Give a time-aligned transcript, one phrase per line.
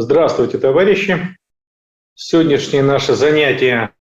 [0.00, 1.36] Здравствуйте, товарищи.
[2.14, 3.94] Сегодняшнее наше занятие,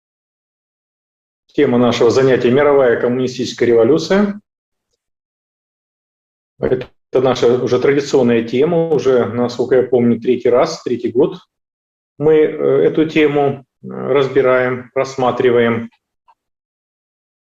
[1.46, 4.40] тема нашего занятия– мировая коммунистическая революция.
[6.58, 11.38] Это наша уже традиционная тема, уже, насколько я помню, третий раз, третий год
[12.18, 12.48] мы э,
[12.86, 15.90] эту тему э, разбираем, рассматриваем.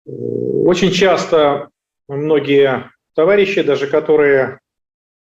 [0.06, 1.70] Очень часто
[2.08, 4.62] многие товарищи, даже которые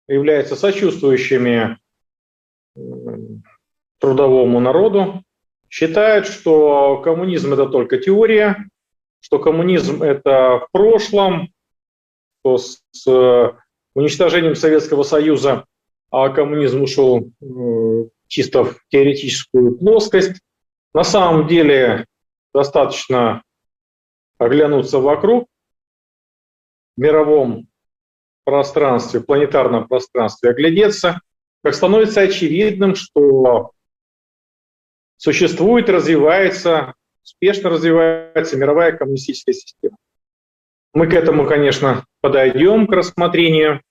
[0.07, 1.77] являются сочувствующими
[3.99, 5.23] трудовому народу,
[5.69, 8.67] считают, что коммунизм это только теория,
[9.19, 11.49] что коммунизм это в прошлом,
[12.39, 13.51] что с э,
[13.95, 15.65] уничтожением Советского Союза
[16.13, 20.39] а коммунизм ушел э, чисто в теоретическую плоскость.
[20.93, 22.05] На самом деле
[22.53, 23.41] достаточно
[24.37, 25.47] оглянуться вокруг
[26.95, 27.67] в мировом
[28.43, 31.19] пространстве, планетарном пространстве, оглядеться,
[31.63, 33.71] как становится очевидным, что
[35.15, 36.93] существует, развивается,
[37.23, 39.97] успешно развивается мировая коммунистическая система.
[40.93, 43.81] Мы к этому, конечно, подойдем, к рассмотрению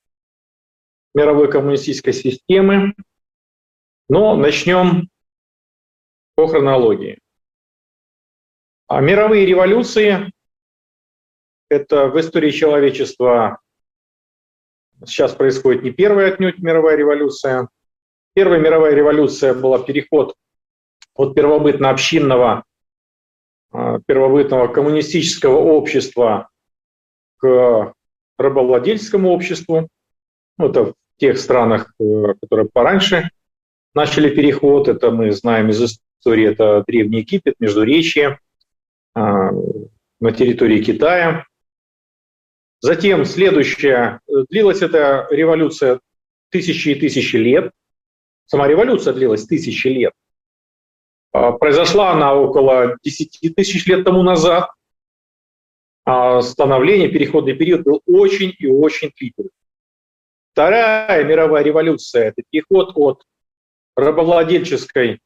[1.14, 2.94] мировой коммунистической системы,
[4.08, 5.08] но начнем
[6.34, 7.18] по хронологии.
[8.86, 10.30] А мировые революции–
[11.70, 13.61] это в истории человечества
[15.06, 17.68] сейчас происходит не первая отнюдь мировая революция.
[18.34, 20.34] Первая мировая революция была переход
[21.14, 22.64] от первобытно-общинного,
[23.70, 26.48] а, первобытного коммунистического общества
[27.38, 27.92] к
[28.38, 29.88] рабовладельческому обществу.
[30.58, 33.30] Ну, это в тех странах, э, которые пораньше
[33.94, 34.88] начали переход.
[34.88, 38.38] Это мы знаем из истории, это Древний Египет, Междуречье,
[39.14, 39.50] а,
[40.20, 41.44] на территории Китая.
[42.82, 46.00] Затем следующая, длилась эта революция
[46.50, 47.70] тысячи и тысячи лет.
[48.46, 50.12] Сама революция длилась тысячи лет.
[51.32, 54.68] А, произошла она около 10 тысяч лет тому назад.
[56.04, 59.52] А становление, переходный период был очень и очень длительным.
[60.50, 63.22] Вторая мировая революция– это переход от
[63.94, 65.20] рабовладельческой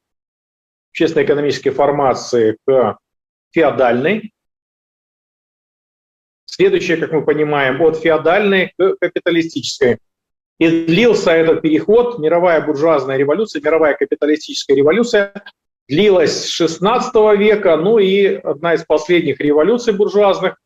[0.91, 2.99] общественно-экономической формации к
[3.49, 4.31] феодальной.
[6.49, 9.99] Следующее, как мы понимаем, от феодальной к капиталистической.
[10.57, 15.33] И длился этот переход, мировая буржуазная революция, мировая капиталистическая революция,
[15.87, 20.59] длилась с 16 века, ну и одна из последних революций буржуазных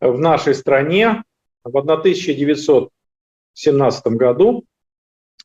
[0.00, 1.22] в нашей стране
[1.64, 4.64] в 1917 году.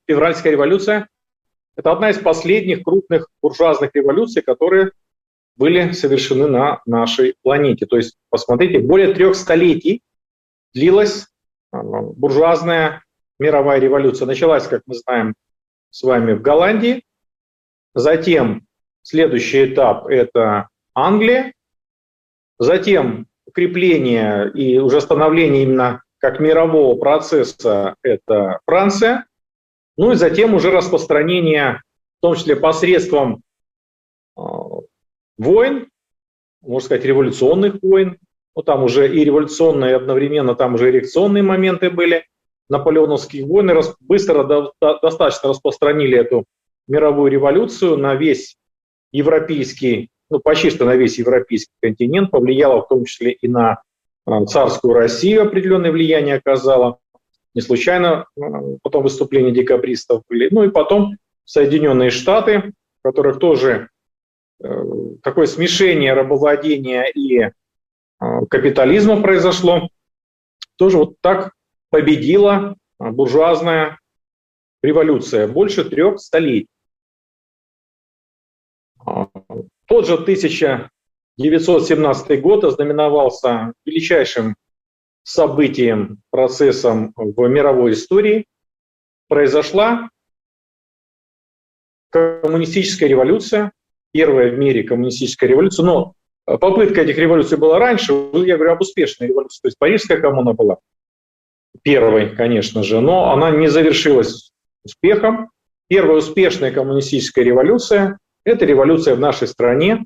[0.08, 1.10] Февральская революция
[1.76, 4.92] это одна из последних крупных буржуазных революций, которые
[5.56, 7.86] были совершены на нашей планете.
[7.86, 10.02] То есть, посмотрите, более трех столетий
[10.74, 11.28] длилась
[11.72, 13.04] а, буржуазная
[13.40, 14.26] мировая революция.
[14.26, 15.36] Началась, как мы знаем
[15.90, 17.04] с вами, в Голландии.
[17.94, 18.66] Затем
[19.02, 21.54] следующий этап– это Англия.
[22.58, 29.26] Затем укрепление и уже становление именно как мирового процесса– это Франция.
[29.98, 31.82] Ну и затем уже распространение,
[32.18, 33.42] в том числе посредством
[35.38, 35.90] войн,
[36.62, 38.18] можно сказать, революционных войн.
[38.56, 42.26] Ну, там уже и революционные, и одновременно там уже и реакционные моменты были.
[42.70, 46.46] Наполеоновские войны рас, быстро до, до, достаточно распространили эту
[46.88, 48.58] мировую революцию на весь
[49.12, 53.82] европейский, ну почти что на весь европейский континент, повлияло в том числе и на
[54.26, 57.00] э, царскую Россию определенное влияние оказало.
[57.54, 58.42] Не случайно э,
[58.82, 60.50] потом выступления декабристов были.
[60.52, 62.74] Ну и потом Соединенные Штаты,
[63.04, 63.90] которых тоже
[64.60, 67.52] такое смешение рабовладения и э,
[68.50, 69.90] капитализма произошло,
[70.78, 71.54] тоже вот так
[71.90, 74.00] победила буржуазная
[74.82, 76.68] революция больше трех столетий.
[79.86, 84.56] Тот же 1917 год ознаменовался величайшим
[85.24, 88.46] событием, процессом в мировой истории
[89.28, 90.10] произошла
[92.10, 93.72] коммунистическая революция,
[94.16, 96.14] первая в мире коммунистическая революция, но
[96.46, 100.78] попытка этих революций была раньше, я говорю об успешной революции, то есть Парижская коммуна была
[101.82, 104.54] первой, конечно же, но она не завершилась
[104.86, 105.50] успехом.
[105.90, 110.06] Первая успешная коммунистическая революция– это революция в нашей стране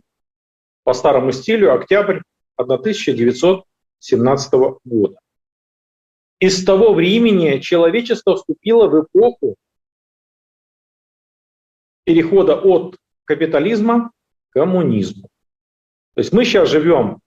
[0.84, 2.22] по старому стилю, октябрь
[2.56, 3.64] 1900
[4.00, 4.54] 17
[4.86, 5.20] года.
[6.40, 9.56] И с того времени человечество вступило в эпоху
[12.06, 12.96] перехода от
[13.30, 14.10] капитализма
[14.50, 15.30] к коммунизму.
[16.16, 17.20] То есть мы сейчас живем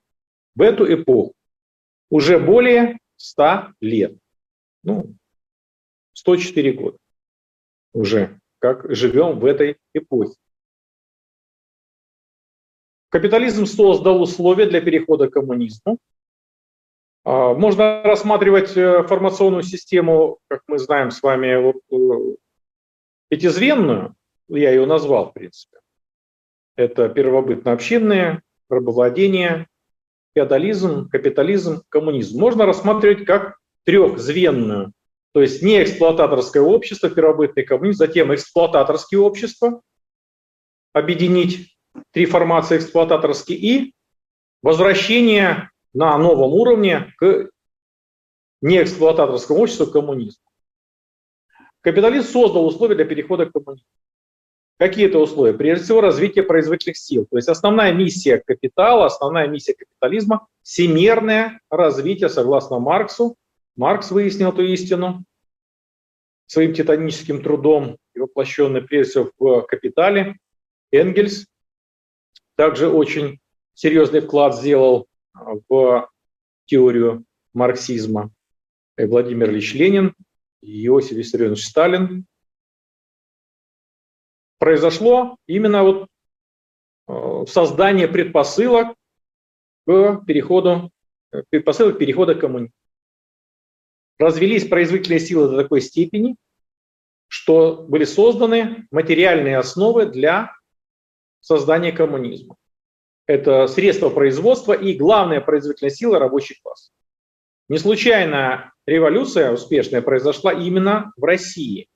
[0.56, 1.32] в эту эпоху
[2.10, 4.16] уже более 100 лет.
[4.82, 5.14] Ну,
[6.14, 6.98] 104 года
[7.92, 10.34] уже как живем в этой эпохе.
[13.08, 15.98] Капитализм создал условия для перехода к коммунизму.
[17.22, 22.36] А, можно рассматривать э, формационную систему, как мы знаем с вами, вот, э,
[23.28, 24.16] пятизвенную,
[24.48, 25.81] я ее назвал, в принципе.
[26.76, 29.66] Это первобытно-общинные, рабовладение,
[30.34, 32.38] феодализм, капитализм, коммунизм.
[32.38, 34.92] Можно рассматривать как трехзвенную,
[35.32, 39.82] то есть не эксплуататорское общество, первобытный коммунизм, затем эксплуататорские общества,
[40.92, 41.76] объединить
[42.10, 43.94] три формации эксплуататорские и
[44.62, 47.50] возвращение на новом уровне к
[48.62, 50.44] неэксплуататорскому обществу, к коммунизму.
[51.80, 53.86] Капитализм создал условия для перехода к коммунизму.
[54.82, 55.52] Какие это условия?
[55.52, 57.24] Прежде всего, развитие производительных сил.
[57.30, 63.36] То есть основная миссия капитала, основная миссия капитализма– всемерное развитие, согласно Марксу.
[63.76, 65.24] Маркс выяснил эту истину
[66.46, 70.38] своим титаническим трудом, воплощенный прежде всего в «Капитале».
[70.90, 71.46] Энгельс
[72.56, 73.38] также очень
[73.74, 75.06] серьезный вклад сделал
[75.68, 76.10] в
[76.64, 77.24] теорию
[77.54, 78.32] марксизма.
[78.98, 80.12] И Владимир Ильич Ленин,
[80.60, 82.26] и Иосиф Виссарионович Сталин.
[84.62, 86.06] Произошло именно вот
[87.08, 88.94] э, создание предпосылок
[89.84, 90.92] к переходу,
[91.50, 92.72] предпосылок перехода к коммунизму.
[94.20, 96.36] Развелись производительные силы до такой степени,
[97.26, 100.52] что были созданы материальные основы для
[101.40, 102.54] создания коммунизма.
[103.26, 106.92] Это средство производства и главная производительная сила рабочий класс.
[107.68, 111.88] Не случайно революция успешная произошла именно в России,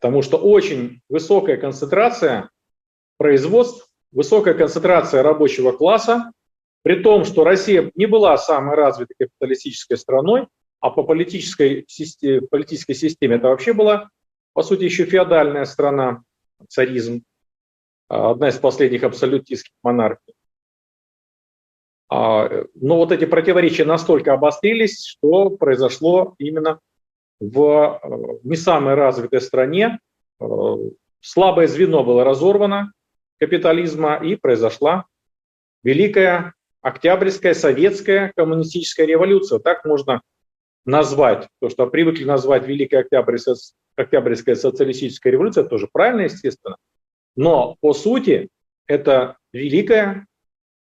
[0.00, 2.50] потому что очень высокая концентрация
[3.16, 6.32] производств, высокая концентрация рабочего класса,
[6.82, 10.46] при том, что Россия не была самой развитой капиталистической страной,
[10.80, 14.08] а по политической системе, политической системе это вообще была,
[14.52, 16.22] по сути, еще феодальная страна,
[16.68, 17.24] царизм.
[18.08, 20.34] А, одна из последних абсолютистских монархий.
[22.08, 26.80] А, но вот эти противоречия настолько обострились, что произошло именно
[27.40, 29.98] в не самой развитой стране.
[30.40, 30.76] А,
[31.20, 32.92] слабое звено было разорвано
[33.38, 35.06] капитализма, и произошла
[35.82, 39.58] Великая Октябрьская советская коммунистическая революция.
[39.58, 40.22] Так можно
[40.84, 43.56] назвать то, что привыкли назвать Великая Октябрьская,
[43.96, 46.76] Октябрьская социалистическая революция, тоже правильно, естественно.
[47.36, 48.48] Но по сути
[48.86, 50.26] это великая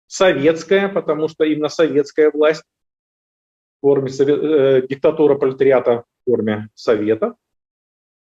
[0.07, 2.63] советская, потому что именно советская власть
[3.79, 7.35] в форме э, диктатура пролетариата форме совета,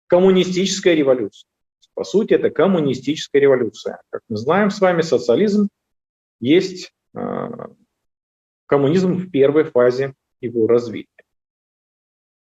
[0.07, 1.49] коммунистическая революция.
[1.95, 4.03] По сути, это коммунистическая революция.
[4.11, 5.69] Как мы знаем с вами, социализм
[6.41, 7.49] есть э,
[8.67, 11.09] коммунизм в первой фазе его развития.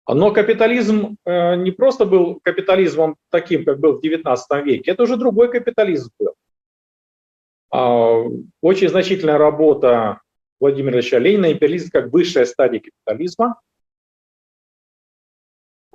[0.07, 5.17] Но капитализм э, не просто был капитализмом таким, как был в XIX веке, это уже
[5.17, 6.33] другой капитализм был.
[7.71, 8.23] А,
[8.61, 10.21] очень значительная работа
[10.59, 13.59] Владимира Ильича Ленина «Империализм как высшая стадия капитализма».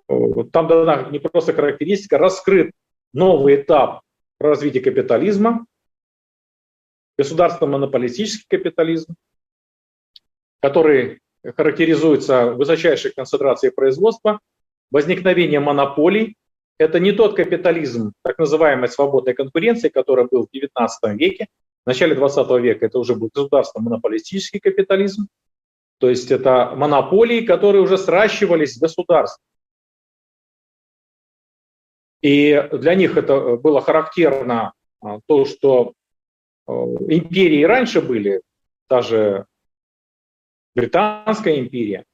[0.08, 2.72] Там дана не просто характеристика, раскрыт
[3.12, 4.02] новый этап
[4.38, 5.66] развития капитализма,
[7.18, 9.14] государственно-монополистический капитализм,
[10.60, 11.20] который
[11.56, 14.40] характеризуется высочайшей концентрацией производства,
[14.90, 16.36] возникновением монополий.
[16.78, 21.46] Это не тот капитализм так называемой свободной конкуренции, который был в XIX веке.
[21.84, 25.28] В начале XX века это уже был государственно-монополистический капитализм.
[25.98, 29.42] То есть это монополии, которые уже сращивались с государством.
[32.22, 35.92] И для них это было характерно а, то, что
[36.66, 38.42] э, империи раньше были,
[38.88, 39.46] даже
[40.74, 42.04] Британская империя,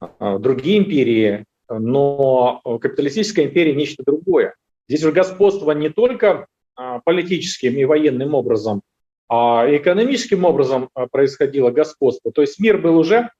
[0.00, 4.54] а, другие империи, но капиталистическая империя нечто другое.
[4.88, 8.82] Здесь уже господство не только а, политическим и военным образом,
[9.28, 12.32] а экономическим образом происходило господство.
[12.32, 13.30] То есть мир был уже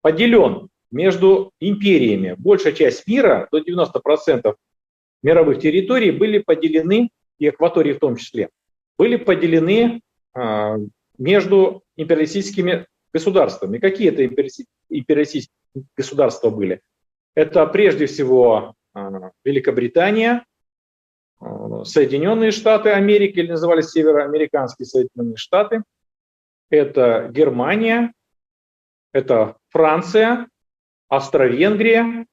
[0.00, 2.34] поделен между империями.
[2.38, 4.54] Большая часть мира, до 90%
[5.22, 8.50] мировых территорий были поделены, и акватории в том числе,
[8.98, 10.00] были поделены
[11.18, 13.78] между империалистическими государствами.
[13.78, 15.48] Какие это империалистические
[15.96, 16.80] государства были?
[17.34, 20.44] Это прежде всего а, Великобритания,
[21.40, 25.82] а, Соединенные Штаты Америки, или назывались Североамериканские Соединенные Штаты,
[26.70, 28.12] это Германия,
[29.12, 30.48] это Франция,
[31.08, 32.26] Австро-Венгрия,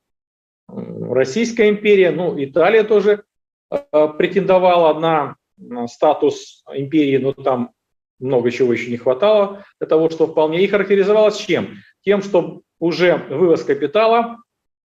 [1.14, 3.24] Российская империя, ну, Италия тоже
[3.72, 7.72] э, претендовала на статус империи, но там
[8.20, 11.78] много чего еще не хватало для того, что вполне и характеризовалось чем?
[12.02, 14.38] Тем, что уже вывоз капитала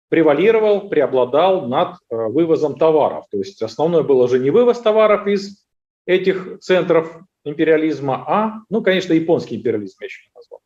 [0.09, 3.25] превалировал, преобладал над э, вывозом товаров.
[3.29, 5.65] То есть основное было уже не вывоз товаров из
[6.05, 10.61] этих центров империализма, а, ну, конечно, японский империализм я еще не назвал,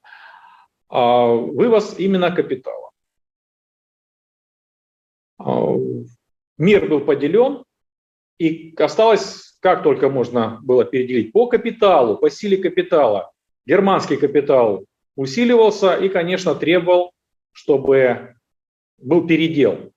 [0.90, 2.89] а вывоз именно капитала.
[5.40, 5.76] А,
[6.58, 7.64] мир был поделен,
[8.38, 13.32] и осталось, как только можно было переделить, по капиталу, по силе капитала.
[13.66, 17.12] Германский капитал усиливался и, конечно, требовал,
[17.52, 18.36] чтобы
[18.98, 19.92] был передел.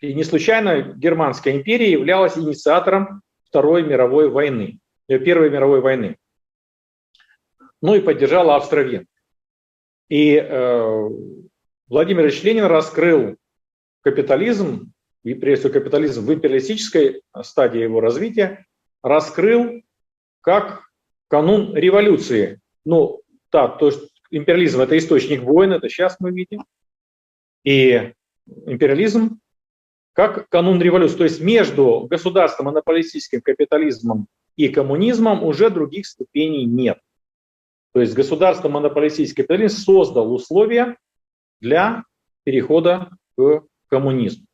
[0.00, 6.16] И не случайно Германская империя являлась инициатором Второй мировой войны, э, Первой мировой войны.
[7.80, 9.06] Ну и поддержала Австро-Венгрию.
[10.08, 11.08] И э,
[11.88, 13.36] Владимир Ильич Ленин раскрыл
[14.04, 14.92] капитализм,
[15.24, 18.66] и прежде всего капитализм в империалистической стадии его развития,
[19.02, 19.82] раскрыл
[20.42, 20.84] как
[21.28, 22.60] канун революции.
[22.84, 26.64] Ну, да, то есть империализм– это источник войн, это сейчас мы видим.
[27.64, 28.12] И
[28.66, 29.40] империализм
[30.12, 31.16] как канун революции.
[31.16, 36.98] То есть между государством, монополистическим капитализмом и коммунизмом уже других ступеней нет.
[37.92, 40.96] То есть государство монополистический капитализм создал условия
[41.60, 42.04] для
[42.44, 44.46] перехода к коммунизму.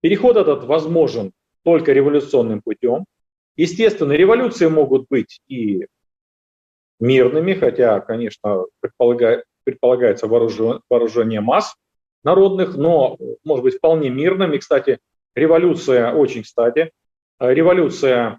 [0.00, 1.32] Переход этот возможен
[1.62, 3.04] только революционным путем.
[3.56, 5.86] Естественно, революции могут быть и
[6.98, 8.64] мирными, хотя, конечно,
[9.64, 11.74] предполагается вооружение масс
[12.22, 14.58] народных, но может быть вполне мирными.
[14.58, 14.98] Кстати,
[15.34, 16.92] революция, очень кстати,
[17.38, 18.38] революция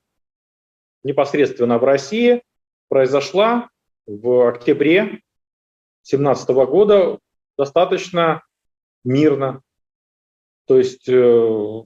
[1.04, 2.44] непосредственно в России
[2.90, 3.70] произошла
[4.06, 5.22] в октябре
[6.04, 7.20] 2017 года
[7.58, 8.44] достаточно
[9.04, 9.62] мирно.
[10.68, 11.84] То есть э,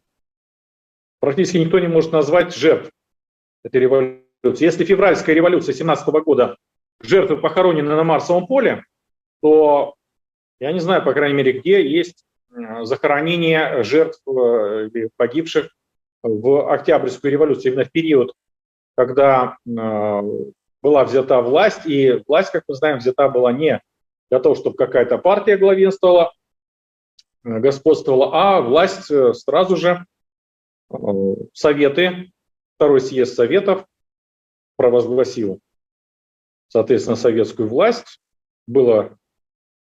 [1.20, 2.92] практически никто не может назвать жертв
[3.64, 4.66] этой революции.
[4.66, 6.58] Если февральская революция 17 года
[7.02, 8.84] жертвы похоронены на Марсовом поле,
[9.42, 9.96] то
[10.60, 15.70] я не знаю, по крайней мере, где есть э, захоронение жертв э, погибших
[16.24, 18.34] в Октябрьскую революцию, именно в период,
[18.96, 23.82] когда была взята власть, и власть, как мы знаем, взята была не
[24.30, 26.34] для того, чтобы какая-то партия главенствовала,
[27.46, 30.06] господствовала, а власть э, сразу же
[30.90, 30.96] э,
[31.54, 32.32] Советы,
[32.76, 33.86] второй съезд Советов
[34.76, 35.60] провозгласил,
[36.68, 38.20] соответственно, советскую власть,
[38.68, 39.18] было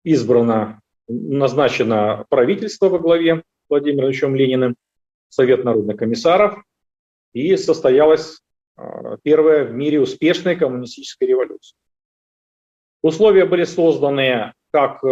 [0.03, 4.75] избрано, назначено правительство во главе Владимиром Ильичем Лениным,
[5.29, 6.61] Совет народных комиссаров,
[7.31, 8.41] и состоялась
[8.81, 11.77] Э, первая в мире успешная коммунистическая революция.
[13.01, 15.03] Условия были созданы как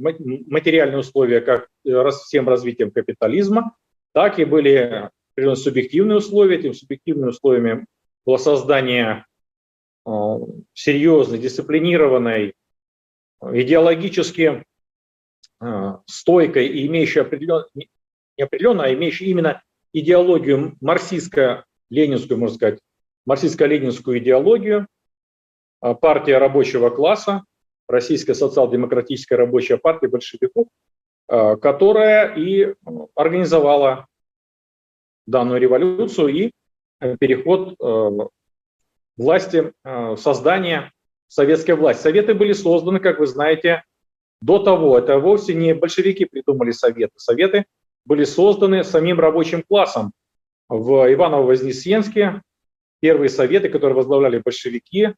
[0.00, 3.76] материальные условия, как э, всем развитием капитализма,
[4.12, 5.10] так и были
[5.54, 6.56] субъективные условия.
[6.56, 7.86] Этим субъективными условиями
[8.24, 9.24] было создание
[10.74, 12.54] серьезной, дисциплинированной,
[13.42, 14.64] идеологически
[16.06, 17.88] стойкой и имеющей определенно, не
[18.42, 22.80] определенно, а имеющей именно идеологию марксистско ленинскую, можно сказать,
[23.26, 24.86] марксистско-ленинскую идеологию,
[25.80, 27.44] партия рабочего класса,
[27.90, 30.68] Российская социал-демократическая рабочая партия большевиков,
[31.28, 32.74] а, которая и
[33.14, 34.06] организовала
[35.26, 36.50] данную революцию и
[37.00, 38.10] э, переход э,
[39.16, 40.92] власти, э, создание
[41.28, 42.02] советской власти.
[42.02, 43.84] Советы были созданы, как вы знаете,
[44.40, 44.98] до того.
[44.98, 47.12] Это вовсе не большевики придумали советы.
[47.16, 47.64] Советы
[48.04, 50.12] были созданы самим рабочим классом
[50.68, 52.42] в Иваново-Вознесенске
[53.00, 55.14] первые советы, которые возглавляли большевики,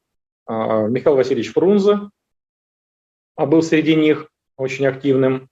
[0.47, 2.09] Михаил Васильевич Фрунзе
[3.35, 5.49] а был среди них очень активным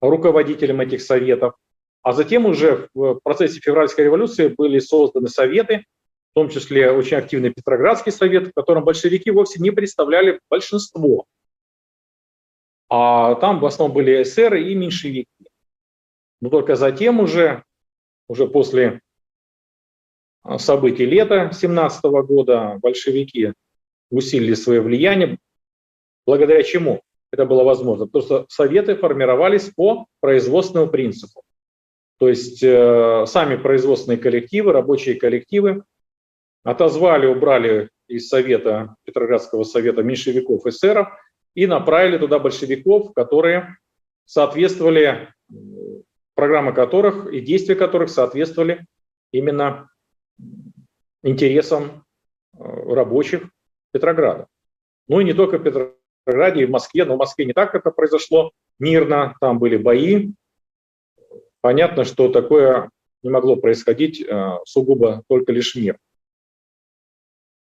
[0.00, 1.54] руководителем этих советов.
[2.02, 5.84] А затем уже в процессе февральской революции были созданы советы,
[6.32, 11.24] в том числе очень активный Петроградский совет, в котором большевики вовсе не представляли большинство.
[12.90, 15.28] А там в основном были эсеры и меньшевики.
[16.40, 17.64] Но только затем уже,
[18.28, 19.00] уже после
[20.58, 23.54] событий лета 17 года большевики
[24.10, 25.38] усилили свое влияние.
[26.26, 27.02] Благодаря чему
[27.34, 28.06] это было возможно?
[28.06, 31.42] Потому что советы формировались по производственному принципу.
[32.18, 35.82] То есть э, сами производственные коллективы, рабочие коллективы
[36.62, 41.08] отозвали, убрали из совета, Петроградского совета меньшевиков, эсеров
[41.54, 43.78] и направили туда большевиков, которые
[44.26, 45.34] соответствовали,
[46.34, 48.86] программы которых и действия которых соответствовали
[49.32, 49.90] именно
[51.24, 52.04] интересам
[52.56, 53.50] э, рабочих
[53.92, 54.46] Петрограда.
[55.08, 55.62] Ну и не только в
[56.24, 60.32] Петрограде, и в Москве, но в Москве не так это произошло мирно, там были бои.
[61.60, 62.90] Понятно, что такое
[63.22, 65.98] не могло происходить э, сугубо только лишь мир.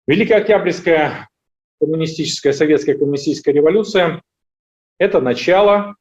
[0.08, 1.30] Великая Октябрьская
[1.80, 4.22] коммунистическая, советская коммунистическая революция–
[4.98, 5.96] это начало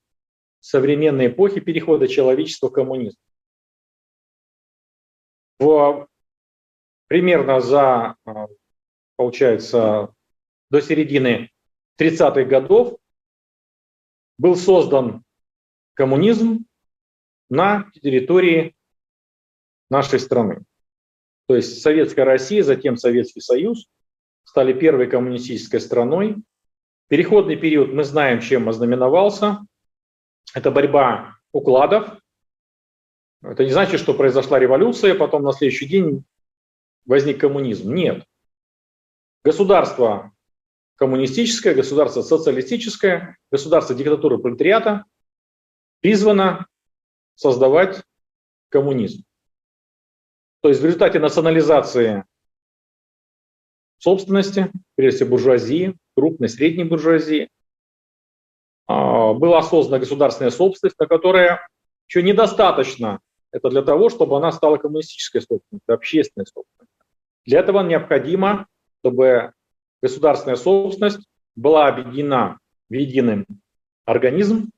[0.60, 3.20] современной эпохи перехода человечества к коммунизму.
[5.58, 6.06] В,
[7.06, 8.46] примерно за, а,
[9.16, 10.14] получается,
[10.70, 11.50] до середины
[12.00, 12.98] 30-х годов
[14.38, 15.22] был создан
[15.92, 16.64] коммунизм
[17.50, 18.74] на территории
[19.90, 20.64] нашей страны.
[21.46, 23.86] То есть Советская Россия, затем Советский Союз
[24.44, 26.36] стали первой коммунистической страной.
[27.08, 29.58] Переходный период мы знаем, чем ознаменовался.
[30.54, 32.18] Это борьба укладов.
[33.42, 36.24] Это не значит, что произошла революция, потом на следующий день
[37.04, 37.92] возник коммунизм.
[37.92, 38.24] Нет.
[39.44, 40.32] Государство
[41.00, 45.04] коммунистическое, государство социалистическое, государство диктатуры пролетариата
[46.00, 46.66] призвано
[47.36, 48.02] создавать
[48.68, 49.24] коммунизм.
[50.60, 52.24] То есть в результате национализации
[53.96, 57.48] собственности, прежде всего буржуазии, крупной, средней буржуазии,
[58.86, 61.66] а, была создана государственная собственность, на которая
[62.08, 63.20] еще недостаточно
[63.52, 66.96] это для того, чтобы она стала коммунистической собственностью, общественной собственностью.
[67.46, 68.66] Для этого необходимо,
[68.98, 69.54] чтобы
[70.02, 73.46] государственная собственность была объединена в единый
[74.04, 74.70] организм,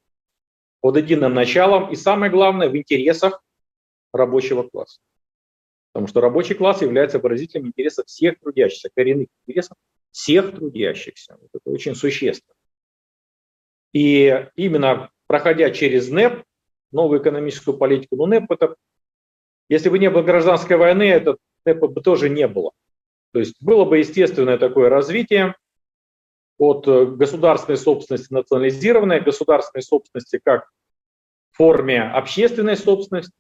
[0.81, 3.43] под единым началом и, самое главное, в интересах
[4.13, 5.01] рабочего класса.
[5.93, 9.77] Потому что рабочий класс является выразителем интересов всех трудящихся, коренных интересов
[10.11, 11.39] всех трудящихся.
[11.53, 12.55] Это очень существенно.
[13.93, 16.45] И именно проходя через НЭП,
[16.91, 18.77] новую экономическую политику, ну НЭП это,
[19.69, 22.73] если бы не было гражданской войны, это НЭП бы тоже не было.
[23.33, 25.57] То есть было бы естественное такое развитие
[26.59, 30.71] от государственной собственности национализированной, государственной собственности как
[31.53, 33.33] форме общественной собственности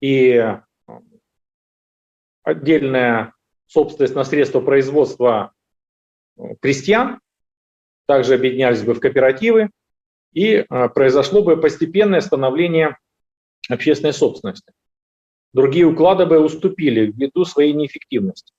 [0.00, 0.56] и
[2.42, 3.34] отдельная
[3.66, 5.52] собственность на средства производства
[6.60, 7.20] крестьян,
[8.06, 9.70] также объединялись бы в кооперативы,
[10.32, 10.64] и
[10.94, 12.98] произошло бы постепенное становление
[13.68, 14.72] общественной собственности.
[15.52, 18.52] Другие уклады бы уступили ввиду своей неэффективности.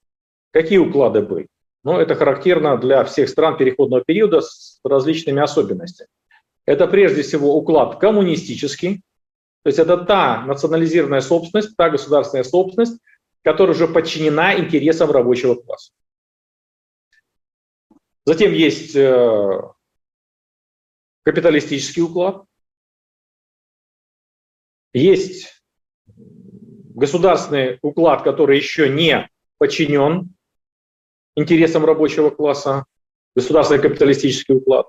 [0.51, 1.48] Какие уклады были?
[1.84, 6.09] Ну, это характерно для всех стран переходного периода с различными особенностями.
[6.66, 9.01] Это прежде всего уклад коммунистический,
[9.64, 13.00] то есть это та национализированная собственность, та государственная собственность,
[13.44, 15.92] которая уже подчинена интересам рабочего класса.
[18.25, 19.62] Затем есть э,
[21.24, 22.44] капиталистический уклад,
[24.94, 25.64] есть
[26.05, 30.35] государственный уклад, который еще не подчинен
[31.39, 32.85] интересам рабочего класса,
[33.35, 34.87] государственный капиталистический уклад.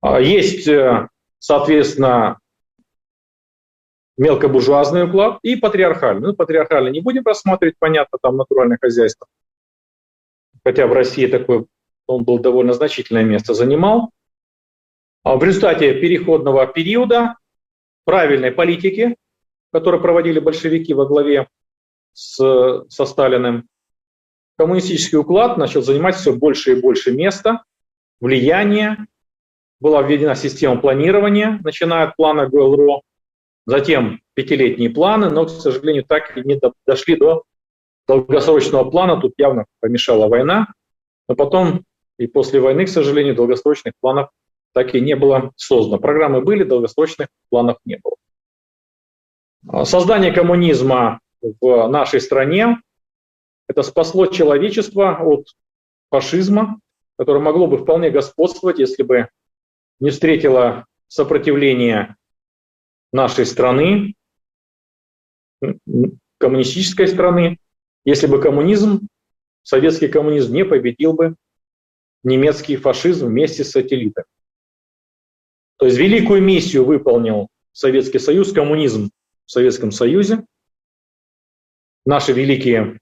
[0.00, 2.38] А есть, э, соответственно,
[4.16, 6.28] мелкобуржуазный уклад и патриархальный.
[6.28, 9.26] Ну, патриархальный не будем рассматривать, понятно, там натуральное хозяйство.
[10.64, 11.66] Хотя в России такой
[12.06, 14.10] он был довольно значительное место занимал.
[15.24, 17.36] А в результате переходного периода
[18.04, 19.16] правильной политики,
[19.72, 21.48] которую проводили большевики во главе
[22.12, 23.68] с, со Сталиным,
[24.62, 27.64] коммунистический уклад начал занимать все больше и больше места,
[28.20, 29.06] влияния,
[29.80, 33.02] была введена система планирования, начиная от плана ГЛРО,
[33.66, 37.42] Затем пятилетние планы, но, к сожалению, так и не дошли до
[38.06, 39.20] долгосрочного плана.
[39.20, 40.68] Тут явно помешала война.
[41.28, 41.84] Но потом
[42.18, 44.30] и после войны, к сожалению, долгосрочных планов
[44.72, 45.98] так и не было создано.
[45.98, 48.14] Программы были, долгосрочных планов не было.
[49.84, 51.20] Создание коммунизма
[51.60, 52.78] в нашей стране
[53.68, 55.46] это спасло человечество от
[56.10, 56.80] фашизма,
[57.16, 59.28] которое могло бы вполне господствовать, если бы
[60.00, 62.16] не встретило сопротивление
[63.12, 64.14] нашей страны,
[66.38, 67.58] коммунистической страны,
[68.04, 69.06] если бы коммунизм,
[69.62, 71.36] советский коммунизм не победил бы
[72.24, 74.26] немецкий фашизм вместе с сателлитами.
[75.76, 79.10] То есть великую миссию выполнил Советский Союз, коммунизм
[79.46, 80.44] в Советском Союзе,
[82.04, 82.98] наши великие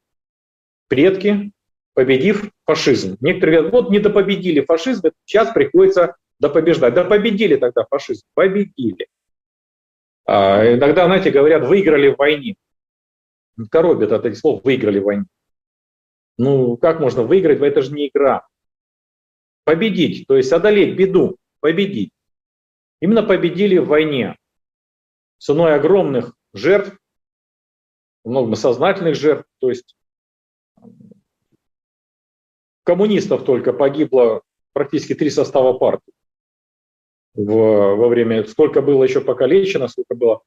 [0.90, 1.52] предки,
[1.94, 3.16] победив фашизм.
[3.20, 6.94] Некоторые говорят, вот не допобедили фашизм, сейчас приходится допобеждать.
[6.94, 9.06] Да победили тогда фашизм, победили.
[10.26, 12.56] А, иногда, знаете, говорят, выиграли в войне.
[13.70, 15.24] Коробят от этих слов, выиграли в войне.
[16.38, 17.60] Ну, как можно выиграть?
[17.60, 18.46] Это же не игра.
[19.64, 22.10] Победить, то есть одолеть беду, победить.
[23.00, 24.36] Именно победили в войне
[25.38, 26.98] ценой огромных жертв,
[28.24, 29.94] много сознательных жертв, то есть
[32.90, 36.12] коммунистов только погибло практически три состава партии
[37.34, 40.42] в, во время, сколько было еще покалечено, сколько было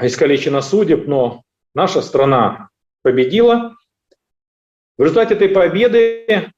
[0.00, 1.42] искалечено судеб, но
[1.74, 2.70] наша страна
[3.02, 3.76] победила.
[4.96, 6.50] В результате этой победы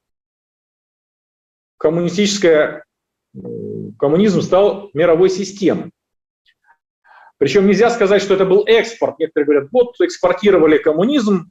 [1.78, 2.84] коммунистическая
[3.98, 5.90] коммунизм стал мировой системой.
[7.38, 9.18] Причем нельзя сказать, что это был экспорт.
[9.18, 11.50] Некоторые говорят, вот экспортировали коммунизм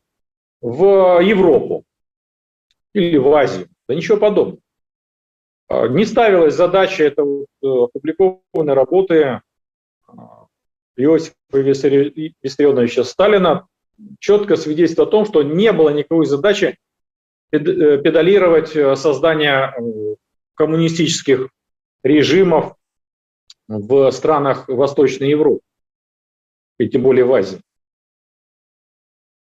[0.61, 1.83] в Европу
[2.93, 3.69] или в Азию.
[3.87, 4.59] Да ничего подобного.
[5.71, 9.41] А, не ставилась задача, это вот э, опубликованной работы
[10.07, 10.47] а,
[10.97, 13.67] Иосифа Виссарионовича Сталина,
[14.19, 16.77] четко свидетельствует о том, что не было никакой задачи
[17.51, 19.73] э, педалировать э, создание
[20.55, 21.49] коммунистических
[22.03, 22.75] режимов
[23.67, 25.61] в странах Восточной Европы,
[26.77, 27.61] и тем более в Азии.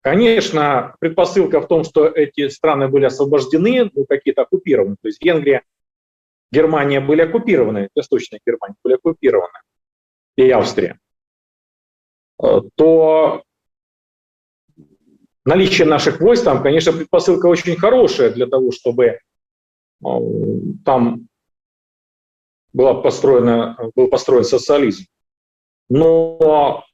[0.04, 5.62] Конечно, предпосылка в том, что эти страны были освобождены, ну, какие-то оккупированы, то есть Венгрия,
[6.52, 9.58] Германия были оккупированы, Восточная Германия были оккупированы,
[10.36, 10.98] и Австрия,
[12.42, 13.44] э, то
[15.46, 19.18] наличие наших войск там, конечно, предпосылка очень хорошая для того, чтобы э,
[20.84, 21.28] там
[22.74, 25.04] была построена, был построен социализм.
[25.88, 26.84] Но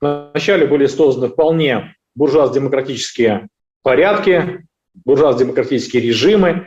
[0.00, 3.48] вначале были созданы вполне буржуазно-демократические
[3.82, 4.66] порядки,
[5.04, 6.66] буржуазно-демократические режимы,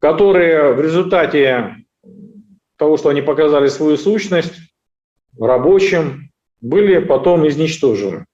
[0.00, 1.76] которые в результате
[2.76, 4.54] того, что они показали свою сущность
[5.40, 8.26] рабочим, были потом изничтожены.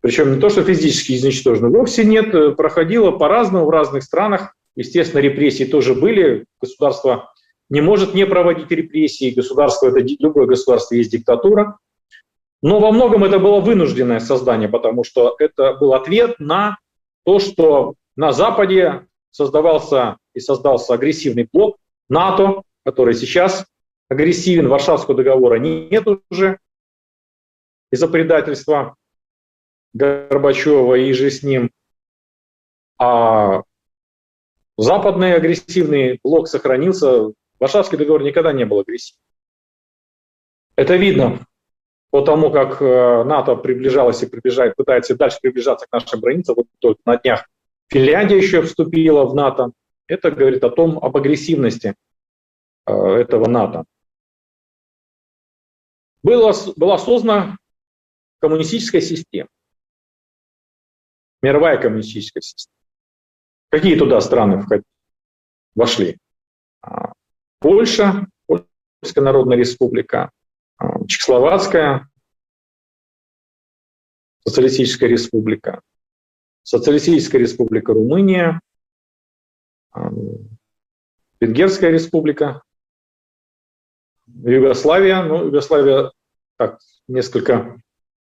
[0.00, 4.54] Причем не то, что физически изничтожены, вовсе нет, проходило по-разному в разных странах.
[4.76, 6.44] Естественно, репрессии тоже были.
[6.60, 7.32] Государство
[7.70, 9.34] не может не проводить репрессии.
[9.34, 11.78] Государство, это любое государство есть диктатура.
[12.64, 16.78] Но во многом это было вынужденное создание, потому что это был ответ на
[17.24, 21.76] то, что на Западе создавался и создался агрессивный блок
[22.08, 23.66] НАТО, который сейчас
[24.08, 26.58] агрессивен, Варшавского договора нет уже
[27.92, 28.96] из-за предательства
[29.92, 31.70] Горбачева и же с ним.
[32.98, 33.60] А
[34.78, 37.30] западный агрессивный блок сохранился.
[37.60, 39.20] Варшавский договор никогда не был агрессивным.
[40.76, 41.46] Это видно
[42.14, 46.54] по тому, как э, НАТО приближалось и приближает, пытается дальше приближаться к нашим границам.
[46.54, 47.44] Вот только на днях
[47.88, 49.72] Финляндия еще вступила в НАТО.
[50.06, 51.96] Это говорит о том, об агрессивности
[52.86, 53.84] э, этого НАТО.
[56.22, 57.56] Была, была создана
[58.38, 59.48] коммунистическая система,
[61.42, 62.76] мировая коммунистическая система.
[63.70, 64.64] Какие туда страны
[65.74, 66.18] вошли?
[66.80, 67.12] А,
[67.58, 70.30] Польша, Польская Народная Республика,
[71.08, 72.08] Чехословацкая,
[74.46, 75.80] Социалистическая Республика,
[76.62, 78.60] Социалистическая Республика Румыния,
[81.40, 82.62] Венгерская Республика,
[84.26, 85.22] Югославия.
[85.22, 86.12] Ну, Югославия
[86.56, 87.80] так несколько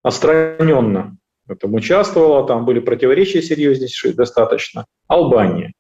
[0.02, 4.86] отстраненно в этом участвовала, там были противоречия серьезнейшие достаточно.
[5.08, 5.74] Албания.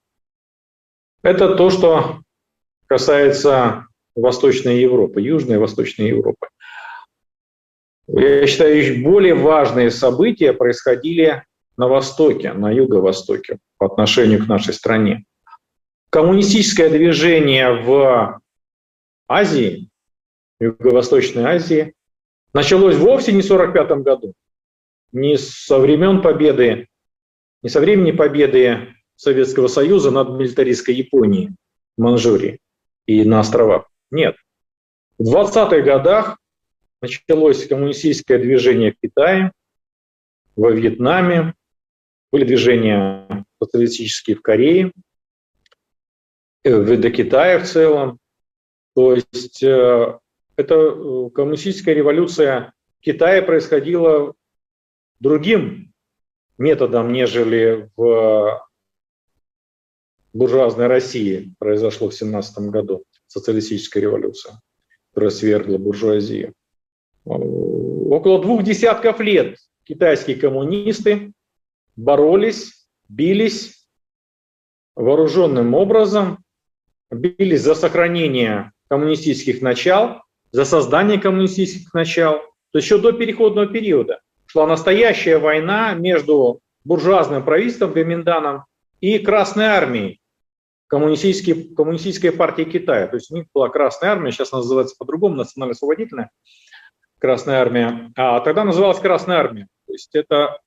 [1.21, 2.21] Это то, что
[2.85, 6.47] касается Восточной Европы, Южной и Восточной Европы.
[8.07, 11.43] Я считаю, более важные события происходили
[11.75, 15.25] на Востоке, на Юго-Востоке по отношению к нашей стране.
[16.09, 18.41] Коммунистическое движение в
[19.27, 19.89] Азии,
[20.59, 21.93] Юго-Восточной Азии,
[22.53, 24.33] началось вовсе не в 1945 году,
[25.11, 26.87] не со времен победы,
[27.63, 31.55] не со времени победы Советского Союза над милитаристской Японией
[31.97, 32.59] в Манчжурии
[33.07, 33.89] и на островах.
[34.11, 34.35] Нет.
[35.17, 36.37] В 20-х годах
[37.01, 39.51] началось коммунистическое движение в Китае,
[40.55, 41.53] во Вьетнаме,
[42.31, 44.91] были движения социалистические в Корее,
[46.63, 48.19] э, в Индокитае в целом.
[48.93, 50.19] То есть э,
[50.55, 54.33] эта э, коммунистическая революция в Китае происходила
[55.19, 55.93] другим
[56.57, 58.65] методом, нежели в
[60.33, 63.05] буржуазной России произошло в 17 году
[63.35, 64.61] социалистическая революция,
[65.09, 66.53] которая свергла буржуазию.
[67.25, 71.33] Около двух десятков лет китайские коммунисты
[71.97, 73.87] боролись, бились
[74.95, 76.39] вооруженным образом,
[77.11, 80.21] бились за сохранение коммунистических начал,
[80.51, 82.39] за создание коммунистических начал.
[82.71, 88.63] То есть еще до переходного периода шла настоящая война между буржуазным правительством Гоминданом
[89.01, 90.21] и Красной армией,
[90.87, 93.07] коммунистической, коммунистической партии Китая.
[93.07, 96.29] То есть у них была Красная армия, сейчас она называется по-другому, национально-освободительная
[97.19, 99.67] Красная армия, а тогда называлась Красная армия.
[99.87, 100.59] То есть это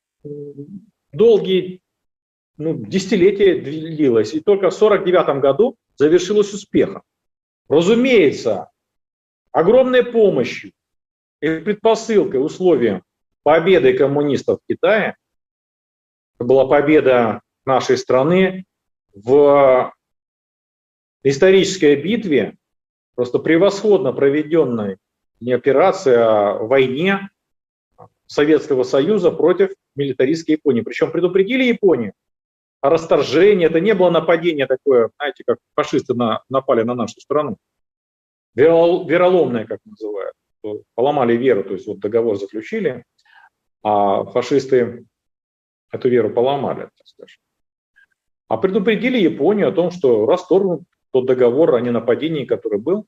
[1.12, 1.82] долгие
[2.56, 7.02] ну, десятилетия длилось, и только в 1949 году завершилось успехом.
[7.68, 8.70] Разумеется,
[9.52, 10.72] огромной помощью
[11.40, 13.04] и предпосылкой, условием
[13.44, 15.16] победы коммунистов в Китае
[16.38, 18.64] была победа нашей страны
[19.14, 19.92] в
[21.22, 22.56] исторической битве
[23.14, 24.98] просто превосходно проведенной
[25.40, 27.30] не операции, а войне
[28.26, 30.82] Советского Союза против милитаристской Японии.
[30.82, 32.12] Причем предупредили Японию
[32.80, 33.66] о расторжении.
[33.66, 37.56] Это не было нападение такое, знаете, как фашисты на, напали на нашу страну.
[38.54, 40.34] Вероломное, как называют.
[40.94, 43.04] Поломали веру, то есть вот договор заключили,
[43.82, 45.06] а фашисты
[45.92, 47.40] эту веру поломали, так скажем.
[48.48, 53.06] А предупредили Японию о том, что расторгнут тот договор о ненападении, который был.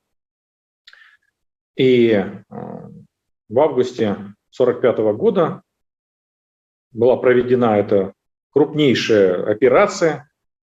[1.76, 5.62] И э, в августе 1945 года
[6.92, 8.12] была проведена эта
[8.52, 10.30] крупнейшая операция,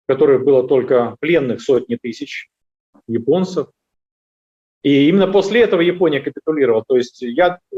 [0.04, 2.48] в которой было только пленных сотни тысяч
[3.06, 3.68] японцев.
[4.82, 6.84] И именно после этого Япония капитулировала.
[6.86, 7.76] То есть я, э,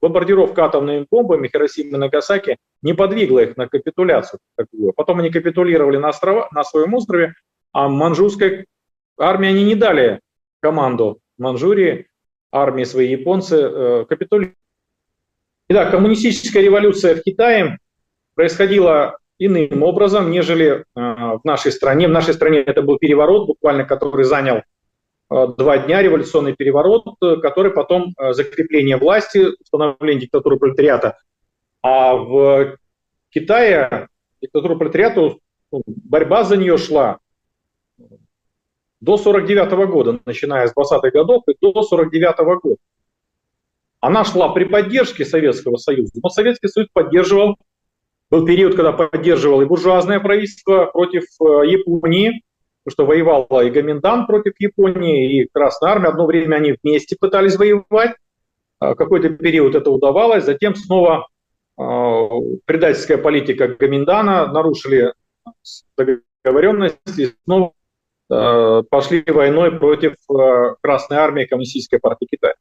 [0.00, 4.38] бомбардировка атомными бомбами Хиросимы и Нагасаки не подвигла их на капитуляцию.
[4.56, 4.92] Такую.
[4.92, 7.34] Потом они капитулировали на, острова, на своем острове,
[7.72, 8.66] а манчжурской
[9.18, 10.20] армии они не дали
[10.60, 12.06] команду Манчжурии,
[12.50, 14.56] армии свои японцы э, капитулировали.
[15.68, 17.78] Итак, коммунистическая революция в Китае
[18.34, 22.08] происходила иным образом, нежели э, в нашей стране.
[22.08, 24.62] В нашей стране это был переворот, буквально который занял э,
[25.58, 27.04] два дня, революционный переворот,
[27.42, 31.18] который потом закрепление власти, установление диктатуры пролетариата.
[31.82, 32.76] А в
[33.30, 34.08] Китае
[34.40, 35.34] диктатура пролетариата,
[35.72, 37.18] ну, борьба за нее шла
[39.06, 42.76] до 49 года, начиная с 20-х годов и до 49 года.
[44.00, 47.56] Она шла при поддержке Советского Союза, но Советский Союз поддерживал,
[48.30, 52.42] был период, когда поддерживал и буржуазное правительство против э, Японии,
[52.84, 56.08] потому что воевала и Гоминдан против Японии, и Красная Армия.
[56.08, 58.16] Одно время они вместе пытались воевать,
[58.80, 61.28] э, какой-то период это удавалось, затем снова
[61.78, 61.82] э,
[62.64, 65.14] предательская политика Гоминдана нарушили
[65.96, 66.98] договоренность,
[67.44, 67.72] снова
[68.28, 72.54] пошли войной против э, Красной Армии Коммунистической партии Китая.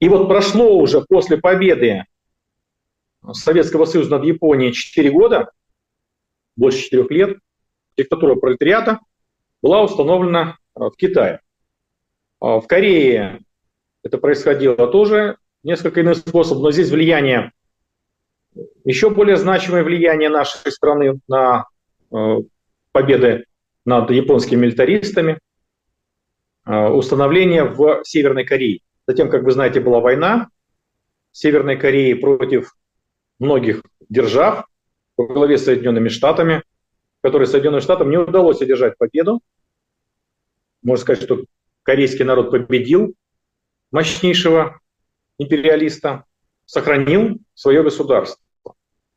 [0.00, 2.04] И вот прошло уже после победы
[3.32, 5.50] Советского Союза над Японией 4 года,
[6.56, 7.38] больше 4 лет,
[7.96, 9.00] диктатура пролетариата
[9.60, 11.40] была установлена э, в Китае.
[12.40, 13.38] В Корее
[14.02, 17.52] это происходило тоже несколько иных способов, но здесь влияние,
[18.84, 21.66] еще более значимое влияние нашей страны на
[22.90, 23.44] победы
[23.84, 25.38] над японскими милитаристами,
[26.64, 28.80] а, установление в Северной Корее.
[29.06, 30.48] Затем, как вы знаете, была война
[31.32, 32.74] Северной Кореи против
[33.38, 34.66] многих держав
[35.16, 36.62] во главе с Соединенными Штатами,
[37.18, 39.40] в которой Соединенным Штатам не удалось одержать победу.
[40.82, 41.44] Можно сказать, что
[41.82, 43.14] корейский народ победил
[43.90, 44.80] мощнейшего
[45.38, 46.24] империалиста,
[46.66, 48.42] сохранил свое государство.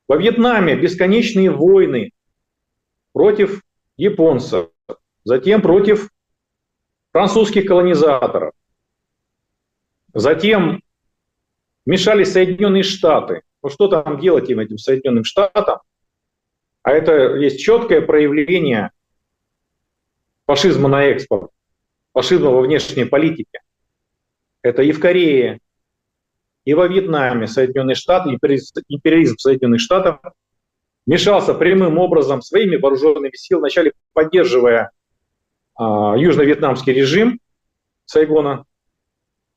[0.07, 2.11] Во Вьетнаме бесконечные войны
[3.11, 3.61] против
[3.97, 4.69] японцев,
[5.23, 6.09] затем против
[7.11, 8.53] французских колонизаторов.
[10.13, 10.81] Затем
[11.85, 13.41] мешались Соединенные Штаты.
[13.61, 15.79] Ну что там делать им, этим Соединенным Штатам?
[16.83, 18.91] А это есть четкое проявление
[20.45, 21.51] фашизма на экспорт,
[22.13, 23.61] фашизма во внешней политике.
[24.61, 25.59] Это и в Корее,
[26.63, 30.19] и во Вьетнаме Соединенные Штаты, империализм Соединенных Штатов
[31.05, 34.91] мешался прямым образом своими вооруженными силами, вначале поддерживая
[35.75, 37.39] а, южно-вьетнамский режим,
[38.05, 38.65] Сайгона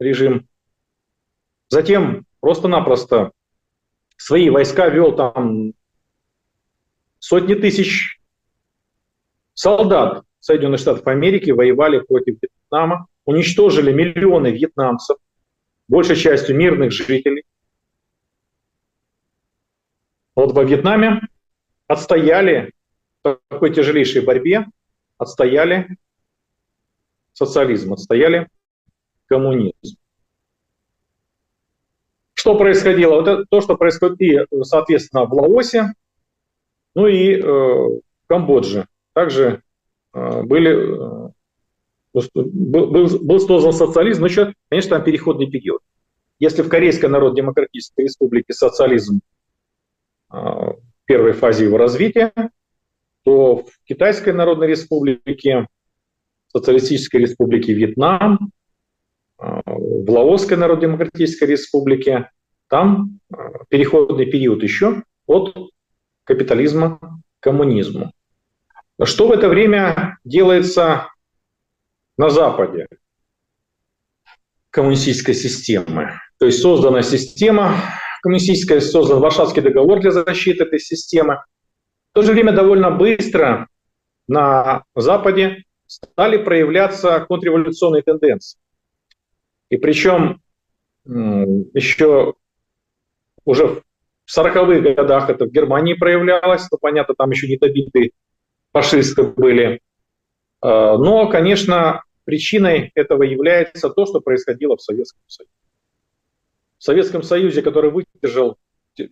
[0.01, 0.49] режим,
[1.69, 3.33] затем просто-напросто
[4.17, 5.73] свои войска вел там
[7.19, 8.21] сотни тысяч
[9.55, 15.19] солдат Соединенных Штатов Америки воевали против Вьетнама, уничтожили миллионы вьетнамцев,
[15.89, 17.45] большей частью мирных жителей.
[20.35, 21.21] Вот во Вьетнаме
[21.89, 22.73] отстояли
[23.25, 24.67] в такой тяжелейшей борьбе,
[25.17, 25.97] отстояли
[27.33, 28.49] социализм, отстояли
[29.27, 29.97] коммунизм.
[32.35, 33.17] Что происходило?
[33.17, 35.93] Вот это то, что происходит и, соответственно, в Лаосе,
[36.95, 38.87] ну и э, в Камбодже.
[39.13, 39.63] Также
[40.15, 45.83] э, были, э, был, был создан социализм, но еще, конечно, там переходный период.
[46.39, 49.21] Если в Корейской Народно-Демократической Республике социализм
[50.33, 50.37] э,
[51.09, 52.33] первой фазе его развития,
[53.25, 55.67] то в Китайской Народной Республике,
[56.53, 58.53] Социалистической Республике Вьетнам,
[59.39, 62.31] а, в Лаосской Народно-Демократической Республике,
[62.69, 65.57] там а, переходный период еще от
[66.25, 68.13] капитализма к коммунизму.
[69.03, 71.09] Что в это время делается
[72.19, 72.87] на Западе
[74.71, 76.21] коммунистической системы?
[76.39, 77.77] То есть создана система
[78.23, 81.43] коммунистическая, создан Варшавский договор для защиты этой системы.
[82.13, 83.69] В то же время довольно быстро
[84.27, 88.59] на Западе стали проявляться контрреволюционные тенденции.
[89.71, 90.41] И причем
[91.05, 92.35] еще
[93.45, 93.83] уже в
[94.39, 98.11] 40-х годах это в Германии проявлялось, но, понятно, там еще не добитые
[98.73, 99.81] фашисты были.
[100.61, 105.51] А, но, конечно, причиной этого является то, что происходило в Советском Союзе.
[106.79, 108.57] В Советском Союзе, который выдержал,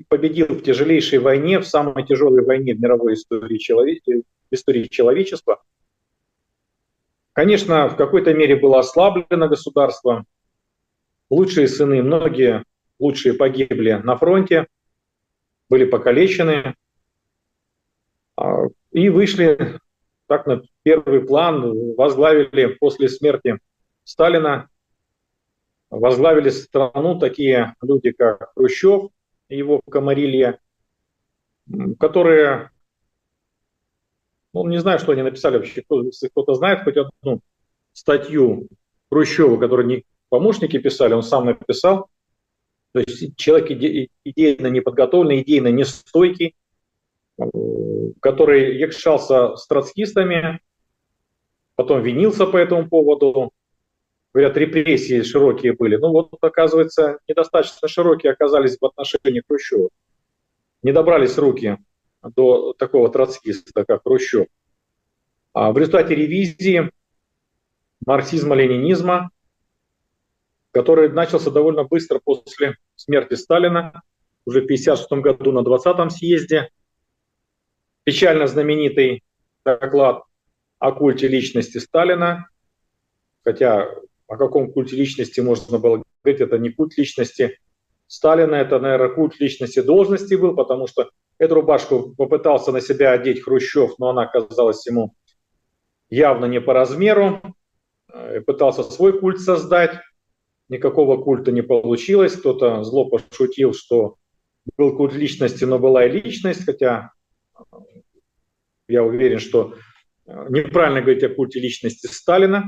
[0.09, 4.03] победил в тяжелейшей войне, в самой тяжелой войне в мировой истории, человек,
[4.51, 5.63] истории человечества,
[7.33, 10.25] конечно, в какой-то мере было ослаблено государство.
[11.29, 12.65] Лучшие сыны, многие
[12.99, 14.67] лучшие погибли на фронте,
[15.69, 16.75] были покалечены.
[18.37, 19.81] А, и вышли
[20.27, 23.59] так на первый план, возглавили после смерти
[24.05, 24.69] Сталина,
[25.91, 29.11] возглавили страну такие люди, как Хрущев
[29.49, 30.59] и его комарилья,
[31.99, 32.71] которые,
[34.53, 37.41] ну, не знаю, что они написали вообще, кто, если кто-то знает хоть одну
[37.93, 38.69] статью
[39.11, 42.09] Хрущева, которую не помощники писали, он сам написал,
[42.93, 46.55] то есть человек иде, идейно неподготовленный, идейно нестойкий,
[48.21, 50.61] который якшался с троцкистами,
[51.75, 53.53] потом винился по этому поводу.
[54.37, 55.97] Говорят, репрессии широкие были.
[55.97, 59.89] Ну вот, оказывается, недостаточно широкие оказались в отношении Хрущева.
[60.83, 61.79] Не добрались руки
[62.23, 64.49] до такого троцкиста, как Хрущев.
[65.55, 66.91] А в результате ревизии
[68.05, 69.31] марксизма-ленинизма,
[70.71, 74.03] который начался довольно быстро после смерти Сталина,
[74.45, 76.69] уже в 1956 году на 20-м съезде,
[78.05, 79.25] печально знаменитый
[79.65, 80.25] доклад
[80.79, 82.51] о культе личности Сталина,
[83.43, 83.89] хотя
[84.29, 87.59] о каком культе личности можно было говорить, это не культ личности
[88.09, 93.43] Сталина, это, наверное, культ личности должности был, потому что эту рубашку попытался на себя одеть
[93.43, 95.15] Хрущев, но она оказалась ему
[96.09, 97.43] явно не по размеру,
[98.35, 99.99] и пытался свой культ создать,
[100.69, 104.17] никакого культа не получилось, кто-то зло пошутил, что
[104.77, 107.13] был культ личности, но была и личность, хотя
[108.89, 109.75] я уверен, что
[110.27, 112.65] э, неправильно говорить о культе личности Сталина.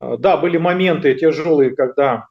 [0.00, 2.26] Э, да, были моменты тяжелые, когда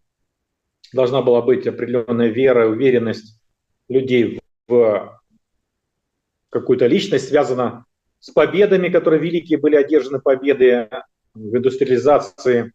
[0.93, 3.39] должна была быть определенная вера, уверенность
[3.89, 5.21] людей в
[6.49, 7.85] какую-то личность, связана
[8.19, 10.89] с победами, которые великие были одержаны победы
[11.33, 12.71] в индустриализации,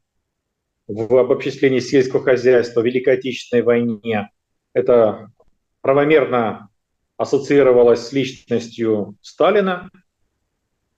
[0.86, 4.30] в обобществлении сельского хозяйства, в Великой Отечественной войне.
[4.74, 5.30] Это
[5.80, 6.68] правомерно
[7.16, 9.90] ассоциировалось с личностью Сталина,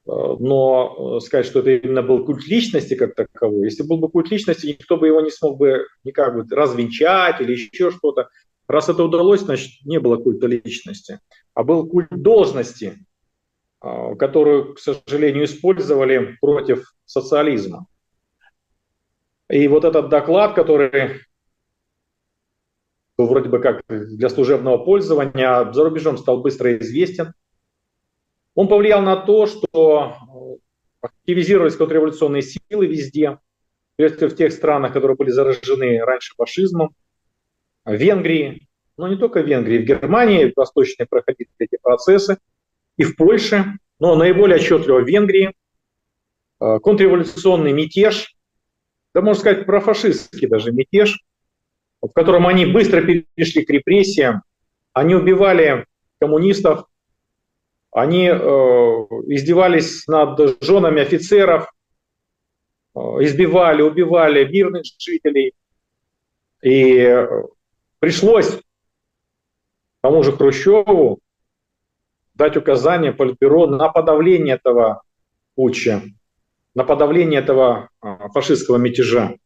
[0.04, 4.30] но э, сказать, что это именно был культ личности как таковой, если был бы культ
[4.30, 8.28] личности, никто бы его не смог бы никак бы развенчать или еще что-то.
[8.66, 11.20] Раз это удалось, значит, не было культа личности,
[11.54, 13.06] а был культ должности,
[13.82, 17.86] э, которую, к сожалению, использовали против социализма.
[19.48, 21.20] И вот этот доклад, который
[23.18, 27.34] вроде бы как для служебного пользования, а за рубежом стал быстро известен.
[28.54, 30.58] Он повлиял на то, что
[31.02, 33.38] э, активизировались контрреволюционные силы везде,
[33.98, 36.90] в тех странах, которые были заражены раньше фашизмом,
[37.84, 42.38] в Венгрии, но не только в Венгрии, в Германии, в Восточной проходили эти процессы,
[42.96, 45.54] и в Польше, но наиболее отчетливо в Венгрии.
[46.60, 48.34] Э, контрреволюционный мятеж,
[49.14, 51.24] да можно сказать профашистский даже мятеж–
[52.02, 54.42] в котором они быстро перешли к репрессиям,
[54.92, 55.86] они убивали
[56.20, 56.86] коммунистов,
[57.92, 61.70] они э, издевались над женами офицеров,
[62.94, 65.52] э, избивали, убивали мирных жителей.
[66.62, 67.28] И э,
[67.98, 68.58] пришлось
[70.00, 71.18] тому же Хрущеву
[72.34, 75.02] дать указание Политбюро на подавление этого
[75.54, 76.02] путча,
[76.74, 77.90] на подавление этого
[78.32, 79.36] фашистского мятежа.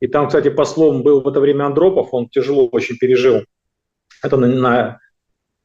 [0.00, 3.44] И там, кстати, послом был в это время Андропов, он тяжело очень пережил.
[4.24, 4.98] Это на,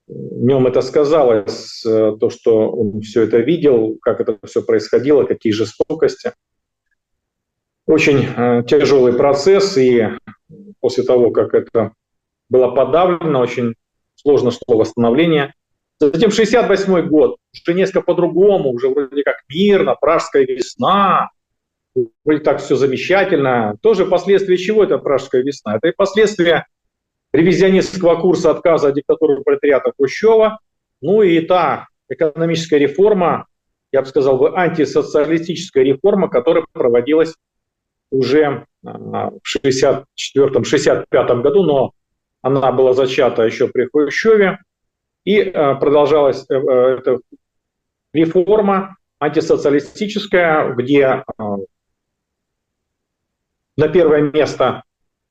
[0.08, 5.24] на нем это сказалось, э, то, что он все это видел, как это все происходило,
[5.24, 6.32] какие жестокости.
[7.86, 10.08] Очень э, тяжелый процесс, и
[10.80, 11.92] после того, как это
[12.50, 13.76] было подавлено, очень
[14.16, 15.54] сложно шло восстановление.
[16.00, 21.32] Затем 68 год, уже несколько по-другому, уже вроде как мирно, пражская весна,
[22.24, 23.76] вроде так все замечательно.
[23.82, 25.76] Тоже последствия чего это пражская весна?
[25.76, 26.66] Это и последствия
[27.38, 30.60] ревизионистского курса отказа от диктатуры пролетариата Хрущева,
[31.02, 33.46] ну и та экономическая реформа,
[33.92, 37.36] я бы сказал бы, антисоциалистическая реформа, которая проводилась
[38.10, 41.92] уже а, в 64-65 году, но
[42.42, 44.58] она была зачата еще при Хрущеве,
[45.24, 47.20] и а, продолжалась э, э, эта
[48.14, 51.24] реформа антисоциалистическая, где
[53.78, 54.84] на первое место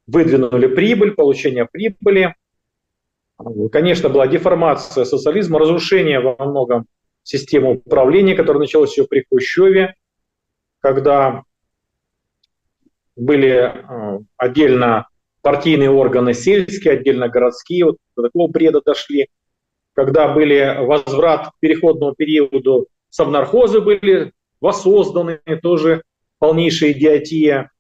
[0.07, 2.35] выдвинули прибыль, получение прибыли.
[3.71, 6.87] Конечно, была деформация социализма, разрушение во многом
[7.23, 9.95] системы управления, которое началось еще при Хрущеве,
[10.81, 11.43] когда
[13.17, 15.09] были э, отдельно
[15.43, 19.29] партийные органы сельские, отдельно городские, вот до такого бреда дошли,
[19.95, 26.03] когда были возврат к переходному периоду, совнархозы были воссозданы, тоже
[26.39, 27.71] полнейшая идиотия,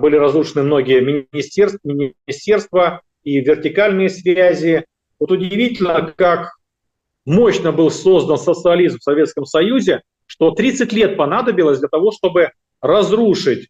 [0.00, 4.84] были разрушены многие министерства, министерства и вертикальные связи.
[5.18, 6.52] Вот удивительно, как
[7.24, 13.68] мощно был создан социализм в Советском Союзе, что 30 лет понадобилось для того, чтобы разрушить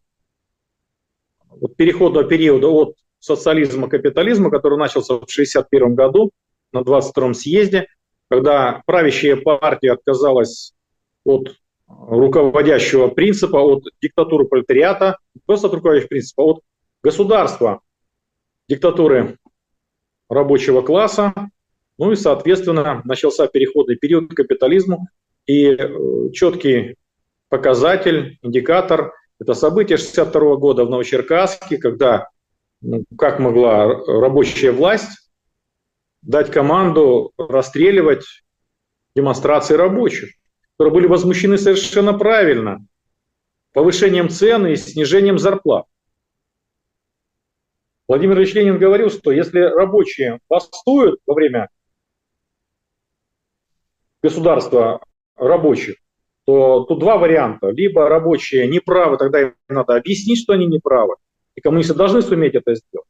[1.49, 6.31] вот переходного периода от социализма к капитализму, который начался в 1961 году
[6.71, 7.87] на 22-м съезде,
[8.29, 10.73] когда правящая партия отказалась
[11.23, 11.55] от
[11.87, 16.61] руководящего принципа, от диктатуры пролетариата, просто от руководящего принципа, от
[17.03, 17.81] государства,
[18.67, 19.37] диктатуры
[20.29, 21.33] рабочего класса,
[21.97, 25.07] ну и, соответственно, начался переходный период к капитализму,
[25.45, 26.95] и э, четкий
[27.49, 32.29] показатель, индикатор– это событие 1962 года в Новочеркасске, когда
[32.81, 35.29] ну, как могла рабочая власть
[36.21, 38.25] дать команду расстреливать
[39.15, 40.31] демонстрации рабочих,
[40.77, 42.85] которые были возмущены совершенно правильно
[43.71, 45.85] повышением цен и снижением зарплат.
[48.07, 51.69] Владимир Ильич Ленин говорил, что если рабочие бастуют во время
[54.21, 55.01] государства
[55.35, 55.95] рабочих,
[56.45, 57.69] то тут два варианта.
[57.69, 61.15] Либо рабочие неправы, тогда им надо объяснить, что они неправы,
[61.55, 63.07] и коммунисты должны суметь это сделать.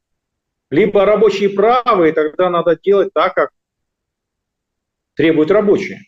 [0.69, 3.51] Либо рабочие правы, и тогда надо делать так, как
[5.15, 6.01] требуют рабочие.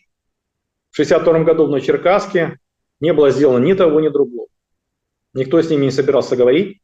[0.90, 2.58] В 1962 году в Новочеркасске
[3.00, 4.48] не было сделано ни того, ни другого.
[5.34, 6.80] Никто с ними не собирался говорить.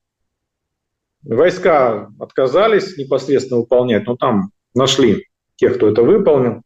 [1.22, 5.26] Войска отказались непосредственно выполнять, но там нашли
[5.57, 6.62] тех, кто это выполнил.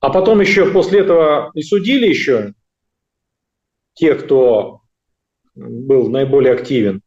[0.00, 2.52] А потом еще после этого и судили еще
[3.94, 4.82] тех, кто
[5.54, 7.02] был наиболее активен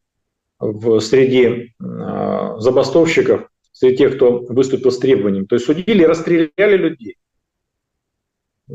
[0.60, 5.48] в среди э, забастовщиков, среди тех, кто выступил с требованием.
[5.48, 7.18] То есть судили и расстреляли людей.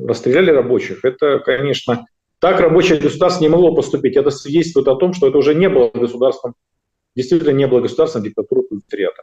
[0.05, 1.05] Расстреляли рабочих.
[1.05, 2.07] Это, конечно,
[2.38, 4.16] так рабочее государство не могло поступить.
[4.16, 6.55] Это свидетельствует о том, что это уже не было государством,
[7.14, 9.22] действительно не было государством диктатуры пролетариата.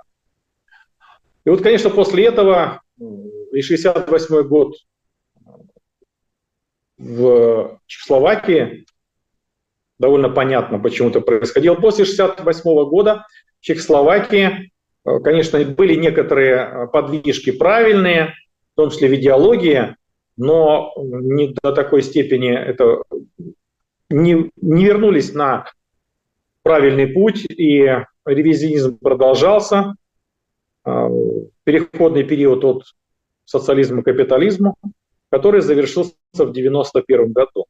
[1.45, 4.75] И вот, конечно, после этого и 68 год
[6.97, 8.85] в Чехословакии,
[9.99, 11.75] довольно понятно, почему это происходило.
[11.75, 13.25] После 68 года
[13.59, 14.71] в Чехословакии,
[15.05, 18.33] э, конечно, были некоторые э, подвижки правильные,
[18.73, 19.95] в том числе в идеологии,
[20.37, 23.03] но не до такой степени это
[24.09, 25.65] не, не вернулись на
[26.63, 27.87] правильный путь, и
[28.25, 29.95] ревизионизм продолжался.
[30.85, 31.07] Э,
[31.63, 32.83] переходный период от
[33.45, 34.75] социализма к капитализму,
[35.29, 37.65] который завершился в 1991 году.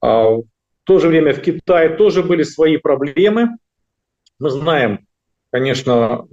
[0.00, 0.44] А в
[0.84, 3.50] то же время в Китае тоже были свои проблемы.
[4.38, 5.06] Мы знаем,
[5.50, 6.26] конечно,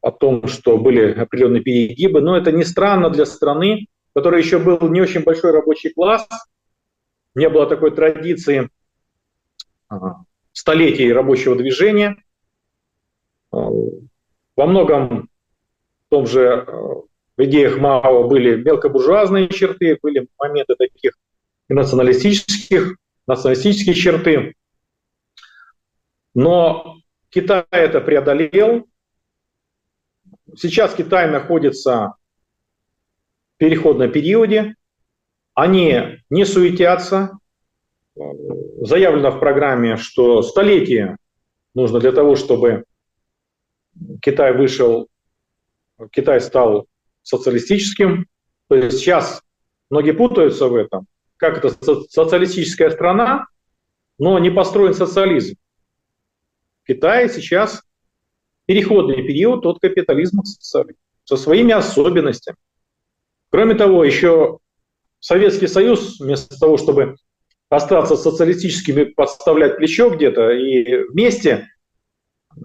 [0.00, 4.58] о том, что были определенные перегибы, но это не странно для страны, в которой еще
[4.58, 6.26] был не очень большой рабочий класс,
[7.34, 8.70] не было такой традиции
[10.52, 12.16] столетий рабочего движения.
[13.52, 15.28] А, во многом
[16.06, 21.12] в том же э, в идеях Мао были мелкобуржуазные черты, были моменты таких
[21.68, 22.96] и националистических,
[23.26, 24.54] националистические черты.
[26.32, 28.88] Но Китай это преодолел.
[30.56, 32.14] Сейчас Китай находится
[33.56, 34.74] переходном периоде.
[35.54, 37.38] Они не суетятся.
[38.14, 41.16] Заявлено в программе, что столетие
[41.74, 42.84] нужно для того, чтобы
[44.22, 45.08] Китай вышел,
[46.12, 46.86] Китай стал
[47.22, 48.26] социалистическим.
[48.68, 49.42] То есть сейчас
[49.90, 51.06] многие путаются в этом.
[51.36, 51.70] Как это
[52.08, 53.46] социалистическая страна,
[54.18, 55.56] но не построен социализм.
[56.82, 57.82] В Китае сейчас
[58.66, 62.56] переходный период от капитализма со своими особенностями.
[63.50, 64.58] Кроме того, еще
[65.20, 67.16] Советский Союз, вместо того, чтобы
[67.68, 71.68] остаться социалистическими, подставлять плечо где-то и вместе
[72.56, 72.60] э,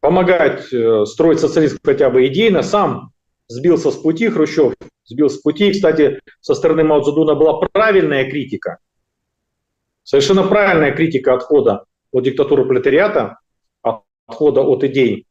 [0.00, 3.12] помогать э, строить социализм хотя бы идейно, сам
[3.48, 5.72] сбился с пути, Хрущев сбился с пути.
[5.72, 8.78] Кстати, со стороны Мао Цзэдуна была правильная критика,
[10.02, 13.38] совершенно правильная критика отхода от диктатуры пролетариата,
[13.82, 15.26] отхода от идей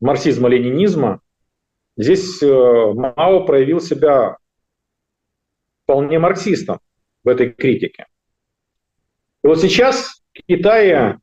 [0.00, 1.20] марксизма-ленинизма.
[1.96, 4.36] Здесь э, Мао проявил себя
[5.82, 6.80] вполне марксистом
[7.24, 8.06] в этой критике.
[9.42, 11.20] И вот сейчас Китае,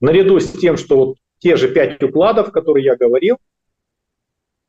[0.00, 3.38] наряду с тем, что вот те же пять укладов, которые я говорил,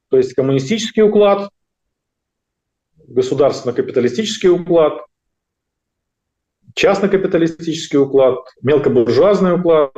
[0.10, 1.52] то есть коммунистический уклад,
[2.96, 5.04] государственно-капиталистический уклад,
[6.76, 9.92] частно-капиталистический уклад, мелкобуржуазный уклад,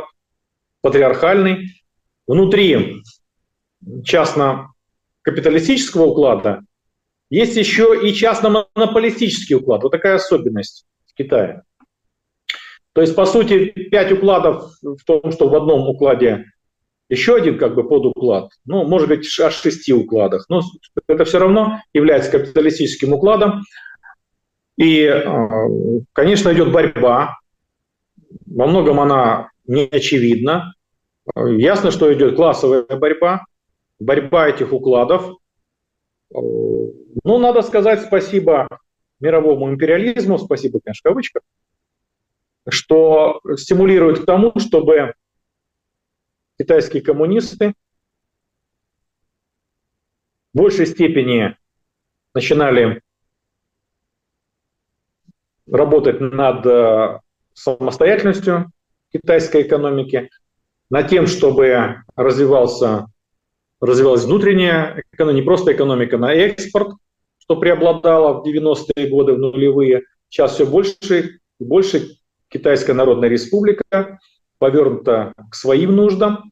[0.82, 1.84] патриархальный.
[2.28, 3.02] Внутри
[4.04, 6.62] частно-капиталистического уклада
[7.30, 9.84] есть еще и частно-монополистический уклад.
[9.84, 11.64] Вот такая особенность в Китае.
[12.94, 16.46] То есть, по сути, пять укладов в том, что в одном укладе
[17.08, 20.62] еще один как бы подуклад, ну, может быть, аж шести укладах, но
[21.08, 23.62] это все равно является капиталистическим укладом.
[24.78, 25.68] И, а,
[26.14, 27.38] конечно, идет борьба.
[28.46, 30.74] Во многом она не очевидна.
[31.36, 33.46] Ясно, что идет классовая борьба,
[34.02, 35.38] борьба этих укладов.
[36.34, 38.68] Ну, надо сказать спасибо
[39.20, 41.22] мировому империализму, спасибо, конечно, в
[42.70, 45.14] что стимулирует к тому, чтобы
[46.58, 47.74] китайские коммунисты
[50.54, 51.58] в большей степени
[52.34, 53.02] начинали
[55.68, 57.20] работать над э,
[57.54, 58.72] самостоятельностью
[59.12, 60.30] китайской экономики,
[60.90, 63.08] над тем, чтобы развивался,
[63.82, 66.94] развивалась внутренняя экономика, не просто экономика, на экспорт,
[67.40, 70.04] что преобладало в 90-е годы, в нулевые.
[70.30, 72.18] Сейчас все больше и больше
[72.48, 74.20] Китайская Народная Республика
[74.60, 76.52] повернута к своим нуждам,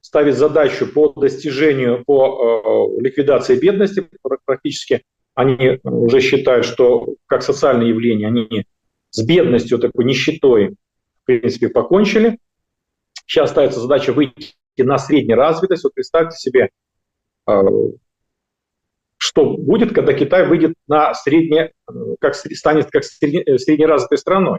[0.00, 4.08] ставит задачу по достижению, по э, ликвидации бедности.
[4.46, 5.02] Практически
[5.34, 8.64] они уже считают, что как социальное явление они
[9.10, 10.70] с бедностью, такой нищетой,
[11.22, 12.38] в принципе, покончили.
[13.26, 15.84] Сейчас ставится задача выйти на среднеразвитость.
[15.84, 16.70] Вот представьте себе,
[17.48, 17.62] э,
[19.16, 24.58] что будет, когда Китай выйдет на средне, э, как станет как э, среднеразвитой страной.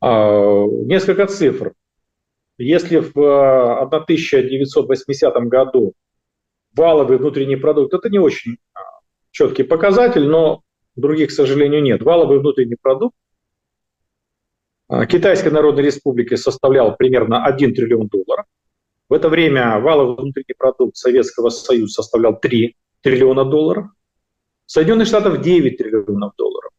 [0.00, 1.72] А, несколько цифр.
[2.56, 5.94] Если в 1980 э, году
[6.76, 8.58] валовый внутренний продукт, это не очень
[9.32, 10.62] четкий показатель, но
[10.94, 12.02] других, к сожалению, нет.
[12.02, 13.16] Валовый внутренний продукт
[15.08, 18.46] Китайской Народной Республики составлял примерно 1 триллион долларов.
[19.08, 23.88] В это время валовый внутренний продукт Советского Союза составлял 3 триллиона долларов.
[24.66, 26.72] Соединенных Штатов 9 триллионов долларов.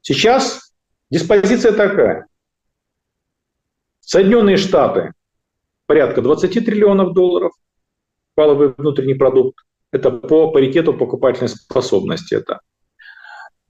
[0.00, 0.72] Сейчас
[1.10, 2.26] диспозиция такая.
[4.00, 5.12] Соединенные Штаты
[5.86, 7.52] порядка 20 триллионов долларов,
[8.34, 9.58] валовый внутренний продукт.
[9.90, 12.34] Это по паритету покупательной способности.
[12.34, 12.60] Это,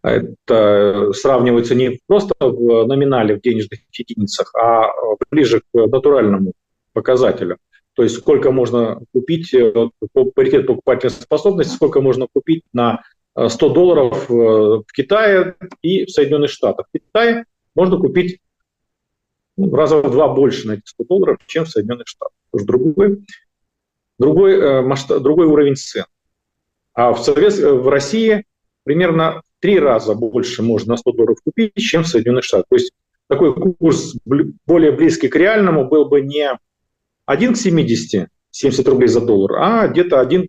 [0.02, 4.88] это сравнивается не просто в номинале, в денежных единицах, а
[5.30, 6.52] ближе к натуральному
[6.92, 7.58] показателю.
[7.94, 9.72] То есть сколько можно купить э,
[10.12, 13.02] по паритету покупательной способности, сколько можно купить на
[13.34, 16.86] 100 долларов э, в Китае и в Соединенных Штатах.
[16.88, 17.44] В Китае
[17.74, 18.40] можно купить
[19.56, 22.34] ну, раза в два больше на эти 100 долларов, чем в Соединенных Штатах.
[22.50, 23.24] Потому другой,
[24.18, 26.04] другой, э, масштаб, другой уровень цен.
[26.94, 28.44] А в, Совет, э, в России
[28.84, 32.66] примерно три раза больше можно на 100 долларов купить, чем в Соединенных Штатах.
[32.68, 32.92] То есть
[33.28, 34.16] такой курс
[34.66, 36.50] более близкий к реальному был бы не
[37.26, 40.48] 1 к 70, 70 рублей за доллар, а где-то 1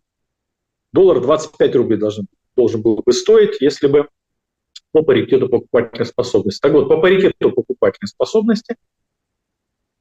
[0.91, 4.09] доллар 25 рублей должен, должен был бы стоить, если бы
[4.91, 6.61] по паритету покупательной способности.
[6.61, 8.76] Так вот, по паритету покупательной способности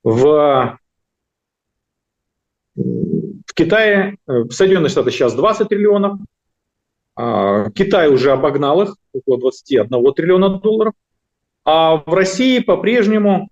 [0.02, 0.78] в,
[2.74, 6.18] в Китае, э, в Соединенных Штатах сейчас 20 триллионов,
[7.16, 10.94] Китай уже обогнал их, около 21 триллиона долларов,
[11.64, 13.48] а в России по-прежнему,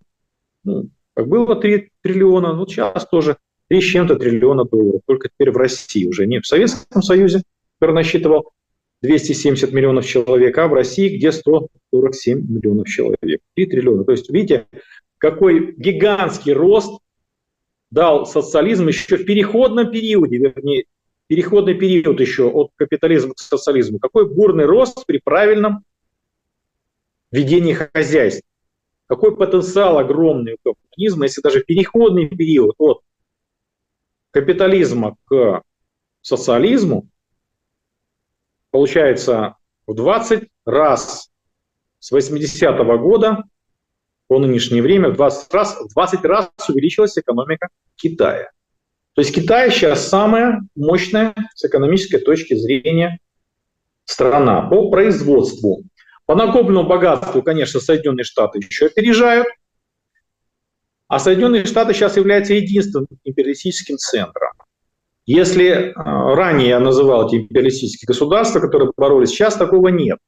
[0.65, 3.37] ну, как было 3 триллиона, вот сейчас тоже
[3.69, 7.43] 3 с чем-то триллиона долларов, только теперь в России уже, не в Советском Союзе,
[7.79, 8.53] который насчитывал
[9.03, 13.41] 270 миллионов человек, а в России где 147 миллионов человек.
[13.55, 14.05] 3 триллиона.
[14.05, 14.67] То есть, видите,
[15.19, 17.01] какой гигантский рост
[17.91, 20.85] дал социализм еще в переходном периоде, вернее,
[21.31, 24.01] переходный период еще от капитализма к социализму.
[24.01, 25.85] Какой бурный рост при правильном
[27.31, 28.49] ведении хозяйства.
[29.07, 33.03] Какой потенциал огромный у капитализма, если даже переходный период от
[34.33, 35.62] капитализма к
[36.20, 37.09] социализму
[38.72, 39.55] получается
[39.87, 41.31] в 20 раз
[42.01, 43.45] с 80-го года
[44.26, 48.51] по нынешнее время в 20 раз, в 20 раз увеличилась экономика Китая.
[49.15, 53.19] То есть Китай сейчас самая мощная с экономической точки зрения
[54.05, 55.83] страна по производству.
[56.27, 59.49] По накопленному богатству, конечно, Соединенные Штаты еще опережают,
[61.09, 64.53] а Соединенные Штаты сейчас являются единственным империалистическим центром.
[65.27, 70.19] Если э, ранее я называл эти империалистические государства, которые боролись, сейчас такого нет.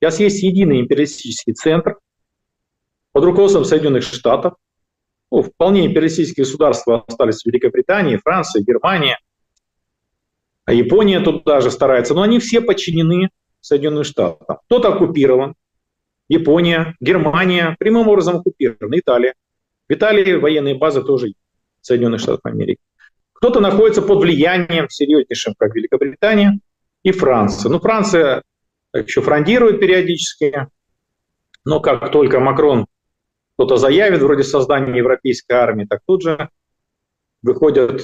[0.00, 1.98] Сейчас есть единый империалистический центр,
[3.12, 4.54] под руководством Соединенных Штатов.
[5.30, 9.16] Ну, вполне империалистические государства остались в Великобритании, Франции, Германии.
[10.64, 12.14] А Япония тут даже старается.
[12.14, 14.58] Но они все подчинены Соединенным Штатам.
[14.66, 15.54] Кто-то оккупирован.
[16.28, 18.98] Япония, Германия прямым образом оккупирована.
[18.98, 19.34] Италия.
[19.88, 21.32] В Италии военные базы тоже
[21.80, 22.80] Соединенных Штатов Америки.
[23.32, 26.58] Кто-то находится под влиянием серьезнейшим, как Великобритания
[27.02, 27.70] и Франция.
[27.70, 28.42] Ну, Франция
[28.92, 30.66] еще фрондирует периодически,
[31.64, 32.86] но как только Макрон
[33.58, 36.48] кто-то заявит вроде создания европейской армии, так тут же
[37.42, 38.02] выходят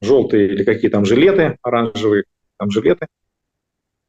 [0.00, 2.22] желтые или какие там жилеты, оранжевые
[2.56, 3.08] там жилеты,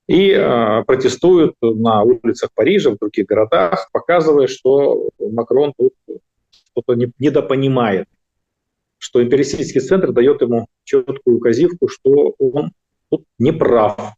[0.07, 5.93] и э, протестуют на улицах Парижа, в других городах, показывая, что Макрон тут
[6.51, 8.07] что-то недопонимает
[8.99, 12.71] что империалистический центр дает ему четкую указивку, что он
[13.09, 14.13] тут не прав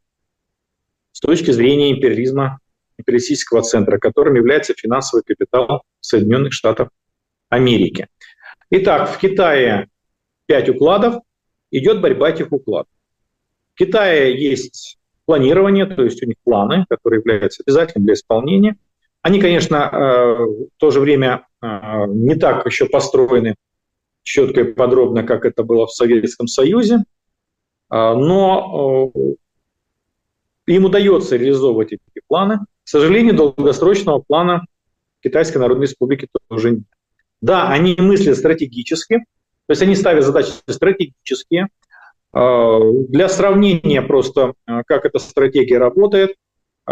[1.13, 2.59] с точки зрения империализма
[2.97, 6.89] империалистического центра, которым является финансовый капитал Соединенных Штатов
[7.49, 8.07] Америки.
[8.69, 9.89] Итак, в Китае
[10.45, 11.15] пять укладов,
[11.71, 12.91] идет борьба этих укладов.
[13.73, 18.77] В Китае есть планирование, то есть у них планы, которые являются обязательным для исполнения.
[19.21, 21.67] Они, конечно, э, в то же время э,
[22.07, 23.55] не так еще построены
[24.23, 27.03] четко и подробно, как это было в Советском Союзе,
[27.89, 32.59] а, но э, им удается реализовывать эти планы.
[32.83, 34.65] К сожалению, долгосрочного плана
[35.21, 36.83] Китайской Народной Республики тоже нет.
[37.41, 41.67] Да, они мыслят стратегически, то есть они ставят задачи стратегические.
[42.33, 42.79] А,
[43.09, 46.35] для сравнения просто, а, как эта стратегия работает,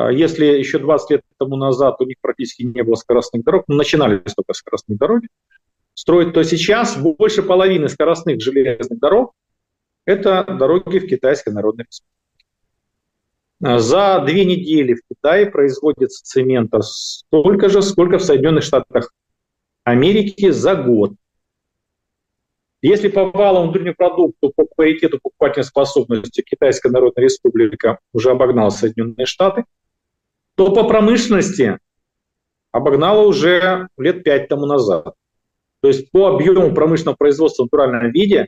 [0.10, 4.34] если еще 20 лет тому назад у них практически не было скоростных дорог, ну, начинались
[4.34, 5.28] только скоростные дороги,
[5.94, 9.34] строить, то сейчас больше половины скоростных железных дорог–
[10.06, 12.21] это дороги в Китайской Народной Республике.
[13.62, 19.14] За две недели в Китае производится цемента столько же, сколько в Соединенных Штатах
[19.84, 21.12] Америки за год.
[22.82, 29.28] Если по валовому внутреннему продукту по паритету покупательной способности Китайская Народная Республика уже обогнала Соединенные
[29.28, 29.66] Штаты,
[30.56, 31.78] то по промышленности
[32.72, 35.14] обогнала уже лет пять тому назад.
[35.82, 38.48] То есть по объему промышленного производства в натуральном виде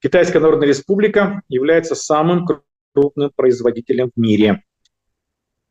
[0.00, 2.46] Китайская Народная Республика является самым
[2.94, 4.62] крупным производителем в мире.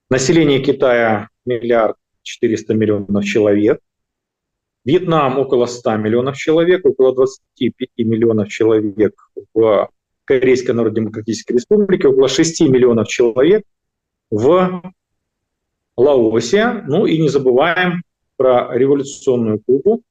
[0.10, 3.80] Население Китая миллиард 400 миллионов человек.
[4.86, 9.16] Вьетнам около 100 миллионов человек, около 25 миллионов человек
[9.54, 9.90] в
[10.26, 13.64] Корейской Народно-Демократической Республике, около 6 миллионов человек
[14.30, 14.82] в
[15.96, 16.84] Лаосе.
[16.86, 18.04] Ну и не забываем
[18.36, 20.02] про революционную Кубу,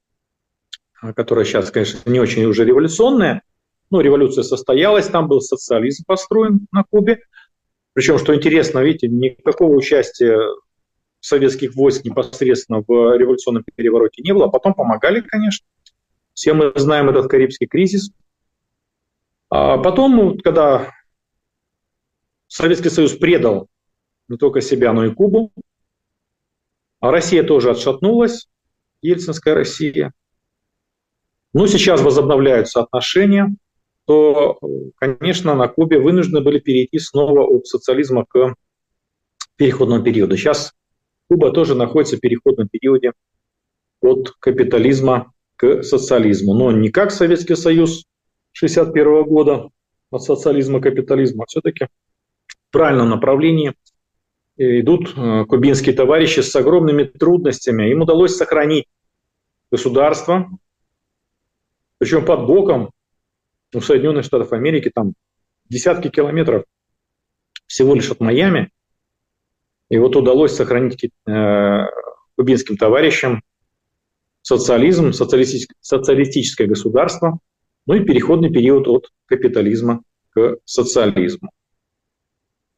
[1.15, 3.43] которая сейчас, конечно, не очень уже революционная,
[3.93, 7.20] но революция состоялась, там был социализм построен на Кубе.
[7.93, 10.38] Причем, что интересно, видите, никакого участия
[11.20, 15.66] советских войск непосредственно в революционном перевороте не было, а потом помогали, конечно.
[16.32, 18.11] Все мы знаем этот Карибский кризис.
[19.51, 20.90] А потом, когда
[22.49, 23.68] Советский Союз предал
[24.28, 25.53] не только себя, но и Кубу,
[27.01, 28.49] а Россия тоже отшатнулась,
[29.03, 30.12] Ельцинская Россия,
[31.53, 33.55] ну, сейчас возобновляются отношения,
[34.07, 34.59] то,
[34.97, 38.55] конечно, на Кубе вынуждены были перейти снова от социализма к
[39.57, 40.37] переходному периоду.
[40.37, 40.73] Сейчас
[41.29, 43.13] Куба тоже находится в переходном периоде
[44.01, 46.55] от капитализма к социализму.
[46.55, 48.05] Но не как Советский Союз
[48.59, 49.69] 1961 года
[50.11, 51.87] от социализма к капитализму, а все-таки
[52.47, 53.75] в правильном направлении
[54.57, 57.91] идут э, кубинские товарищи с огромными трудностями.
[57.91, 58.87] Им удалось сохранить
[59.71, 60.51] государство,
[61.99, 62.91] причем под боком
[63.75, 65.14] у Соединенных Штатов Америки там
[65.68, 66.64] десятки километров
[67.66, 68.70] всего лишь от Майами.
[69.89, 71.87] И вот удалось сохранить э,
[72.37, 73.43] кубинским товарищам
[74.43, 77.39] социализм, социалистическое, социалистическое государство,
[77.87, 81.51] ну и переходный период от капитализма к социализму.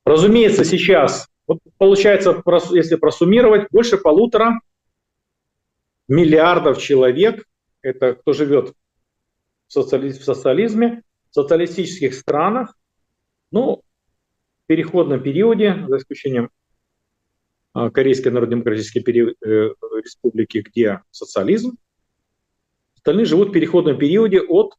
[0.04, 2.42] Разумеется, сейчас, вот получается,
[2.72, 4.60] если просуммировать, больше полутора
[6.08, 7.44] миллиардов человек,
[7.80, 8.74] это кто живет
[9.68, 12.76] в социализме, в социалистических странах,
[13.50, 13.82] ну,
[14.64, 16.50] в переходном периоде, за исключением
[17.72, 21.76] а, Корейской Народно-Демократической э, республики, где социализм,
[22.96, 24.74] остальные живут в переходном периоде от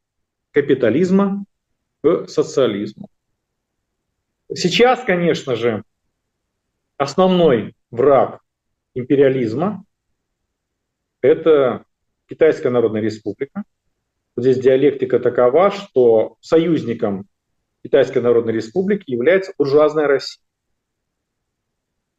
[0.52, 1.46] капитализма
[2.02, 3.10] к социализму.
[4.54, 5.84] Сейчас, конечно же,
[6.98, 8.42] основной враг
[8.94, 9.84] империализма–
[11.22, 11.84] это
[12.28, 13.64] Китайская Народная Республика–
[14.38, 17.28] здесь диалектика такова, что союзником
[17.84, 20.44] Китайской Народной Республики является буржуазная Россия.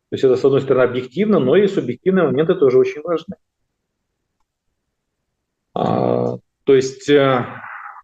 [0.09, 3.37] То есть это, с одной стороны, объективно, но и субъективные моменты тоже очень важны.
[5.75, 7.45] А, то есть э,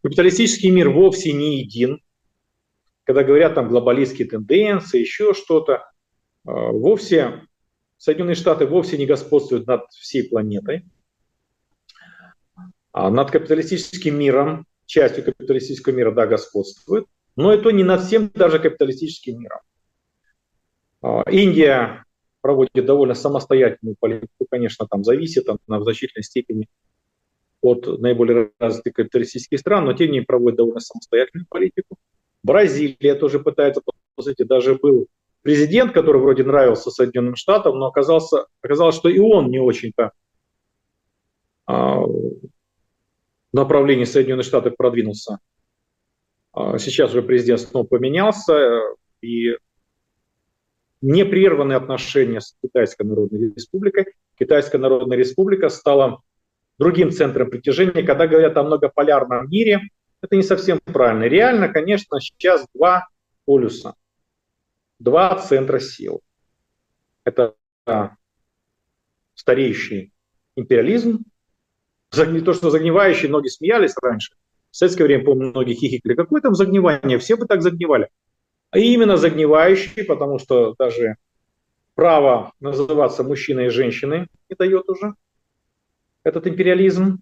[0.03, 2.01] капиталистический мир вовсе не един.
[3.05, 5.81] Когда говорят там глобалистские тенденции, еще что-то, э,
[6.45, 7.43] вовсе
[7.99, 10.85] Соединенные Штаты вовсе не господствуют над всей планетой.
[12.93, 18.59] А над капиталистическим миром, частью капиталистического мира, да, господствует, но это не над всем даже
[18.59, 19.61] капиталистическим миром.
[21.01, 22.05] А, Индия
[22.43, 26.69] проводит довольно самостоятельную политику, конечно, там зависит она в значительной степени
[27.63, 31.97] от наиболее развитых капиталистических стран, но тем не менее проводит довольно самостоятельную политику.
[32.43, 33.93] Бразилия тоже пытается, по
[34.45, 35.07] даже был
[35.43, 40.11] президент, который вроде нравился Соединенным Штатам, но оказался, оказалось, что и он не очень-то
[41.67, 42.03] а,
[43.53, 45.39] направлении Соединенных Штатов продвинулся.
[46.53, 48.81] А, сейчас уже президент снова поменялся,
[49.21, 49.57] и
[51.01, 54.07] непрерванные отношения с Китайской Народной Республикой.
[54.39, 56.23] Китайская Народная Республика стала
[56.79, 58.03] другим центром притяжения.
[58.03, 59.81] Когда говорят о многополярном мире,
[60.21, 61.25] это не совсем правильно.
[61.25, 63.09] Реально, конечно, сейчас два
[63.45, 63.95] полюса,
[64.99, 66.21] два центра сил.
[67.25, 67.55] Это
[69.35, 70.13] стареющий
[70.57, 71.25] империализм,
[72.17, 74.35] не то что загнивающий, многие смеялись раньше.
[74.71, 76.15] В советское время, помню, многие хихикали.
[76.15, 77.19] Какое там загнивание?
[77.19, 78.09] Все бы так загнивали.
[78.71, 81.17] А именно загнивающий, потому что даже
[81.95, 85.15] право называться мужчиной и женщиной не дает уже
[86.25, 87.19] этот империализм.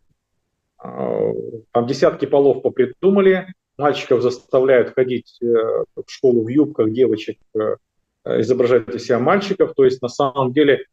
[0.78, 1.32] А,
[1.72, 7.76] там десятки полов попридумали, мальчиков заставляют ходить э, в школу в юбках, девочек э,
[8.24, 9.74] изображать из себя мальчиков.
[9.74, 10.86] То есть на самом деле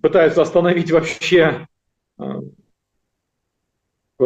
[0.00, 1.66] пытаются остановить вообще
[2.18, 2.24] э,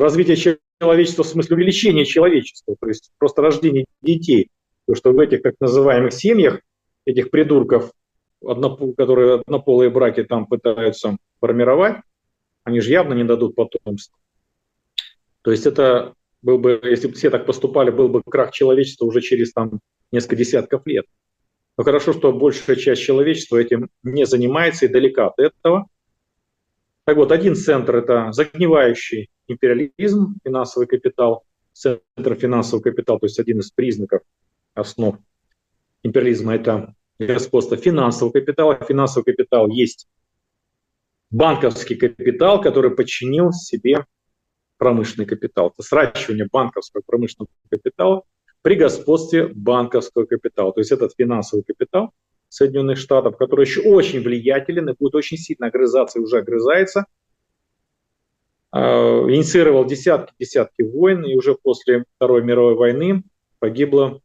[0.01, 4.51] развитие человечества в смысле увеличения человечества, то есть просто рождение детей.
[4.85, 6.61] Потому что в этих так называемых семьях,
[7.05, 7.91] этих придурков,
[8.97, 11.97] которые однополые браки там пытаются формировать,
[12.65, 14.17] они же явно не дадут потомства.
[15.43, 19.21] То есть это был бы, если бы все так поступали, был бы крах человечества уже
[19.21, 19.81] через там
[20.13, 21.07] несколько десятков лет.
[21.79, 25.87] Но хорошо, что большая часть человечества этим не занимается и далека от этого.
[27.07, 33.61] Так вот, один центр– это загнивающий империализм, финансовый капитал, центр финансового капитала, то есть один
[33.61, 34.23] из признаков
[34.75, 35.17] основ
[36.03, 38.75] империализма– это господство финансового капитала.
[38.89, 40.09] Финансовый капитал есть
[41.31, 44.05] банковский капитал, который подчинил себе
[44.77, 45.73] промышленный капитал.
[45.77, 48.25] Это сращивание банковского промышленного капитала
[48.63, 50.73] при господстве банковского капитала.
[50.73, 52.13] То есть этот финансовый капитал
[52.57, 57.05] Соединенных Штатов, который еще очень влиятелен и будет очень сильно огрызаться и уже огрызается,
[58.71, 58.81] а,
[59.29, 63.25] инициировал десятки-десятки войн, и уже после Второй мировой войны
[63.59, 64.23] погибло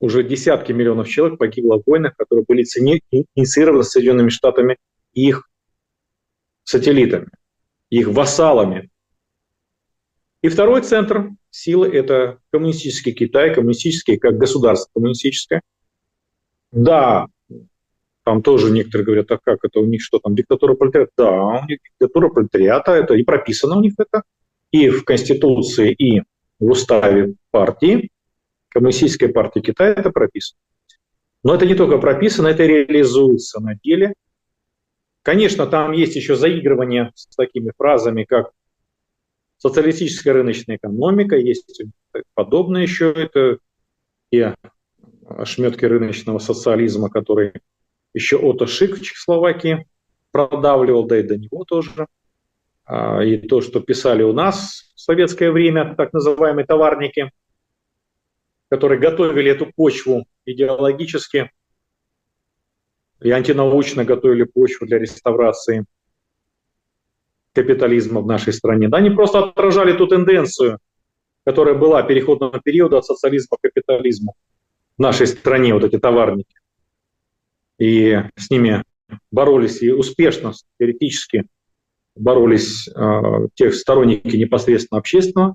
[0.00, 4.78] уже десятки миллионов человек погибло в войнах, которые были инициированы Соединенными Штатами
[5.12, 5.50] и их
[6.64, 7.28] сателлитами,
[7.90, 8.88] их вассалами.
[10.40, 15.60] И второй центр силы– это коммунистический Китай, коммунистический как государство коммунистическое.
[16.70, 17.26] Да,
[18.24, 21.12] там тоже некоторые говорят, а как это у них что там, диктатура пролетариата?
[21.16, 24.22] Да, у них диктатура пролетариата, это и прописано у них это,
[24.70, 26.22] и в Конституции, и
[26.58, 28.10] в уставе партии.
[28.68, 30.58] Коммунистической партии Китая это прописано.
[31.42, 34.12] Но это не только прописано, это реализуется на деле.
[35.22, 38.50] Конечно, там есть еще заигрывание с такими фразами, как
[39.56, 41.82] социалистическая рыночная экономика, есть
[42.34, 43.58] подобное еще, это
[44.30, 44.52] и
[45.28, 47.52] ошметки рыночного социализма, который
[48.14, 49.86] еще Ото Шик в Чехословакии
[50.32, 52.06] продавливал, да и до него тоже.
[52.84, 57.30] А, и то, что писали у нас в советское время, так называемые товарники–
[58.70, 61.50] которые готовили эту почву идеологически
[63.20, 65.84] и антинаучно готовили почву для реставрации
[67.52, 68.88] капитализма в нашей стране.
[68.88, 70.78] Да, они просто отражали ту тенденцию,
[71.44, 74.36] которая была переходного периода от социализма к капитализму
[74.98, 76.54] в нашей стране, вот эти товарники.
[77.78, 78.82] И с ними
[79.30, 81.46] боролись и успешно, теоретически
[82.16, 85.54] боролись э, те сторонники непосредственно общественного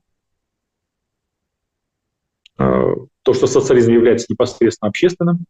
[2.58, 5.46] Э, то, что социализм является непосредственно общественным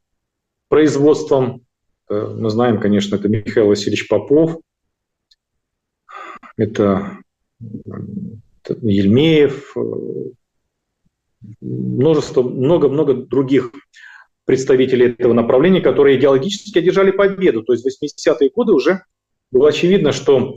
[0.69, 1.65] производством.
[2.09, 4.59] Э, мы знаем, конечно, это Михаил Васильевич Попов,
[6.55, 7.17] это
[7.59, 10.31] Ельмеев, э,
[11.61, 13.71] множество, много-много других
[14.45, 17.63] представителей этого направления, которые идеологически одержали победу.
[17.63, 19.03] То есть в 80-е годы уже
[19.51, 20.55] было очевидно, что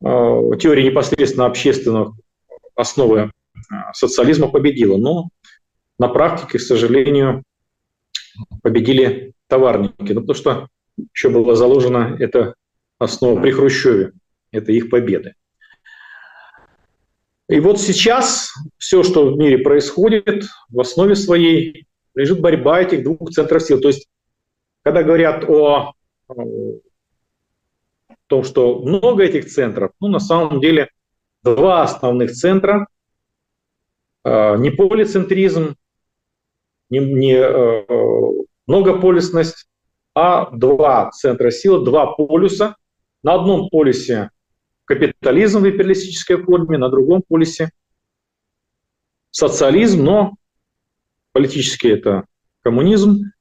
[0.00, 2.14] э, теория непосредственно общественных
[2.74, 3.30] основы
[3.92, 4.96] социализма победила.
[4.96, 5.28] Но
[5.98, 7.42] на практике, к сожалению,
[8.62, 10.12] победили товарники.
[10.12, 10.68] Ну, потому что
[11.14, 12.54] еще было заложено это
[12.98, 14.12] основа при Хрущеве,
[14.50, 15.34] это их победы.
[17.48, 23.30] И вот сейчас все, что в мире происходит, в основе своей лежит борьба этих двух
[23.30, 23.80] центров сил.
[23.80, 24.08] То есть,
[24.82, 25.92] когда говорят о,
[28.26, 30.90] том, что много этих центров, ну, на самом деле,
[31.42, 32.88] два основных центра,
[34.24, 35.76] а, не полицентризм,
[36.90, 37.84] не, не э,
[38.66, 39.68] многополисность,
[40.14, 42.76] а два центра силы, два полюса.
[43.22, 44.30] На одном полюсе
[44.86, 47.70] капитализм в империалистической форме, на другом полюсе
[49.30, 50.34] социализм, но
[51.32, 52.24] политически это
[52.62, 53.32] коммунизм,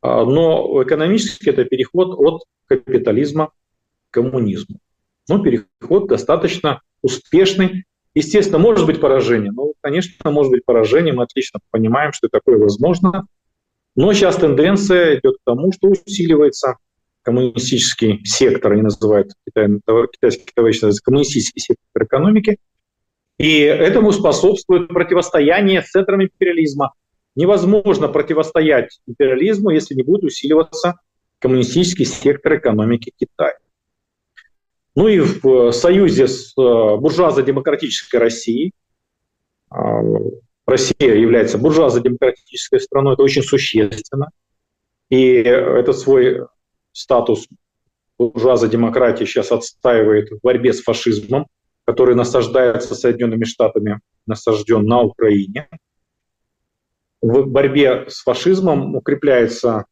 [0.00, 3.52] а, но экономически это переход от капитализма к
[4.10, 4.78] коммунизму.
[5.28, 7.84] Ну, переход достаточно успешный.
[8.14, 13.26] Естественно, может быть поражение, но, конечно, может быть поражение, мы отлично понимаем, что такое возможно.
[13.94, 16.76] Но сейчас тенденция идет к тому, что усиливается
[17.28, 22.56] коммунистический сектор, они называют китайский товарищ коммунистический сектор экономики,
[23.36, 26.94] и этому способствует противостояние с центром империализма.
[27.36, 30.94] Невозможно противостоять империализму, если не будет усиливаться
[31.38, 33.58] коммунистический сектор экономики Китая.
[34.96, 38.72] Ну и в союзе с э, буржуазно-демократической Россией,
[39.68, 40.00] а,
[40.66, 44.30] Россия является буржуазно-демократической страной, это очень существенно.
[45.10, 46.48] И этот свой
[46.98, 47.46] статус
[48.18, 51.46] буржуаза демократии сейчас отстаивает в борьбе с фашизмом,
[51.84, 55.68] который насаждается Соединенными Штатами, насажден на Украине.
[57.22, 59.86] В борьбе с фашизмом укрепляется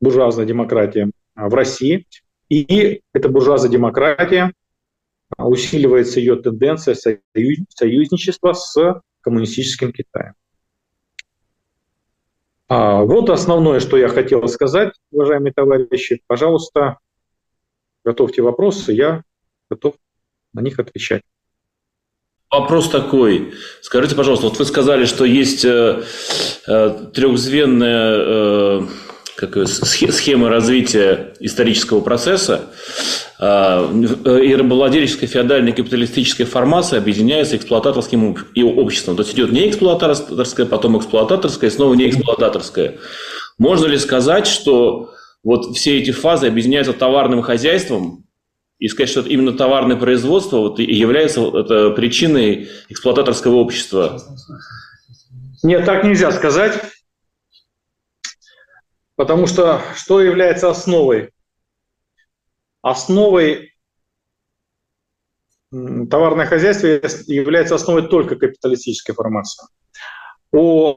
[0.00, 2.06] буржуазная демократия в России.
[2.48, 4.52] И эта буржуазная демократия
[5.38, 10.34] усиливается ее тенденция союзничества с коммунистическим Китаем.
[12.74, 16.22] А, вот основное, что я хотел сказать, уважаемые товарищи.
[16.26, 16.96] Пожалуйста,
[18.02, 19.24] готовьте вопросы, я
[19.68, 19.96] готов
[20.54, 21.20] на них отвечать.
[22.50, 23.52] Вопрос такой.
[23.82, 26.02] Скажите, пожалуйста, вот вы сказали, что есть э,
[26.66, 28.80] э, трехзвенная э,
[29.36, 32.70] как, схема развития исторического процесса.
[33.44, 38.36] А, и рабовладельческая феодальная капиталистическая формация объединяется эксплуататорским
[38.78, 39.16] обществом.
[39.16, 42.98] То есть идет не эксплуататорская, потом эксплуататорская, снова не эксплуататорская.
[43.58, 45.10] Можно ли сказать, что
[45.42, 48.24] вот все эти фазы объединяются товарным хозяйством,
[48.78, 54.22] и сказать, что именно товарное производство вот, и является это причиной эксплуататорского общества?
[55.64, 56.80] Нет, так нельзя сказать.
[59.16, 61.31] Потому что что является основой
[62.82, 63.72] Основой
[65.70, 66.86] товарное хозяйство
[67.26, 69.66] является основой только капиталистической формации.
[70.52, 70.96] У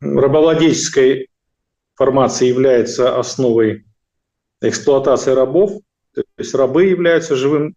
[0.00, 1.28] рабовладельческой
[1.94, 3.86] формации является основой
[4.60, 5.80] эксплуатации рабов,
[6.14, 7.74] то есть рабы являются живым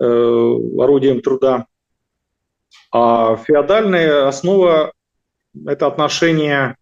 [0.00, 1.66] э, орудием труда,
[2.90, 4.92] а феодальная основа–
[5.66, 6.76] это отношение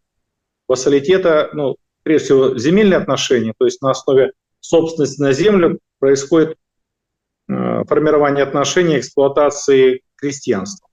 [0.69, 4.33] вассалитета, ну, прежде всего, земельные отношения, то есть на основе
[4.67, 6.57] собственности на землю происходит
[7.49, 10.89] э, формирование отношений эксплуатации крестьянства.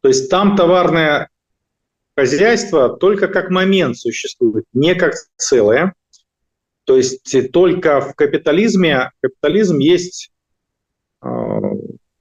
[0.00, 1.28] То есть там товарное
[2.16, 5.94] хозяйство только как момент существует, не как целое.
[6.84, 10.32] То есть только в капитализме, капитализм есть
[11.22, 11.28] э,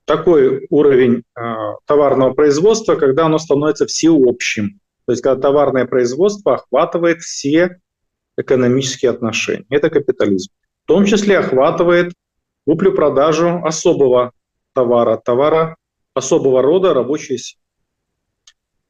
[0.05, 1.41] такой уровень э,
[1.85, 4.79] товарного производства, когда оно становится всеобщим.
[5.05, 7.79] То есть когда товарное производство охватывает все
[8.37, 9.65] экономические отношения.
[9.69, 10.51] Это капитализм
[10.89, 12.13] том числе охватывает
[12.65, 14.31] куплю-продажу особого
[14.73, 15.75] товара, товара
[16.15, 17.61] особого рода рабочей силы.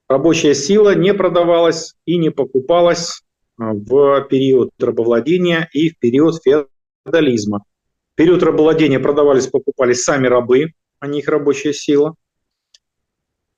[0.07, 3.21] Рабочая сила не продавалась и не покупалась
[3.59, 7.65] а, в период рабовладения и в период феодализма.
[8.13, 10.71] В период рабовладения продавались, покупались сами рабы,
[11.01, 12.15] а не их рабочая сила.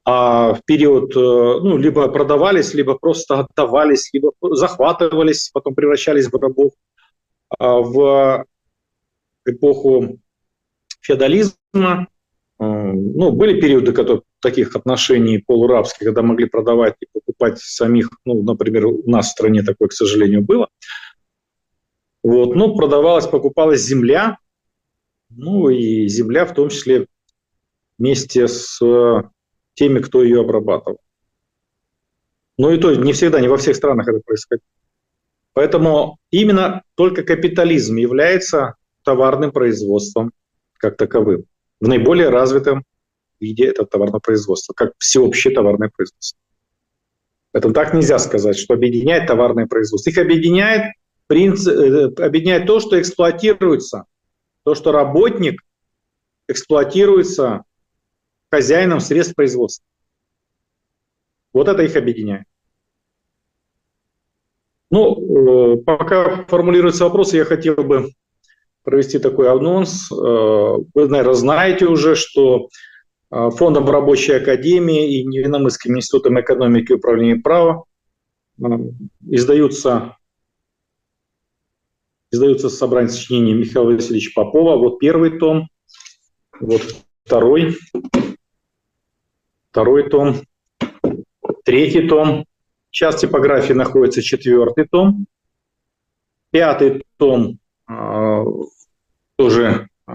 [0.03, 6.35] А в период, э, ну, либо продавались, либо просто отдавались, либо захватывались, потом превращались в
[6.35, 6.71] рабов.
[7.59, 8.45] А, в
[9.45, 10.19] эпоху
[11.01, 12.07] феодализма
[12.59, 18.85] ну, были периоды которые, таких отношений полурабских, когда могли продавать и покупать самих, ну, например,
[18.85, 20.67] у нас в стране такое, к сожалению, было.
[22.23, 24.37] Вот, ну, продавалась, покупалась земля,
[25.29, 27.07] ну, и земля в том числе
[27.97, 28.79] вместе с
[29.73, 30.99] теми, кто ее обрабатывал.
[32.57, 34.63] Но и то не всегда, не во всех странах это происходит.
[35.53, 40.31] Поэтому именно только капитализм является товарным производством
[40.77, 41.45] как таковым.
[41.79, 42.83] В наиболее развитом
[43.39, 46.39] виде это товарное производство, как всеобщее товарное производство.
[47.51, 50.09] Поэтому так нельзя сказать, что объединяет товарное производство.
[50.09, 50.93] Их объединяет,
[51.27, 54.05] принцип, э, объединяет то, что эксплуатируется,
[54.63, 55.61] то, что работник
[56.47, 57.63] эксплуатируются
[58.49, 59.85] хозяином средств производства.
[61.51, 62.45] Вот это их объединяет.
[64.91, 68.11] Ну, э, пока формулируются вопросы, я хотел бы
[68.83, 70.11] провести такой анонс.
[70.11, 72.67] Э, вы, наверное, знаете уже, что
[73.31, 77.85] э, Фондом Рабочей Академии и Невиномысским институтом экономики и управления права
[79.27, 80.17] издаются,
[82.29, 84.75] издаются собрания сочинений Михаила Васильевича Попова.
[84.75, 85.69] Вот первый том,
[86.59, 86.81] вот
[87.23, 87.77] второй,
[89.71, 90.41] второй том,
[91.63, 92.45] третий том.
[92.91, 95.25] Сейчас типографии находится четвертый том.
[96.51, 97.57] Пятый том
[97.89, 98.43] э,
[99.37, 100.11] тоже э,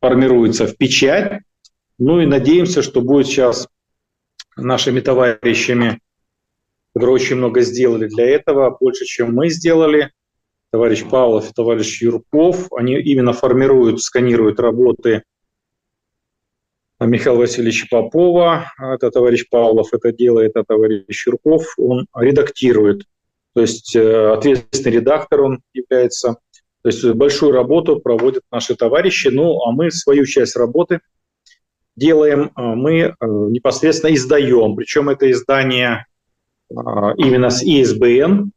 [0.00, 1.42] формируется в печать.
[1.98, 3.68] Ну и надеемся, что будет сейчас
[4.56, 6.00] нашими товарищами,
[6.94, 10.12] которые очень много сделали для этого, больше, чем мы сделали.
[10.70, 15.24] Товарищ Павлов и товарищ Юрков, они именно формируют, сканируют работы
[17.00, 23.02] Михаила Васильевича Попова, это товарищ Павлов это делает, а товарищ Юрков, он редактирует.
[23.54, 26.38] То есть э, ответственный редактор он является.
[26.82, 31.00] То есть большую работу проводят наши товарищи, ну а мы свою часть работы
[31.96, 34.76] делаем, а мы э, непосредственно издаем.
[34.76, 36.06] Причем это издание
[36.74, 38.52] а, именно с ИСБН.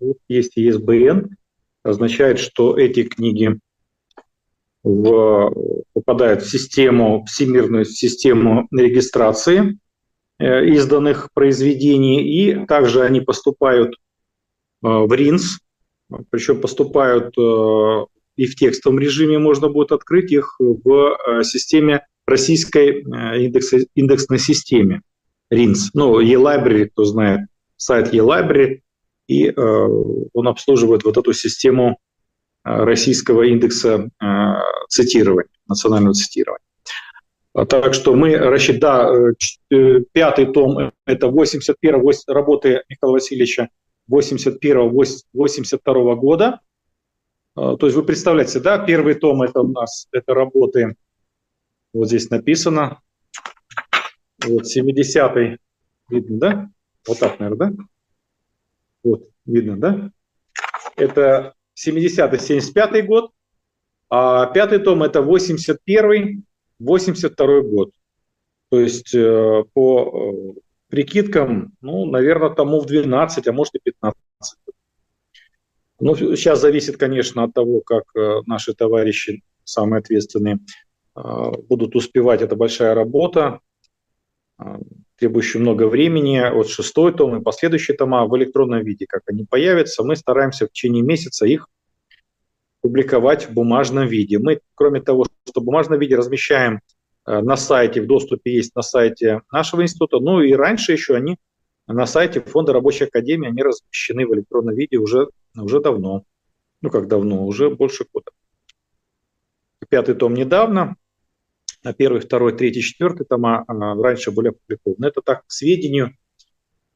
[0.00, 1.36] Вот есть ИСБН.
[1.82, 3.58] Означает, что эти книги
[4.88, 5.52] в,
[5.92, 9.78] попадают в систему, всемирную систему регистрации
[10.38, 13.96] э, изданных произведений, и также они поступают э,
[14.82, 15.58] в РИНС,
[16.30, 23.02] причем поступают э, и в текстовом режиме можно будет открыть их в системе российской
[23.44, 25.02] индекс, индексной системе
[25.50, 25.90] РИНС.
[25.92, 27.40] Ну, e-library, кто знает,
[27.76, 28.82] сайт e-library,
[29.26, 31.98] и он обслуживает вот эту систему
[32.68, 34.26] российского индекса э,
[34.88, 36.62] цитирования, национального цитирования.
[37.54, 39.34] А так что мы рассчитали,
[39.70, 43.68] да, э, пятый том– это 81 работы Михаила Васильевича
[44.10, 46.60] 81-82 года.
[47.54, 50.94] То есть вы представляете, да, первый том– это у нас это работы,
[51.92, 53.00] вот здесь написано,
[54.46, 55.58] вот 70-й,
[56.08, 56.70] видно, да?
[57.06, 57.84] Вот так, наверное, да?
[59.02, 60.10] Вот, видно, да?
[60.96, 61.54] Это
[61.86, 63.30] 70-75 год,
[64.10, 67.90] а пятый том это 81-82 год.
[68.70, 74.18] То есть э, по э, прикидкам, ну, наверное, тому в 12, а может и 15.
[76.00, 80.58] Ну, сейчас зависит, конечно, от того, как э, наши товарищи, самые ответственные,
[81.68, 82.42] будут успевать.
[82.42, 83.58] Это большая работа
[85.18, 90.04] требующие много времени, от шестой том и последующие тома в электронном виде, как они появятся,
[90.04, 91.68] мы стараемся в течение месяца их
[92.80, 94.38] публиковать в бумажном виде.
[94.38, 96.80] Мы, кроме того, что в бумажном виде размещаем
[97.26, 101.36] э, на сайте, в доступе есть на сайте нашего института, ну и раньше еще они
[101.88, 106.22] на сайте Фонда Рабочей Академии, они размещены в электронном виде уже, уже давно.
[106.80, 108.30] Ну как давно, уже больше года.
[109.88, 110.96] Пятый том недавно,
[111.84, 115.06] а первый, второй, третий, четвертый тома а, раньше были опубликованы.
[115.06, 116.14] Это так, к сведению.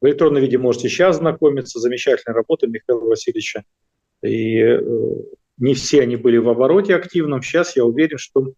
[0.00, 1.78] В электронном виде можете сейчас знакомиться.
[1.78, 3.62] Замечательная работа Михаила Васильевича.
[4.22, 4.80] И э,
[5.58, 7.42] не все они были в обороте активном.
[7.42, 8.52] Сейчас я уверен, что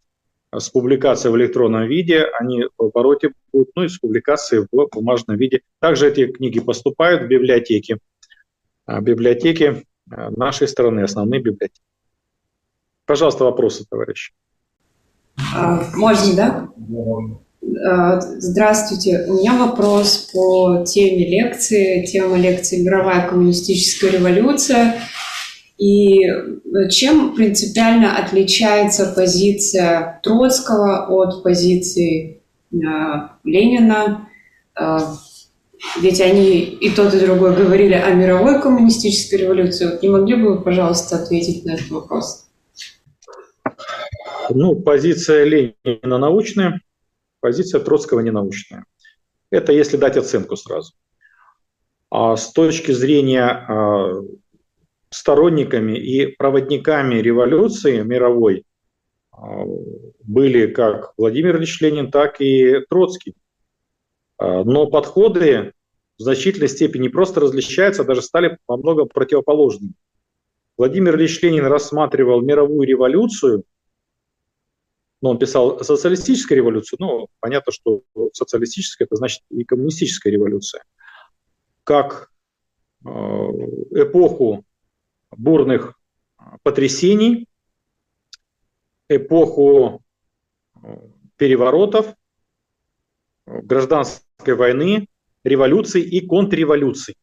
[0.50, 5.36] с публикацией в электронном виде они в обороте будут, ну и с публикацией в бумажном
[5.36, 5.60] виде.
[5.80, 7.98] Также эти книги поступают в библиотеки.
[8.86, 11.82] А, библиотеки а, нашей страны, основные библиотеки.
[13.04, 14.32] Пожалуйста, вопросы, товарищи.
[15.36, 16.68] А, можно, да?
[17.86, 19.26] А, здравствуйте.
[19.28, 22.04] У меня вопрос по теме лекции.
[22.06, 25.00] Тема лекции «Мировая коммунистическая революция».
[25.76, 26.20] И
[26.90, 32.76] чем принципиально отличается позиция Троцкого от позиции э,
[33.42, 34.28] Ленина?
[34.78, 34.98] Э,
[36.00, 39.98] ведь они и тот, и другой говорили о мировой коммунистической революции.
[40.00, 42.46] Не могли бы вы, пожалуйста, ответить на этот вопрос?
[44.50, 46.80] Ну, позиция Ленина научная,
[47.40, 48.84] позиция Троцкого ненаучная.
[49.50, 50.92] Это если дать оценку сразу.
[52.10, 54.22] А с точки зрения а,
[55.10, 58.64] сторонниками и проводниками революции мировой
[59.32, 59.64] а,
[60.22, 63.34] были как Владимир Ильич Ленин, так и Троцкий.
[64.38, 65.72] А, но подходы
[66.18, 69.94] в значительной степени просто различаются, а даже стали во многом противоположными.
[70.76, 73.64] Владимир Ильич Ленин рассматривал мировую революцию
[75.24, 78.02] но он писал социалистическая революция, ну, понятно, что
[78.34, 80.84] социалистическая– это значит и коммунистическая революция,
[81.82, 82.30] как
[83.06, 84.66] э, эпоху
[85.30, 85.98] бурных
[86.62, 87.48] потрясений,
[89.08, 90.02] эпоху
[91.38, 92.14] переворотов,
[93.46, 95.08] гражданской войны,
[95.42, 97.16] революций и контрреволюций.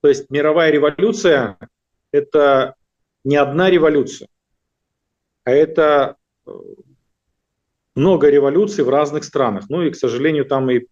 [0.00, 1.58] То есть мировая революция–
[2.12, 2.76] это
[3.24, 4.28] не одна революция,
[5.42, 6.25] а это э,
[7.94, 9.64] много революций в разных странах.
[9.68, 10.86] Ну и, к сожалению, там и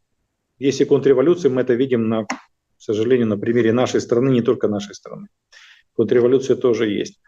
[0.59, 2.29] есть и контрреволюции, мы это видим, на, к
[2.79, 5.29] сожалению, на примере нашей страны, не только нашей страны.
[5.95, 7.21] Контрреволюция тоже есть.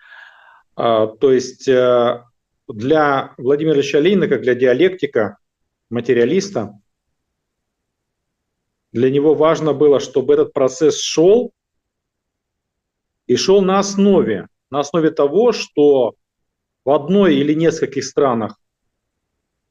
[0.75, 2.25] А, то есть э,
[2.69, 5.39] для Владимира Ильича Ленина, как для диалектика,
[5.91, 6.73] материалиста,
[8.93, 11.53] для него важно было, чтобы этот процесс шел
[13.27, 16.15] и шел на основе, на основе того, что
[16.87, 18.59] в одной или нескольких странах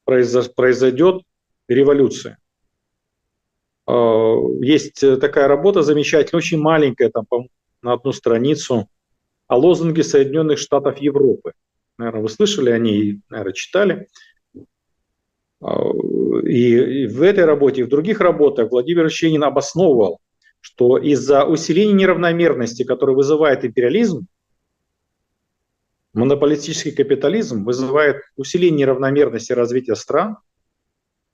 [0.04, 1.24] произойдет
[1.70, 2.38] революция.
[3.88, 7.26] А, есть такая работа замечательная, очень маленькая, там
[7.82, 8.90] на одну страницу,
[9.48, 11.54] о лозунге Соединенных Штатов Европы.
[11.98, 14.08] Наверное, вы слышали о ней, наверное, читали.
[15.62, 15.74] А,
[16.44, 20.20] и в этой работе, и в других работах Владимир Щенин обосновывал,
[20.60, 24.28] что из-за усиления неравномерности, который вызывает империализм,
[26.16, 30.38] монополистический капитализм вызывает усиление неравномерности развития стран,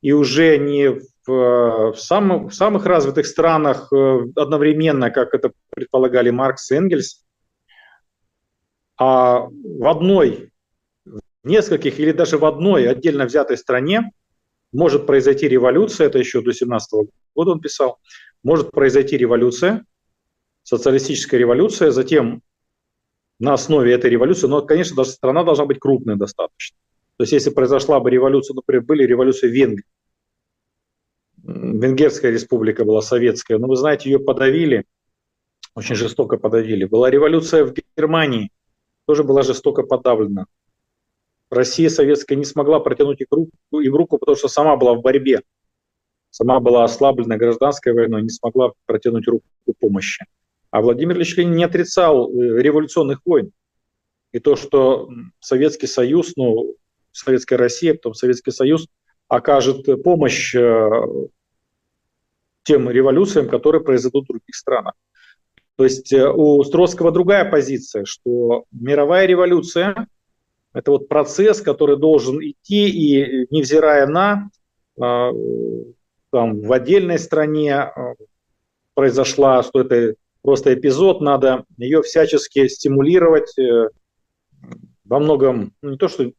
[0.01, 6.31] и уже не в, в, самых, в самых развитых странах э, одновременно, как это предполагали
[6.31, 7.23] Маркс и Энгельс,
[8.97, 10.51] а в одной,
[11.05, 14.11] в нескольких или даже в одной отдельно взятой стране
[14.71, 17.99] может произойти революция, это еще до 17 года он писал,
[18.43, 19.85] может произойти революция,
[20.63, 22.41] социалистическая революция, затем
[23.41, 26.77] на основе этой революции, но, конечно, даже страна должна быть крупной достаточно.
[27.17, 29.85] То есть, если произошла бы революция, например, были революции в Венгрии,
[31.43, 34.85] Венгерская республика была советская, но вы знаете, ее подавили,
[35.73, 36.85] очень жестоко подавили.
[36.85, 38.51] Была революция в Германии,
[39.07, 40.45] тоже была жестоко подавлена.
[41.49, 45.41] Россия советская не смогла протянуть их руку, им руку, потому что сама была в борьбе.
[46.29, 49.45] Сама была ослаблена гражданской войной, не смогла протянуть руку
[49.79, 50.25] помощи.
[50.71, 53.51] А Владимир Ильич Ленин не отрицал э, революционных войн.
[54.31, 55.09] И то, что
[55.41, 56.75] Советский Союз, ну,
[57.11, 58.87] Советская Россия, потом Советский Союз
[59.27, 60.89] окажет помощь э,
[62.63, 64.93] тем революциям, которые произойдут в других странах.
[65.75, 70.07] То есть э, у Строцкого другая позиция, что мировая революция–
[70.73, 74.49] это вот процесс, который должен идти, и невзирая на
[74.97, 77.91] там, в отдельной стране
[78.93, 83.53] произошла, что это просто эпизод, надо ее всячески стимулировать
[85.05, 86.31] во многом, ну, не то, что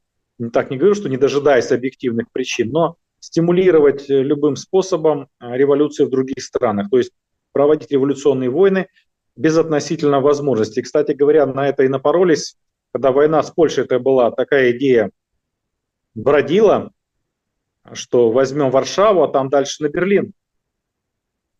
[0.52, 6.42] так не говорю, что не дожидаясь объективных причин, но стимулировать любым способом революции в других
[6.42, 7.12] странах, то есть
[7.52, 8.88] проводить революционные войны,
[9.36, 10.82] без относительно возможностей.
[10.82, 12.56] Кстати говоря, на это и напоролись,
[12.92, 15.10] когда война с Польшей это была, такая идея
[16.14, 16.92] бродила,
[17.92, 20.32] что возьмем Варшаву, а там дальше на Берлин.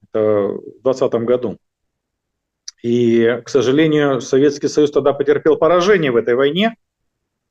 [0.08, 1.58] Это в 2020 году.
[2.82, 6.76] И, к сожалению, Советский Союз тогда потерпел поражение в этой войне.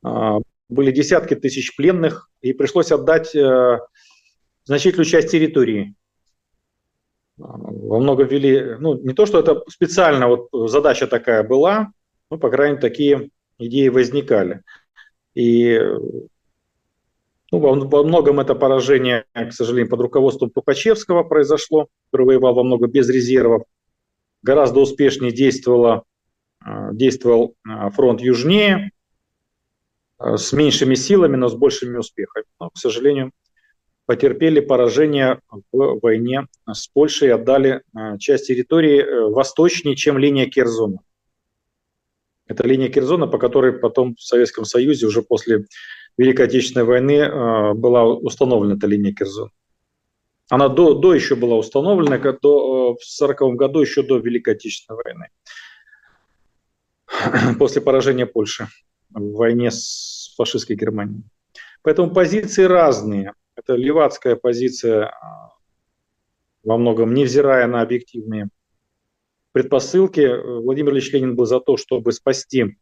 [0.03, 3.79] А, были десятки тысяч пленных, и пришлось отдать э,
[4.65, 5.95] значительную часть территории
[7.41, 11.91] во много ввели, ну, не то, что это специально вот задача такая была,
[12.29, 14.62] но, по крайней мере, такие идеи возникали.
[15.33, 15.79] И
[17.51, 22.63] ну, во, во многом это поражение, к сожалению, под руководством Тухачевского произошло, который воевал во
[22.63, 23.63] много без резервов.
[24.43, 26.04] Гораздо успешнее действовало,
[26.59, 28.92] а, действовал а, фронт южнее,
[30.18, 32.46] а, с меньшими силами, но с большими успехами.
[32.59, 33.32] Но, к сожалению,
[34.05, 35.39] потерпели поражение
[35.72, 40.97] в войне с Польшей и отдали э, часть территории э, восточнее, чем линия Керзона.
[42.46, 45.66] Это линия Керзона, по которой потом в Советском Союзе уже после
[46.18, 49.51] Великой Отечественной войны э, была установлена эта линия Керзона.
[50.51, 55.29] Она до, до еще была установлена, до, в 1940 году, еще до Великой Отечественной войны.
[57.57, 58.67] После поражения Польши
[59.11, 61.23] в войне с фашистской Германией.
[61.83, 63.32] Поэтому позиции разные.
[63.55, 65.53] Это левацкая позиция а,
[66.65, 68.49] во многом, невзирая на объективные
[69.53, 70.28] предпосылки.
[70.63, 72.75] Владимир Ильич Ленин был за то, чтобы спасти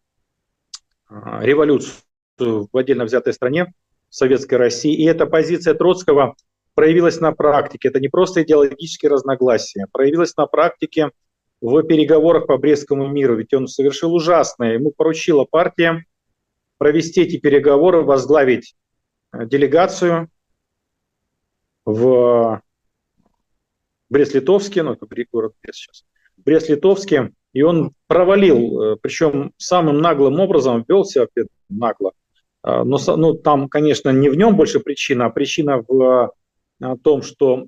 [1.07, 1.93] а, революцию
[2.39, 3.71] в отдельно взятой стране,
[4.09, 4.95] Советской России.
[4.95, 6.35] И эта позиция Троцкого
[6.79, 7.89] проявилась на практике.
[7.89, 11.11] Это не просто идеологические разногласия, проявилась на практике
[11.59, 13.35] в переговорах по Брестскому миру.
[13.35, 14.75] Ведь он совершил ужасное.
[14.75, 16.05] Ему поручила партия
[16.77, 18.75] провести эти переговоры, возглавить
[19.33, 20.29] э, делегацию
[21.83, 22.61] в
[24.09, 26.05] Брест-Литовске, ну это город Брест сейчас,
[26.37, 31.27] Брест-Литовске, и он провалил, э, причем самым наглым образом вел себя
[31.67, 32.13] нагло,
[32.63, 36.31] Но ну, там, конечно, не в нем больше причина, а причина в
[37.03, 37.65] том, что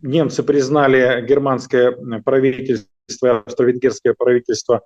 [0.00, 1.92] немцы признали германское
[2.24, 4.82] правительство, австро-венгерское правительство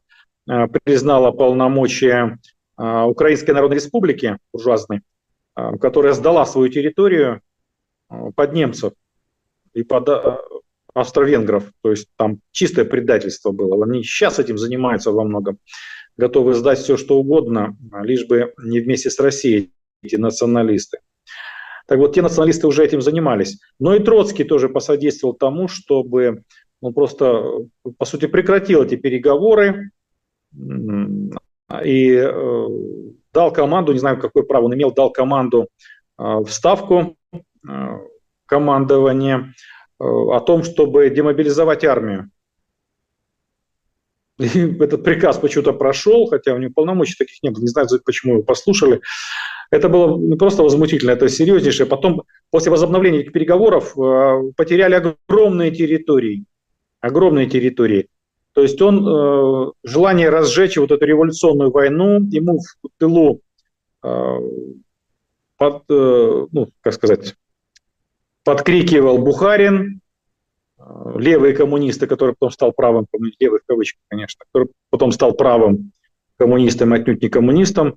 [0.84, 2.38] признало полномочия
[2.76, 5.02] Украинской Народной Республики буржуазной,
[5.54, 7.40] которая сдала свою территорию
[8.08, 8.92] под немцев
[9.74, 10.08] и под
[10.94, 11.70] австро-венгров.
[11.82, 13.84] То есть там чистое предательство было.
[13.84, 15.58] Они сейчас этим занимаются во многом.
[16.16, 19.72] Готовы сдать все, что угодно, лишь бы не вместе с Россией
[20.02, 20.98] эти националисты.
[21.86, 23.58] Так вот, те националисты уже этим занимались.
[23.78, 26.44] Но и Троцкий тоже посодействовал тому, чтобы
[26.80, 27.44] он просто,
[27.98, 29.90] по сути, прекратил эти переговоры
[31.84, 32.66] и э,
[33.32, 35.68] дал команду, не знаю, какое право он имел, дал команду
[36.18, 37.98] э, в ставку э,
[38.46, 39.54] командования
[39.98, 42.30] о том, чтобы демобилизовать армию.
[44.38, 47.60] И этот приказ почему-то прошел, хотя у него полномочий таких не было.
[47.60, 49.00] Не знаю, почему его послушали.
[49.72, 51.86] Это было не просто возмутительно, это серьезнейшее.
[51.86, 56.44] Потом, после возобновления переговоров, э, потеряли огромные территории.
[57.00, 58.08] Огромные территории.
[58.52, 63.40] То есть он, э, желание разжечь вот эту революционную войну, ему в тылу,
[65.56, 67.36] под, ну, как сказать,
[68.44, 70.00] подкрикивал Бухарин,
[70.78, 70.82] э,
[71.16, 73.06] левые коммунисты, который потом стал правым,
[73.38, 75.92] левый в кавычках, конечно, который потом стал правым
[76.36, 77.94] коммунистом, отнюдь не коммунистом, э,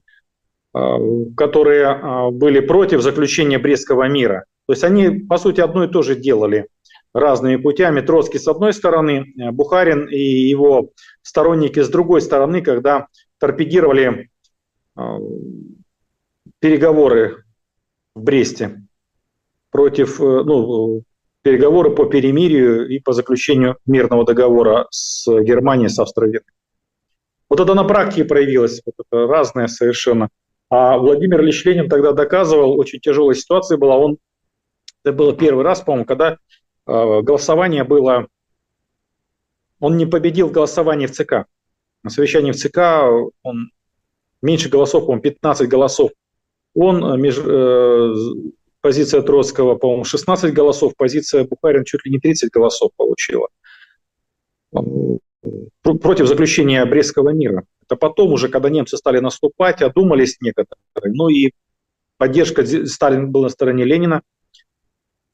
[1.36, 4.46] которые э, были против заключения Брестского мира.
[4.68, 6.68] То есть они, по сути, одно и то же делали
[7.14, 8.02] разными путями.
[8.02, 10.90] Троцкий с одной стороны, Бухарин и его
[11.22, 13.08] сторонники с другой стороны, когда
[13.40, 14.30] торпедировали
[16.60, 17.44] переговоры
[18.16, 18.82] в Бресте
[19.72, 21.04] против, э, ну,
[21.42, 26.28] переговоры по перемирию и по заключению мирного договора с Германией, с австро
[27.50, 30.30] Вот это на практике проявилось, вот это разное совершенно.
[30.78, 34.18] А Владимир Ильич Ленин тогда доказывал, очень тяжелая ситуация была, он,
[35.06, 38.28] это было первый раз, по-моему, когда э, голосование было,
[39.80, 41.46] он не победил в голосовании в ЦК.
[42.04, 42.80] На совещании в ЦК
[43.42, 43.72] он
[44.42, 46.12] меньше голосов, по-моему, 15 голосов.
[46.74, 48.14] Он э, меж, э,
[48.82, 53.48] позиция Троцкого, по-моему, 16 голосов, позиция Бухарин чуть ли не 30 голосов получила
[56.02, 57.64] против заключения Брестского мира.
[57.88, 61.14] Это потом уже, когда немцы стали наступать, одумались некоторые.
[61.14, 61.52] Ну и
[62.18, 64.22] поддержка Сталина была на стороне Ленина.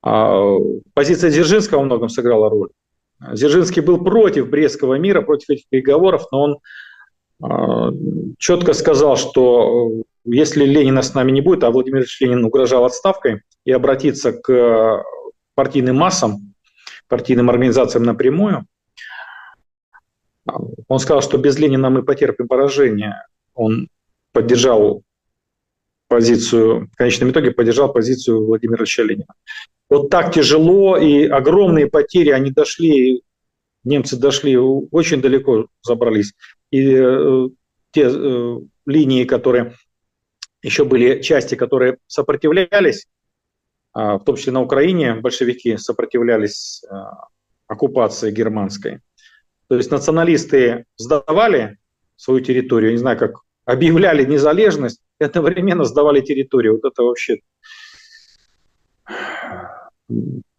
[0.03, 0.55] А
[0.93, 2.69] позиция Дзержинского во многом сыграла роль.
[3.33, 6.57] Дзержинский был против Брестского мира, против этих переговоров, но он
[7.41, 7.91] а,
[8.39, 13.41] четко сказал, что если Ленина с нами не будет, а Владимир Ильич Ленин угрожал отставкой
[13.63, 15.03] и обратиться к
[15.53, 16.53] партийным массам,
[17.07, 18.65] партийным организациям напрямую,
[20.87, 23.25] он сказал, что без Ленина мы потерпим поражение.
[23.53, 23.87] Он
[24.31, 25.03] поддержал
[26.07, 29.33] позицию, в конечном итоге поддержал позицию Владимира Ильича Ленина.
[29.89, 33.23] Вот так тяжело и огромные потери, они дошли,
[33.83, 36.33] немцы дошли, очень далеко забрались.
[36.69, 37.49] И э,
[37.91, 39.73] те э, линии, которые
[40.63, 43.07] еще были части, которые сопротивлялись,
[43.93, 47.27] а, в том числе на Украине большевики сопротивлялись а,
[47.67, 48.99] оккупации германской.
[49.71, 51.77] То есть националисты сдавали
[52.17, 56.73] свою территорию, не знаю, как объявляли незалежность, и одновременно сдавали территорию.
[56.73, 57.39] Вот это вообще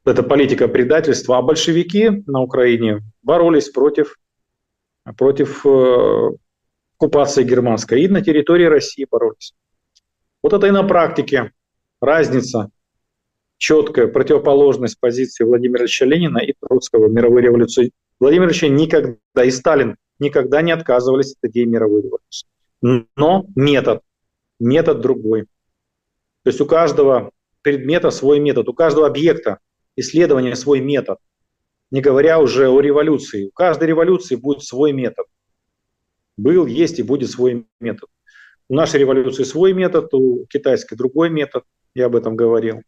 [0.06, 1.36] это политика предательства.
[1.36, 4.18] А большевики на Украине боролись против,
[5.18, 6.30] против э,
[6.97, 9.52] оккупации германской и на территории России боролись.
[10.43, 11.52] Вот это и на практике
[12.01, 12.70] разница,
[13.59, 17.93] четкая противоположность позиции Владимира Ильича Ленина и в мировой революции.
[18.22, 22.46] Владимир Ильич никогда и Сталин никогда не отказывались от идеи мировой революции.
[23.16, 24.02] Но метод,
[24.60, 25.46] метод другой.
[26.44, 27.32] То есть у каждого
[27.62, 29.58] предмета свой метод, у каждого объекта
[29.96, 31.18] исследования свой метод.
[31.90, 33.46] Не говоря уже о революции.
[33.46, 35.26] У каждой революции будет свой метод.
[36.36, 38.08] Был, есть и будет свой метод.
[38.68, 42.82] У нашей революции свой метод, у китайской другой метод, я об этом говорил.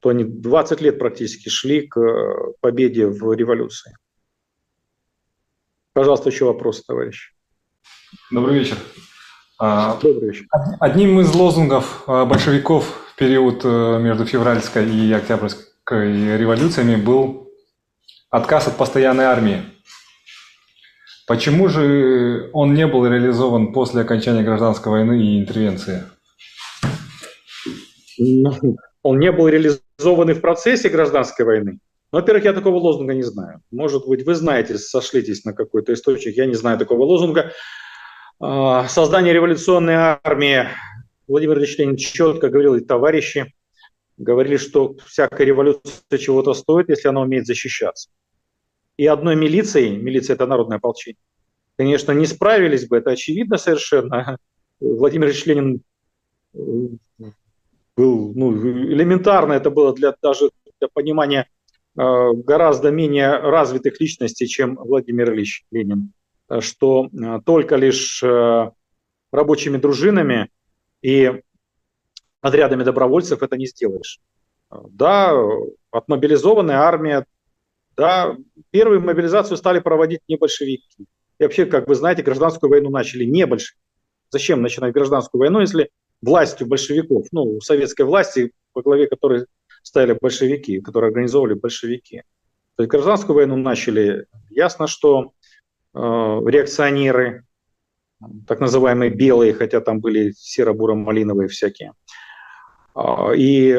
[0.00, 3.94] То они 20 лет практически шли к э, победе в революции.
[5.98, 7.32] Пожалуйста, еще вопросы, товарищ.
[8.30, 8.76] Добрый вечер.
[9.58, 10.46] А, Добрый вечер.
[10.78, 17.50] Одним из лозунгов а, большевиков в период э, между февральской и октябрьской революциями был
[18.30, 19.64] отказ от постоянной армии.
[21.26, 26.04] Почему же он не был реализован после окончания гражданской войны и интервенции?
[28.18, 28.54] Ну,
[29.02, 31.80] он не был реализован и в процессе гражданской войны.
[32.10, 33.60] Во-первых, я такого лозунга не знаю.
[33.70, 36.36] Может быть, вы знаете, сошлитесь на какой-то источник.
[36.36, 37.52] Я не знаю такого лозунга.
[38.40, 40.68] А, создание революционной армии
[41.26, 43.52] Владимир Ильич Ленин четко говорил, и товарищи
[44.16, 48.08] говорили, что всякая революция чего-то стоит, если она умеет защищаться.
[48.96, 51.20] И одной милицией, милиция– это народное ополчение,
[51.76, 54.38] конечно, не справились бы, это очевидно совершенно.
[54.80, 55.82] Владимир Ильич Ленин
[56.54, 56.58] э,
[57.96, 61.48] был, ну, элементарно это было для даже для понимания
[61.98, 66.12] гораздо менее развитых личностей, чем Владимир Ильич Ленин,
[66.60, 68.22] что э, только лишь
[69.32, 70.50] рабочими дружинами
[71.02, 71.42] и
[72.40, 74.20] отрядами добровольцев это не сделаешь.
[74.70, 75.34] Да,
[75.90, 77.26] отмобилизованная армия,
[77.96, 78.36] да,
[78.70, 81.06] первую мобилизацию стали проводить не большевики.
[81.38, 83.82] И вообще, как вы знаете, гражданскую войну начали не большевики.
[84.30, 89.46] Зачем начинать гражданскую войну, если властью большевиков, ну, советской власти, по главе которой
[89.88, 92.22] стояли большевики, которые организовывали большевики.
[92.76, 95.32] То есть гражданскую войну начали, ясно, что
[95.94, 97.44] э, реакционеры,
[98.46, 101.92] так называемые белые, хотя там были серо-буро-малиновые всякие.
[102.94, 103.78] Э, и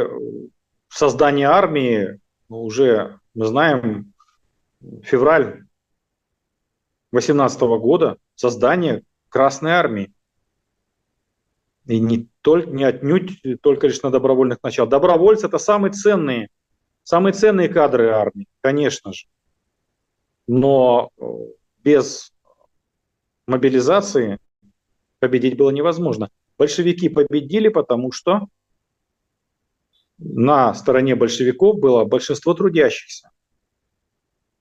[0.89, 2.19] создание армии,
[2.49, 4.13] ну, уже мы знаем,
[5.03, 5.63] февраль
[7.11, 10.11] 18 года создание Красной Армии.
[11.89, 14.91] И не, только, не отнюдь только лишь на добровольных началах.
[14.91, 16.49] Добровольцы– это самые ценные,
[17.01, 19.25] самые ценные кадры армии, конечно же.
[20.45, 21.23] Но э,
[21.83, 22.31] без
[23.47, 24.37] мобилизации
[25.17, 26.29] победить было невозможно.
[26.59, 28.41] Большевики победили, потому что
[30.19, 33.31] на стороне большевиков было большинство трудящихся.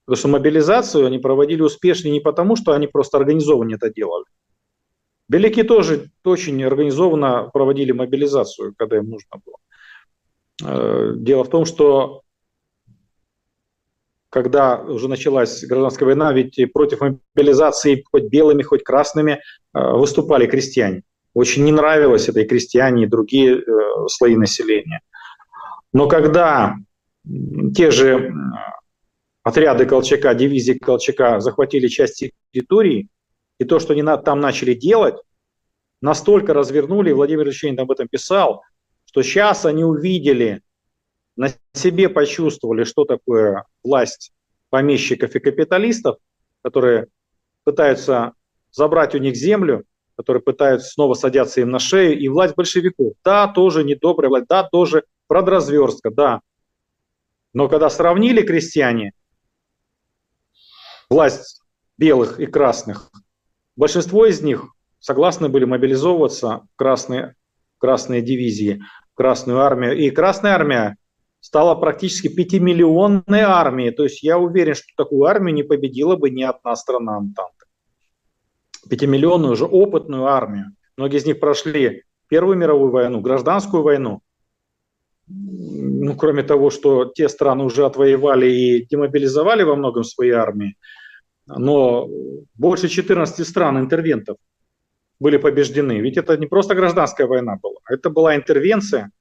[0.05, 4.25] Потому что мобилизацию они проводили успешнее не потому, что они просто организованно это делали.
[5.29, 9.57] Беляки тоже очень организованно проводили мобилизацию, когда им нужно было.
[10.65, 12.23] Э, дело в том, что
[14.31, 19.39] когда уже началась гражданская война, ведь против мобилизации хоть белыми, хоть красными э,
[19.73, 21.03] выступали крестьяне.
[21.35, 23.63] Очень не нравилось это и крестьяне, и другие э,
[24.07, 25.01] слои населения.
[25.93, 26.75] Но когда
[27.75, 28.33] те же
[29.43, 33.09] отряды Колчака, дивизии Колчака захватили часть территории,
[33.59, 35.15] и то, что они там начали делать,
[36.01, 38.63] настолько развернули, и Владимир Ильич об этом писал,
[39.05, 40.63] что сейчас они увидели,
[41.35, 44.31] на себе почувствовали, что такое власть
[44.69, 46.17] помещиков и капиталистов,
[46.61, 47.07] которые
[47.63, 48.33] пытаются
[48.71, 49.83] забрать у них землю,
[50.15, 53.13] которые пытаются снова садятся им на шею, и власть большевиков.
[53.23, 56.41] Да, тоже недобрая власть, да, тоже продразверстка, да.
[57.53, 59.13] Но когда сравнили крестьяне
[61.09, 61.61] власть
[61.97, 63.09] белых и красных,
[63.79, 67.35] большинство из них согласны были мобилизовываться в красные,
[67.77, 68.83] красные дивизии,
[69.13, 69.97] в Красную армию.
[69.97, 70.97] И Красная армия
[71.39, 73.91] стала практически пятимиллионной армией.
[73.91, 77.65] То есть я уверен, что такую армию не победила бы ни одна страна Антанты.
[78.89, 80.75] Пятимиллионную уже опытную армию.
[80.97, 84.21] Многие из них прошли Первую мировую войну, гражданскую войну.
[85.27, 90.75] Ну, кроме того, что те страны уже отвоевали и демобилизовали во многом свои армии,
[91.57, 92.07] но
[92.55, 94.37] больше 14 стран интервентов
[95.19, 95.99] были побеждены.
[95.99, 99.11] Ведь это не просто гражданская война была, это была интервенция.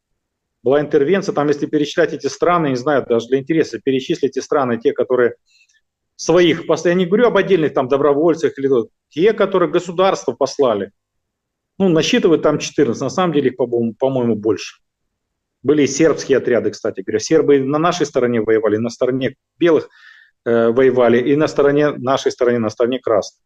[0.63, 4.79] Была интервенция, там если перечислять эти страны, не знаю, даже для интереса, перечислить эти страны,
[4.79, 5.35] те, которые
[6.17, 8.69] своих, я не говорю об отдельных там добровольцах, или
[9.09, 10.91] те, которые государство послали.
[11.79, 14.81] Ну, насчитывают там 14, на самом деле их, по-моему, по больше.
[15.63, 17.21] Были и сербские отряды, кстати говоря.
[17.21, 19.89] Сербы на нашей стороне воевали, на стороне белых
[20.49, 23.45] э, воевали, и на стороне нашей стороне, на стороне красных.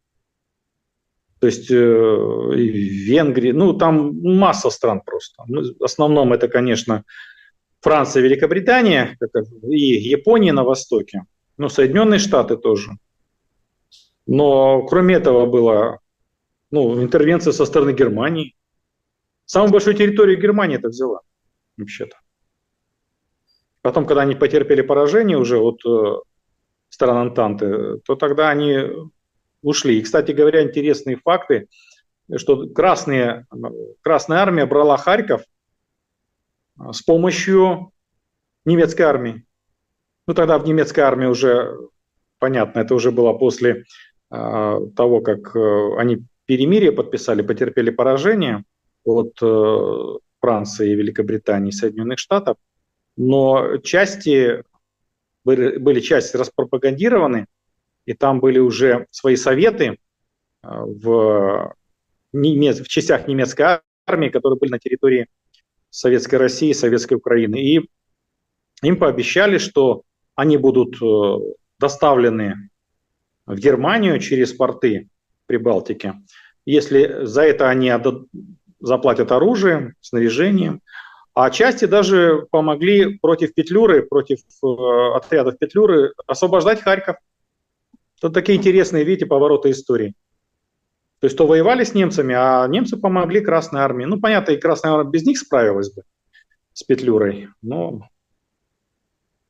[1.40, 5.42] То есть э, Венгрии, ну там масса стран просто.
[5.48, 7.04] Ну, в основном это, конечно,
[7.80, 9.16] Франция, Великобритания
[9.68, 9.78] и
[10.10, 11.24] Япония на востоке,
[11.58, 12.90] ну Соединенные Штаты тоже.
[14.26, 15.98] Но кроме этого было
[16.72, 18.54] ну, интервенция со стороны Германии.
[19.44, 21.20] Самую большую территорию Германии это взяла,
[21.76, 22.16] вообще-то.
[23.82, 26.14] Потом, когда они потерпели поражение уже от э,
[26.92, 28.78] стран Антанты, то тогда они
[29.62, 29.98] ушли.
[29.98, 31.68] И, кстати говоря, интересные факты,
[32.36, 33.46] что красные,
[34.02, 35.42] Красная армия брала Харьков
[36.78, 37.92] а, с помощью
[38.64, 39.44] немецкой армии.
[40.26, 41.76] Ну, тогда в немецкой армии уже,
[42.38, 43.84] понятно, это уже было после
[44.30, 48.64] э, того, как э, они перемирие подписали, потерпели поражение
[49.04, 52.56] от э, Франции, Великобритании, Соединенных Штатов,
[53.16, 54.62] но части
[55.44, 57.46] были, были части распропагандированы,
[58.04, 59.98] и там были уже свои советы
[60.62, 61.74] а, в,
[62.32, 65.26] немец, в частях немецкой армии, которые были на территории
[65.90, 67.56] Советской России, Советской Украины.
[67.56, 67.88] И
[68.82, 70.02] им пообещали, что
[70.34, 72.70] они будут э, доставлены
[73.46, 75.08] в Германию через порты
[75.46, 76.14] Прибалтики.
[76.64, 77.90] Если за это они
[78.80, 80.80] заплатят оружием, снаряжением.
[81.34, 84.66] А части даже помогли против Петлюры, против э,
[85.16, 87.16] отрядов Петлюры освобождать Харьков.
[88.20, 90.14] Тут такие интересные, видите, повороты истории.
[91.20, 94.04] То есть то воевали с немцами, а немцы помогли Красной Армии.
[94.04, 96.02] Ну, понятно, и Красная Армия без них справилась бы
[96.74, 97.48] с Петлюрой.
[97.62, 98.08] Но...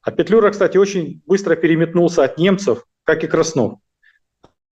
[0.02, 3.78] А Петлюра, кстати, очень быстро переметнулся от немцев, как и Краснов.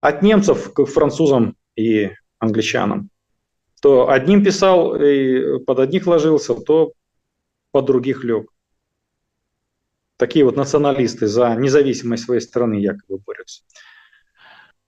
[0.01, 3.11] От немцев к французам и англичанам.
[3.87, 6.93] То одним писал и под одних ложился, то
[7.71, 8.51] под других лег.
[10.17, 13.63] Такие вот националисты за независимость своей страны якобы борются.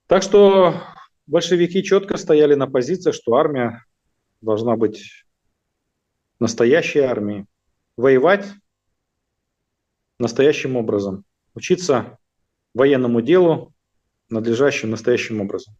[0.07, 0.83] Так что
[1.27, 3.85] большевики четко стояли на позиции, что армия
[4.41, 5.23] должна быть
[6.41, 7.45] настоящей армией,
[7.95, 8.47] воевать
[10.17, 11.23] настоящим образом,
[11.55, 12.17] учиться
[12.73, 13.73] военному делу
[14.27, 15.73] надлежащим настоящим образом.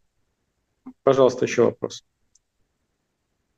[1.04, 2.06] Пожалуйста, еще вопрос.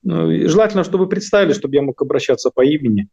[0.04, 3.08] Ну, желательно, чтобы представили, чтобы я мог обращаться по имени.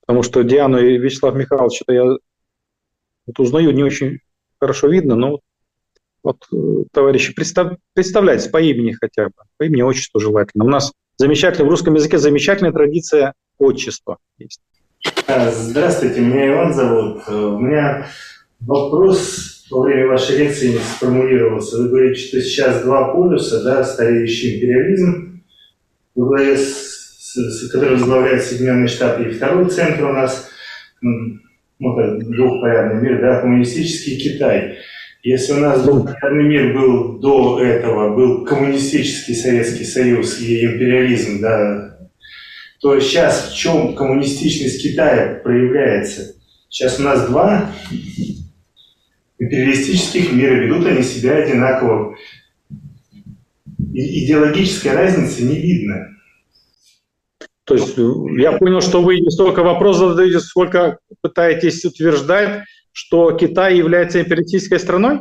[0.00, 4.18] Потому что Диану и Вячеслав Михайлович, это я вот узнаю, не очень
[4.58, 5.40] хорошо видно, но
[6.22, 6.56] вот, э,
[6.92, 10.64] товарищи, представ, представляйтесь по имени хотя бы, по имени, отчеству желательно.
[10.64, 14.60] У нас замечательно, в русском языке замечательная традиция отчества есть.
[15.26, 17.22] Здравствуйте, меня Иван зовут.
[17.28, 18.08] Э, у меня
[18.60, 21.78] вопрос во время вашей лекции сформулировался.
[21.78, 25.42] Вы говорите, что сейчас два полюса, да, стареющий империализм,
[26.16, 30.50] с, с, который возглавляет Соединенные Штаты, и второй центр у нас,
[31.00, 34.78] ну, как двухпорядный мир, да, коммунистический Китай.
[35.22, 41.98] Если у нас двухпорядный мир был до этого, был коммунистический Советский Союз и империализм, да,
[42.80, 46.34] то сейчас в чем коммунистичность Китая проявляется?
[46.70, 47.70] Сейчас у нас два
[49.40, 52.14] империалистических мира, ведут они себя одинаково.
[53.92, 56.16] И идеологической разницы не видно.
[57.64, 58.02] То есть э,
[58.38, 64.78] я понял, что вы не столько вопросов задаете, сколько пытаетесь утверждать, что Китай является империалистической
[64.78, 65.20] страной?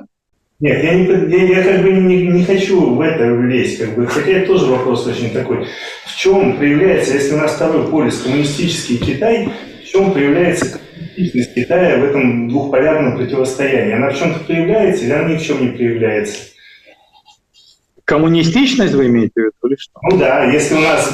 [0.59, 4.05] Нет, я, не, я, я как бы не, не хочу в это влезть, как бы,
[4.07, 5.67] хотя это тоже вопрос очень такой.
[6.05, 9.49] В чем проявляется, если у нас второй полис коммунистический Китай,
[9.81, 10.79] в чем проявляется
[11.19, 13.93] коммунистичность Китая в этом двухполярном противостоянии?
[13.93, 16.37] Она в чем-то проявляется или она ни в чем не проявляется?
[18.05, 19.99] Коммунистичность вы имеете в виду или что?
[20.09, 21.13] Ну да, если у нас,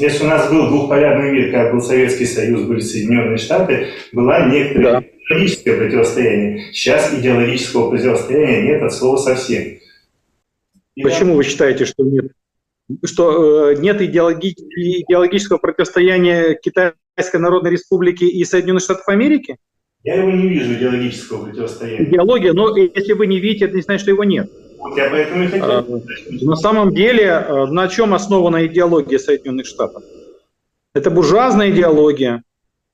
[0.00, 5.00] если у нас был двухполярный мир, как был Советский Союз, были Соединенные Штаты, была некоторая
[5.00, 6.72] да идеологическое противостояние.
[6.72, 9.78] Сейчас идеологического противостояния нет от слова совсем.
[10.96, 11.36] И Почему я...
[11.36, 12.32] вы считаете, что нет?
[13.04, 14.54] Что э, нет идеологи...
[14.76, 19.56] идеологического противостояния Китайской Народной Республики и Соединенных Штатов Америки?
[20.04, 22.04] Я его не вижу, идеологического противостояния.
[22.04, 24.50] Идеология, но если вы не видите, это не значит, что его нет.
[24.78, 25.70] Вот я поэтому и хотел.
[25.70, 25.86] А,
[26.44, 30.02] на самом деле, э, на чем основана идеология Соединенных Штатов?
[30.94, 32.42] Это буржуазная идеология,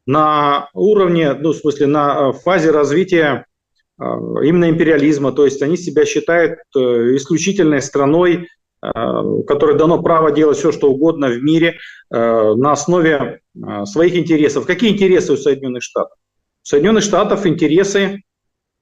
[0.07, 3.45] на уровне, ну, в смысле, на э, фазе развития
[4.01, 8.47] именно империализма, то есть они себя считают исключительной страной,
[8.81, 11.79] которой дано право делать все, что угодно в мире
[12.11, 13.41] на основе
[13.85, 14.67] своих интересов.
[14.67, 16.17] Какие интересы у Соединенных Штатов?
[16.63, 18.23] У Соединенных Штатов интересы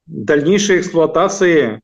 [0.07, 1.81] дальнейшей эксплуатации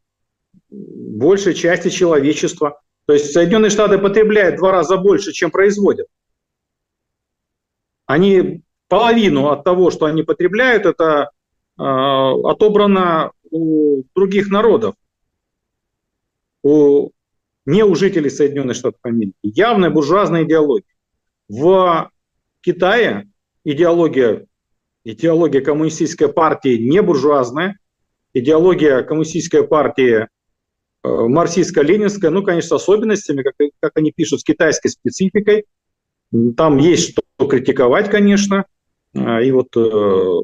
[0.69, 2.81] большей части человечества.
[3.07, 6.07] То есть Соединенные Штаты потребляют в два раза больше, чем производят.
[8.07, 11.31] Они половину от того, что они потребляют, это
[11.79, 14.95] э, отобрано у других народов,
[16.63, 17.11] у
[17.67, 19.35] не у жителей Соединенных Штатов Америки.
[19.43, 20.87] Явная буржуазная идеология.
[21.49, 22.11] В
[22.61, 23.29] Китае
[23.65, 24.47] идеология,
[25.05, 27.79] идеология коммунистической партии не буржуазная,
[28.35, 30.27] идеология коммунистической партии
[31.05, 35.67] э, марксистско-ленинская, ну, конечно, с особенностями, как, как они пишут, с китайской спецификой.
[36.57, 38.65] Там есть что критиковать, конечно,
[39.15, 40.41] а, и вот э,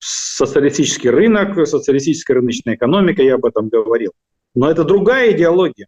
[0.00, 4.12] социалистический рынок, социалистическая рыночная экономика, я об этом говорил.
[4.58, 5.86] Но это другая идеология.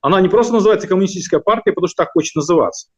[0.00, 2.88] Она не просто называется коммунистическая партия, потому что так хочет называться.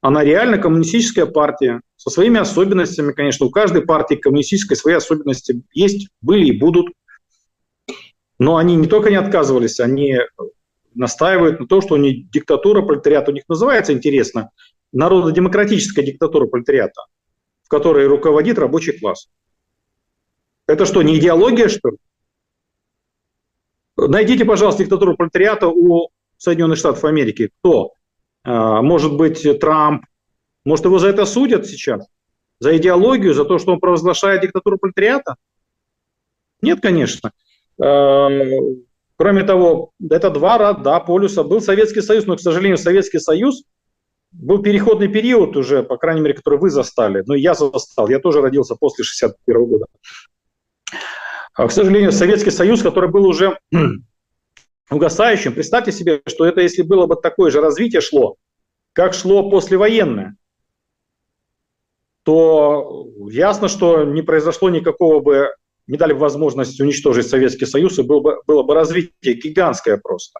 [0.00, 3.46] Она реально коммунистическая партия со своими особенностями, конечно.
[3.46, 6.88] У каждой партии коммунистической свои особенности есть, были и будут.
[8.40, 10.18] Но они не только не отказывались, они
[10.96, 14.50] настаивают на том, что они диктатура, пролетариат у них называется интересно,
[14.90, 17.02] народно-демократическая диктатура пролетариата,
[17.62, 19.28] в которой руководит рабочий класс.
[20.66, 21.98] Это что, не идеология, что ли?
[23.98, 27.50] Найдите, пожалуйста, диктатуру пролетариата у Соединенных Штатов Америки.
[27.58, 27.92] Кто?
[28.44, 30.04] А, может быть, Трамп.
[30.64, 32.06] Может, его за это судят сейчас?
[32.60, 35.36] За идеологию, за то, что он провозглашает диктатуру пролетариата?
[36.62, 37.32] Нет, конечно.
[37.80, 38.28] А,
[39.18, 41.42] Кроме того, это два да, полюса.
[41.42, 43.64] Был Советский Союз, но, к сожалению, Советский Союз
[44.30, 47.24] был переходный период уже, по крайней мере, который вы застали.
[47.26, 48.08] Но я застал.
[48.08, 49.86] Я тоже родился после 61 года.
[51.58, 53.58] А, к сожалению, Советский Союз, который был уже
[54.90, 58.36] угасающим, представьте себе, что это если было бы такое же развитие шло,
[58.92, 60.36] как шло послевоенное,
[62.22, 65.48] то ясно, что не произошло никакого бы
[65.88, 70.38] не дали бы возможность уничтожить Советский Союз, и было бы, было бы развитие гигантское просто.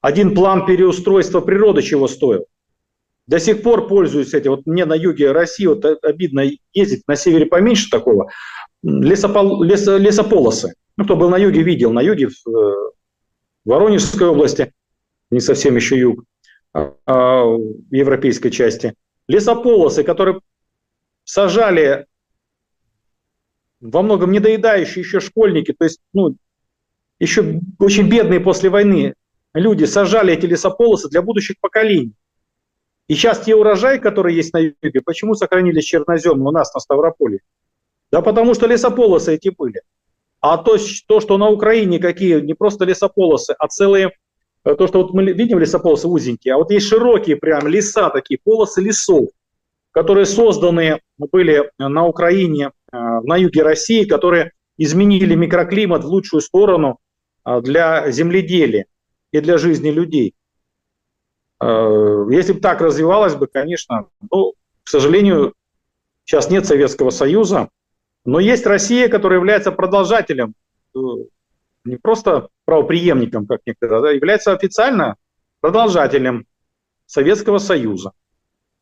[0.00, 2.46] Один план переустройства природы чего стоил.
[3.26, 4.52] До сих пор пользуюсь этим.
[4.52, 8.30] Вот мне на юге России вот обидно ездить, на севере поменьше такого.
[8.82, 10.74] Лесопол, лес, лесополосы.
[10.96, 11.92] Ну, кто был на юге, видел.
[11.92, 12.90] На юге, в, э,
[13.64, 14.72] в Воронежской области,
[15.30, 16.24] не совсем еще юг,
[16.72, 18.94] а, а, в европейской части.
[19.26, 20.40] Лесополосы, которые
[21.24, 22.06] сажали
[23.80, 26.36] во многом недоедающие еще школьники, то есть ну,
[27.18, 29.14] еще очень бедные после войны
[29.54, 32.12] люди сажали эти лесополосы для будущих поколений.
[33.08, 37.40] И сейчас те урожаи, которые есть на юге, почему сохранились черноземы у нас на Ставрополе?
[38.10, 39.82] Да потому что лесополосы эти были.
[40.40, 44.12] А то, то, что на Украине какие, не просто лесополосы, а целые,
[44.64, 48.38] э, то, что вот мы видим лесополосы узенькие, а вот есть широкие прям леса такие,
[48.42, 49.28] полосы лесов,
[49.90, 56.98] которые созданы были на Украине Э, на юге России, которые изменили микроклимат в лучшую сторону
[57.44, 58.86] э, для земледелия
[59.30, 60.34] и для жизни людей.
[61.60, 64.54] Э, если бы так развивалось бы, конечно, ну,
[64.84, 65.52] к сожалению,
[66.24, 67.68] сейчас нет Советского Союза,
[68.24, 70.54] но есть Россия, которая является продолжателем,
[70.94, 75.16] не просто правоприемником, как некоторые, а является официально
[75.60, 76.46] продолжателем
[77.06, 78.12] Советского Союза.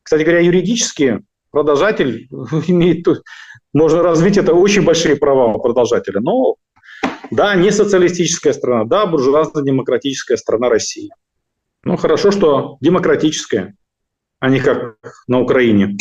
[0.03, 2.27] Кстати говоря, юридически продолжатель
[2.67, 3.05] имеет,
[3.73, 6.19] можно развить это очень большие права у продолжателя.
[6.19, 6.55] Но
[7.31, 11.09] да, не социалистическая страна, да, буржуазно-демократическая страна России.
[11.83, 13.75] Ну, хорошо, что демократическая,
[14.39, 14.97] а не как
[15.27, 15.97] на Украине,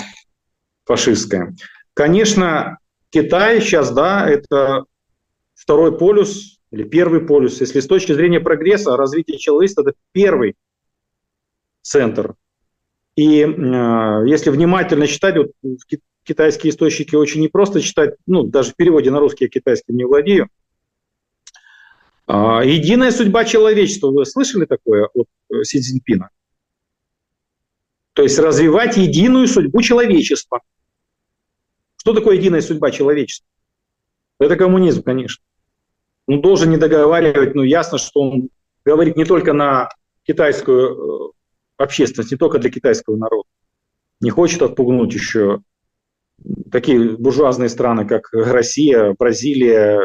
[0.84, 1.54] фашистская.
[1.94, 2.78] Конечно,
[3.10, 4.84] Китай сейчас, да, это
[5.54, 7.60] второй полюс или первый полюс.
[7.60, 10.56] Если с точки зрения прогресса, развития человечества, это первый
[11.82, 12.34] центр
[13.16, 15.52] и э, если внимательно читать, вот
[16.22, 20.48] китайские источники очень непросто читать, ну, даже в переводе на русский я китайским не владею.
[22.26, 24.10] А, единая судьба человечества.
[24.10, 26.28] Вы слышали такое от э, Си Цзиньпина?
[28.12, 30.60] То есть развивать единую судьбу человечества.
[32.06, 33.48] Что такое единая судьба человечества?
[34.38, 35.44] Это коммунизм, конечно.
[36.28, 38.48] Ну, должен не договаривать, ну, ясно, что он
[38.84, 39.88] говорит не только на
[40.22, 41.32] китайскую э,
[41.78, 43.48] общественность, не только для китайского народа.
[44.20, 45.62] Не хочет отпугнуть еще
[46.70, 50.00] такие буржуазные страны, как Россия, Бразилия,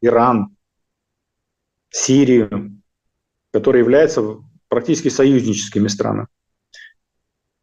[0.00, 0.56] Иран,
[1.90, 2.82] Сирию,
[3.52, 6.26] которые являются практически союзническими странами.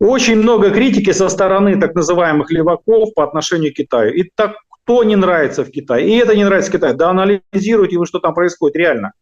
[0.01, 4.11] Очень много критики со стороны так называемых леваков по отношению к Китаю.
[4.15, 7.99] И так кто не нравится в Китае, и это не нравится в Китае, да анализируйте
[7.99, 9.13] вы, что там происходит реально.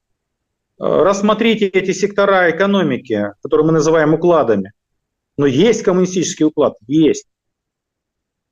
[0.80, 4.72] Э, рассмотрите эти сектора экономики, которые мы называем укладами.
[5.38, 6.76] Но есть коммунистический уклад?
[6.88, 7.27] Есть.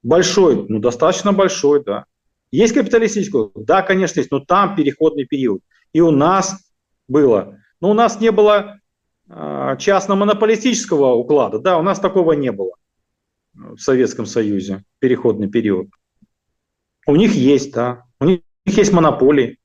[0.04, 0.66] Большой?
[0.68, 2.04] Ну, достаточно большой, да.
[2.52, 3.66] Есть капиталистический уклад?
[3.66, 5.62] Да, конечно, есть, но там переходный период.
[5.94, 6.58] И у нас
[7.08, 7.58] было.
[7.80, 8.82] Но у нас не было
[9.30, 11.60] частно-монополистического уклада.
[11.60, 12.72] Да, у нас такого не было
[13.54, 15.88] в Советском Союзе, переходный период.
[17.06, 18.04] У них есть, да.
[18.20, 19.58] У них есть монополии.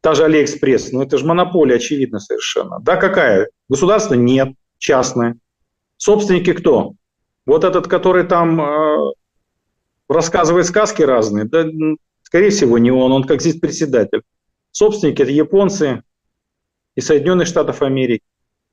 [0.00, 2.78] Та же Алиэкспресс, ну это же монополия очевидно совершенно.
[2.80, 3.48] Да, какая?
[3.68, 5.36] Государство нет, частное.
[5.96, 6.92] Собственники кто?
[7.46, 9.12] Вот этот, который там э,
[10.08, 11.66] рассказывает сказки разные, да,
[12.22, 14.22] скорее всего, не он, он как здесь председатель.
[14.70, 16.02] Собственники– это японцы
[16.94, 18.22] и Соединенных Штатов Америки,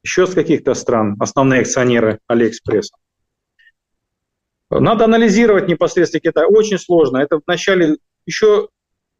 [0.06, 2.96] еще с каких-то стран, основные акционеры Алиэкспресса.
[4.70, 6.46] Надо анализировать непосредственно Китай.
[6.46, 7.18] Очень сложно.
[7.18, 8.70] Это вначале еще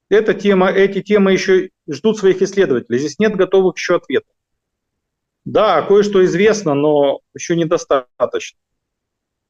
[0.10, 3.00] эта тема, эти темы еще ждут своих исследователей.
[3.00, 4.30] Здесь нет готовых еще ответов.
[5.44, 8.60] Да, кое-что известно, но еще недостаточно.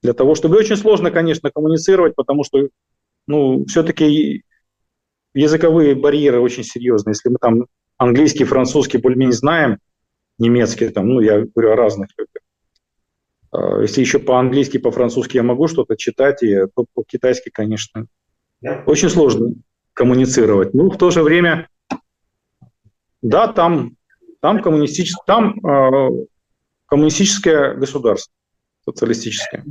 [0.02, 2.68] Для того, чтобы очень сложно, конечно, коммуницировать, потому что,
[3.26, 4.42] ну, все-таки
[5.34, 7.12] языковые барьеры очень серьезные.
[7.12, 7.66] Если мы там
[7.98, 9.78] английский, французский более-менее знаем,
[10.38, 12.42] немецкий, там, ну, я говорю о разных людях.
[13.52, 18.06] А если еще по-английски, по-французски я могу что-то читать, и, то по-китайски, конечно,
[18.86, 19.54] очень сложно
[19.92, 20.74] коммуницировать.
[20.74, 21.68] Ну, в то же время,
[23.22, 23.96] да, там,
[24.40, 25.12] там, коммунистич...
[25.26, 26.10] там э,
[26.86, 28.32] коммунистическое государство,
[28.84, 29.64] социалистическое.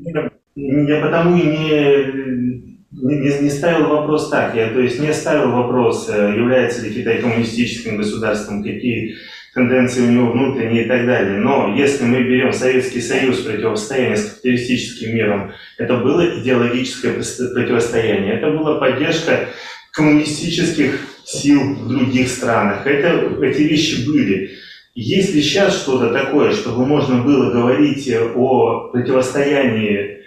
[0.56, 4.56] Я потому и не, не, не ставил вопрос так.
[4.56, 9.16] Я то есть не ставил вопрос, э, является ли Китай коммунистическим государством, какие
[9.56, 11.38] тенденции у него внутренние и так далее.
[11.38, 18.52] Но если мы берем Советский Союз, противостояние с капиталистическим миром, это было идеологическое противостояние, это
[18.52, 19.48] была поддержка
[19.94, 22.86] коммунистических сил в других странах.
[22.86, 24.52] Это, эти вещи были.
[24.94, 30.26] Есть ли сейчас что-то такое, чтобы можно было говорить о противостоянии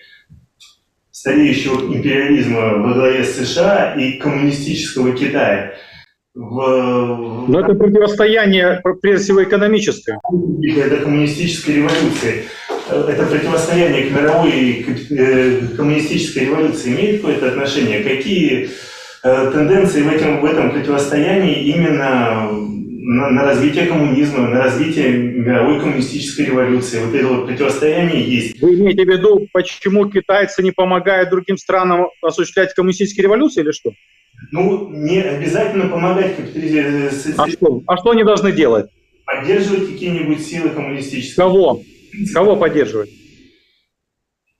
[1.10, 5.74] стареющего империализма во главе США и коммунистического Китая?
[6.38, 7.46] В...
[7.48, 10.20] Но это противостояние, прежде всего, экономическое.
[10.62, 12.44] Это коммунистическая революция.
[12.88, 18.04] Это противостояние к мировой э, коммунистической революции имеет какое-то отношение?
[18.04, 18.70] Какие
[19.24, 22.48] э, тенденции в, этом в этом противостоянии именно
[23.00, 27.00] на, на развитие коммунизма, на развитие мировой коммунистической революции.
[27.04, 28.62] Вот это вот противостояние есть.
[28.62, 33.90] Вы имеете в виду, почему китайцы не помогают другим странам осуществлять коммунистические революции или что?
[34.50, 37.34] Ну, не обязательно помогать капитализации.
[37.36, 37.82] А что?
[37.86, 38.90] А что они должны делать?
[39.26, 41.36] Поддерживать какие-нибудь силы коммунистические.
[41.36, 41.82] Кого?
[42.32, 43.10] Кого поддерживать?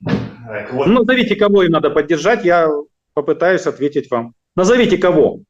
[0.05, 0.87] Так, вот.
[0.87, 2.69] Ну, назовите, кого им надо поддержать, я
[3.13, 4.33] попытаюсь ответить вам.
[4.55, 5.41] Назовите кого.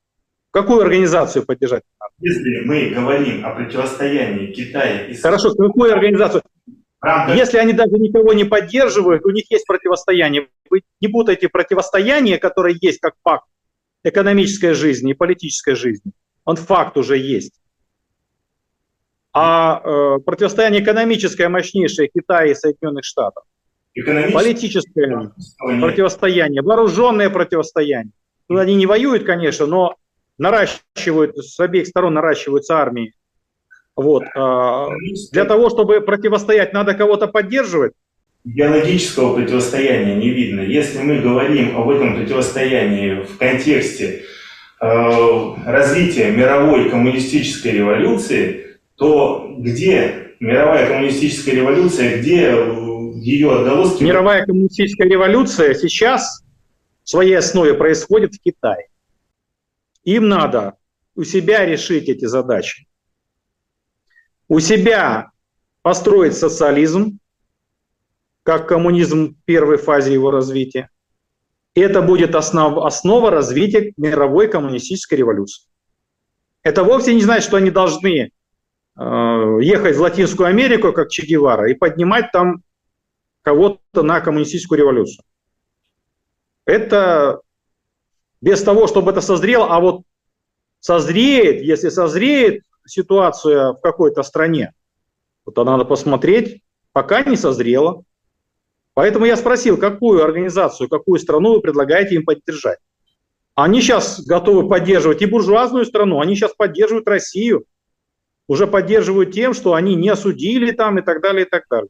[0.52, 1.84] Какую организацию поддержать?
[2.20, 6.42] Если мы говорим о противостоянии Китая и Хорошо, какую организацию?
[7.02, 7.36] Рамках...
[7.36, 10.48] Если они даже никого не поддерживают, у них есть противостояние.
[10.70, 13.46] Вы не путайте противостояние, которое есть как факт,
[14.04, 16.12] экономической жизни и политической жизни.
[16.46, 17.54] Он факт уже есть.
[19.34, 23.44] А э, противостояние экономическое мощнейшее Китая и Соединенных Штатов.
[24.34, 28.14] Политическое противостояние, вооруженное противостояние.
[28.48, 29.96] Ну, они не воюют, конечно, но
[30.38, 33.14] наращивают, с обеих сторон наращиваются армии.
[33.96, 34.24] Вот.
[34.36, 34.88] А,
[35.32, 37.94] для того, чтобы противостоять, надо кого-то поддерживать.
[38.46, 40.62] Биологического противостояния не видно.
[40.62, 44.24] Если мы говорим об этом противостоянии в контексте
[44.82, 44.86] э,
[45.66, 52.56] развития мировой коммунистической революции, то где мировая коммунистическая революция, где
[53.22, 54.04] ее отголоски...
[54.04, 56.44] Мировая коммунистическая революция сейчас
[57.04, 58.88] в своей основе происходит в Китае.
[60.06, 60.76] Им надо
[61.16, 62.88] у себя решить эти задачи.
[64.48, 65.32] У себя
[65.82, 67.19] построить социализм,
[68.50, 70.90] как коммунизм в первой фазе его развития.
[71.76, 75.70] И это будет основ, основа развития мировой коммунистической революции.
[76.64, 78.32] Это вовсе не значит, что они должны э,
[79.62, 82.64] ехать в Латинскую Америку, как Че Гевара, и поднимать там
[83.44, 85.24] кого-то на коммунистическую революцию.
[86.66, 87.42] Это
[88.42, 90.02] без того, чтобы это созрело, а вот
[90.80, 94.74] созреет, если созреет ситуация в какой-то стране,
[95.54, 96.64] то надо посмотреть,
[96.94, 98.06] пока не созрело.
[99.00, 102.80] Поэтому я спросил, какую организацию, какую страну вы предлагаете им поддержать.
[103.56, 107.64] Они сейчас готовы поддерживать и буржуазную страну, они сейчас поддерживают Россию,
[108.50, 111.88] уже поддерживают тем, что они не осудили там и так далее, и так далее.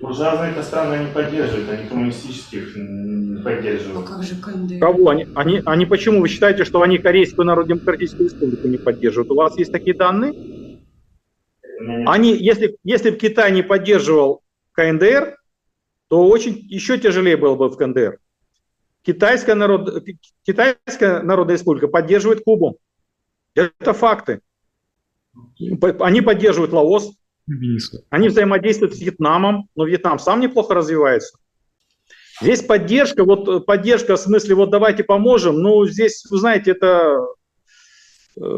[0.00, 4.06] Буржуазные это страны не поддерживают, они коммунистических не поддерживают.
[4.06, 4.78] А как же КНДР?
[4.78, 5.08] Кого?
[5.08, 6.20] Они, они, они почему?
[6.20, 9.32] Вы считаете, что они Корейскую Народно-Демократическую Республику не поддерживают?
[9.32, 10.34] У вас есть такие данные?
[12.06, 15.34] Они, если, если бы Китай не поддерживал КНДР,
[16.08, 18.18] то очень еще тяжелее было бы в КНДР.
[19.02, 20.04] Китайская, народ,
[20.42, 22.78] Китайская Народная Республика поддерживает Кубу.
[23.54, 24.40] Это факты.
[26.00, 27.12] Они поддерживают Лаос,
[28.10, 31.38] они взаимодействуют с Вьетнамом, но Вьетнам сам неплохо развивается.
[32.40, 37.18] Здесь поддержка, вот поддержка в смысле, вот давайте поможем, ну здесь, вы знаете, это
[38.38, 38.50] э,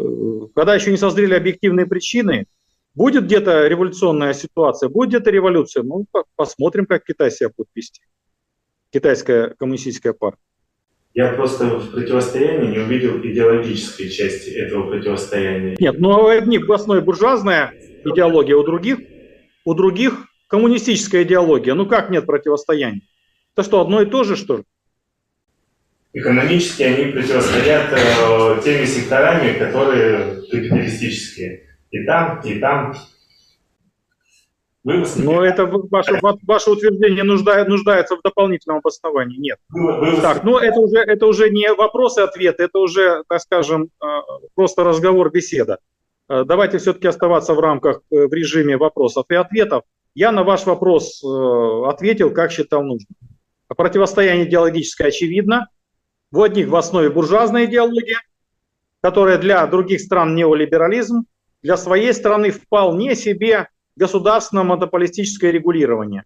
[0.54, 2.46] когда еще не созрели объективные причины,
[2.94, 6.06] будет где-то революционная ситуация, будет где-то революция, ну
[6.36, 8.02] посмотрим, как Китай себя будет вести.
[8.90, 10.40] Китайская коммунистическая партия.
[11.14, 15.76] Я просто в противостоянии не увидел идеологической части этого противостояния.
[15.78, 17.72] Нет, ну у одних в основе буржуазная
[18.04, 18.98] идеология, у других,
[19.64, 21.74] у других коммунистическая идеология.
[21.74, 23.02] Ну как нет противостояния?
[23.56, 24.64] Это что, одно и то же, что ли?
[26.12, 31.67] Экономически они противостоят э, теми секторами, которые капиталистические.
[31.90, 32.94] И там, и там.
[34.84, 39.38] Но это ваше, ваше утверждение нуждает, нуждается в дополнительном обосновании.
[39.38, 39.58] Нет.
[39.68, 43.90] Вы так, ну это уже, это уже не вопрос и ответ, это уже, так скажем,
[44.02, 44.06] э,
[44.54, 45.78] просто разговор, беседа.
[46.28, 49.82] Э, давайте все-таки оставаться в рамках, э, в режиме вопросов и ответов.
[50.14, 51.22] Я на ваш вопрос
[51.86, 53.14] ответил, как считал нужным.
[53.68, 55.68] Противостояние идеологическое очевидно.
[56.32, 58.18] В одних в основе буржуазная идеология,
[59.00, 61.24] которая для других стран неолиберализм,
[61.62, 66.24] для своей страны вполне себе государственное монополистическое регулирование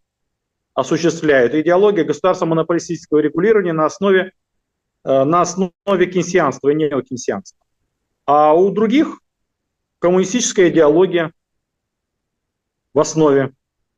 [0.75, 1.55] осуществляют.
[1.55, 4.33] Идеология государственного монополистического регулирования на основе,
[5.05, 7.59] на основе кейнсианства и неокейнсианства.
[8.25, 9.19] А у других
[9.99, 11.33] коммунистическая идеология
[12.93, 13.53] в основе.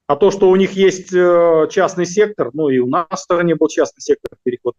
[0.06, 3.54] А то, что у них есть э, частный сектор, ну и у нас в стране
[3.54, 4.74] был частный сектор переход.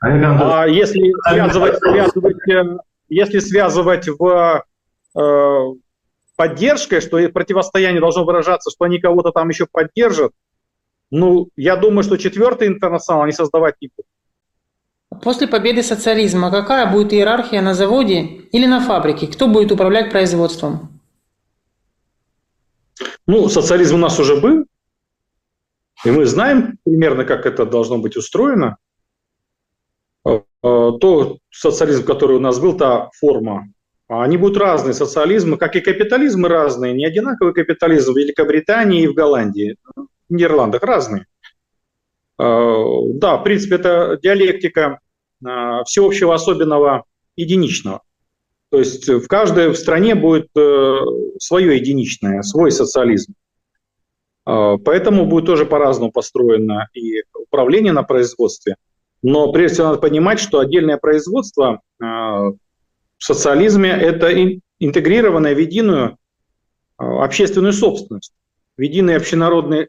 [0.00, 4.64] А если связывать, связывать, э, если связывать в
[5.18, 5.64] э,
[6.36, 10.32] поддержкой, что противостояние должно выражаться, что они кого-то там еще поддержат,
[11.10, 15.22] ну, я думаю, что четвертый интернационал они создавать не будут.
[15.22, 18.22] После победы социализма какая будет иерархия на заводе
[18.52, 19.26] или на фабрике?
[19.28, 21.00] Кто будет управлять производством?
[23.26, 24.66] Ну, социализм у нас уже был,
[26.04, 28.76] и мы знаем примерно, как это должно быть устроено.
[30.26, 33.68] А, а, то социализм, который у нас был, та форма,
[34.08, 34.94] они будут разные.
[34.94, 40.82] Социализмы, как и капитализмы разные, не одинаковый капитализм в Великобритании и в Голландии, в Нидерландах
[40.82, 41.26] разные.
[42.38, 42.84] А,
[43.14, 45.00] да, в принципе, это диалектика
[45.84, 47.04] всеобщего особенного
[47.36, 48.00] единичного.
[48.70, 50.96] То есть в каждой в стране будет э,
[51.38, 53.34] свое единичное, свой социализм.
[54.46, 58.76] Э, поэтому будет тоже по-разному построено и управление на производстве.
[59.22, 62.54] Но прежде всего надо понимать, что отдельное производство э, в
[63.18, 64.32] социализме– это
[64.78, 66.18] интегрированное в единую
[66.98, 68.34] э, общественную собственность,
[68.76, 69.88] в единый общенародный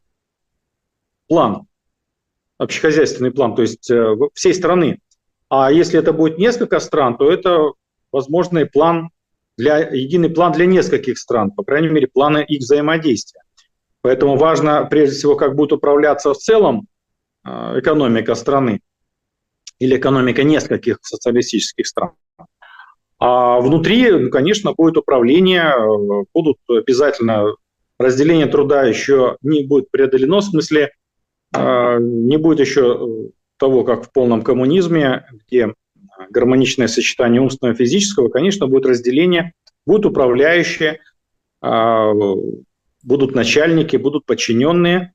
[1.27, 1.67] план,
[2.57, 4.99] общехозяйственный план, то есть э, всей страны.
[5.49, 7.73] А если это будет несколько стран, то это
[8.11, 9.09] возможный план
[9.57, 13.41] для, единый план для нескольких стран, по крайней мере, планы их взаимодействия.
[14.01, 16.87] Поэтому важно, прежде всего, как будет управляться в целом
[17.45, 18.81] э, экономика страны
[19.79, 22.11] или экономика нескольких социалистических стран.
[23.19, 25.73] А внутри, ну, конечно, будет управление,
[26.33, 27.55] будут обязательно
[27.99, 30.91] разделение труда еще не будет преодолено, в смысле
[31.55, 35.73] э, не будет еще того, как в полном коммунизме, где
[36.29, 39.53] гармоничное сочетание умственного и физического, конечно, будет разделение,
[39.85, 40.99] будут управляющие,
[41.61, 42.13] а,
[43.03, 45.13] будут начальники, будут подчиненные.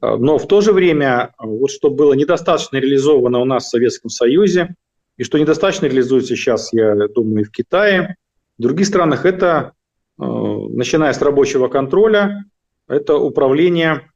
[0.00, 4.10] А, но в то же время, вот что было недостаточно реализовано у нас в Советском
[4.10, 4.74] Союзе,
[5.16, 8.16] и что недостаточно реализуется сейчас, я думаю, и в Китае,
[8.58, 9.72] в других странах, это,
[10.18, 12.44] а, начиная с рабочего контроля,
[12.88, 14.10] это управление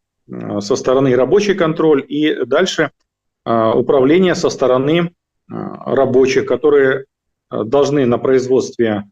[0.60, 2.92] со стороны рабочий контроль и дальше
[3.44, 5.12] управление со стороны
[5.50, 5.54] Э,
[5.84, 7.06] рабочих, которые
[7.50, 9.04] э, должны на производстве,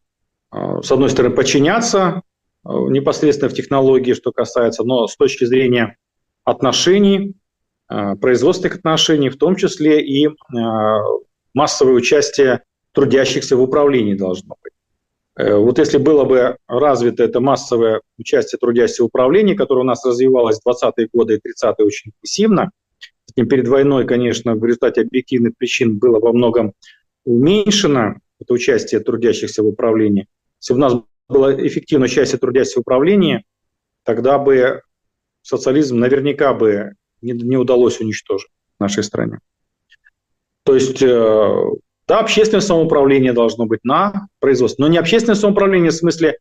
[0.53, 2.23] э, с одной стороны, подчиняться
[2.65, 5.97] непосредственно в технологии, что касается, но с точки зрения
[6.51, 7.35] отношений,
[7.89, 10.29] производственных отношений, в том числе и
[11.55, 12.63] массовое участие
[12.93, 14.73] трудящихся в управлении должно быть.
[15.37, 20.61] Вот если было бы развито это массовое участие трудящихся в управлении, которое у нас развивалось
[20.61, 22.71] в 20-е годы и 30-е очень интенсивно,
[23.35, 26.73] перед войной, конечно, в результате объективных причин было во многом
[27.25, 30.27] уменьшено это участие трудящихся в управлении.
[30.61, 30.95] Если бы у нас
[31.29, 33.45] было эффективное участие трудящихся в управлении,
[34.05, 34.83] тогда бы
[35.43, 39.39] социализм наверняка бы не, не удалось уничтожить в нашей стране.
[40.65, 41.65] То есть, э,
[42.07, 46.39] да, общественное самоуправление должно быть на производстве, но не общественное самоуправление в смысле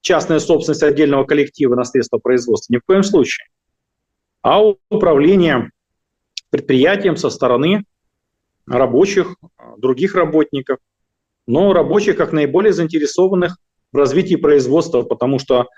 [0.00, 3.46] частная собственность отдельного коллектива на средства производства, ни в коем случае,
[4.42, 5.70] а управление
[6.50, 7.84] предприятиям со стороны
[8.66, 9.36] рабочих,
[9.76, 10.78] других работников,
[11.46, 13.56] но рабочих как наиболее заинтересованных
[13.92, 15.68] в развитии производства, потому что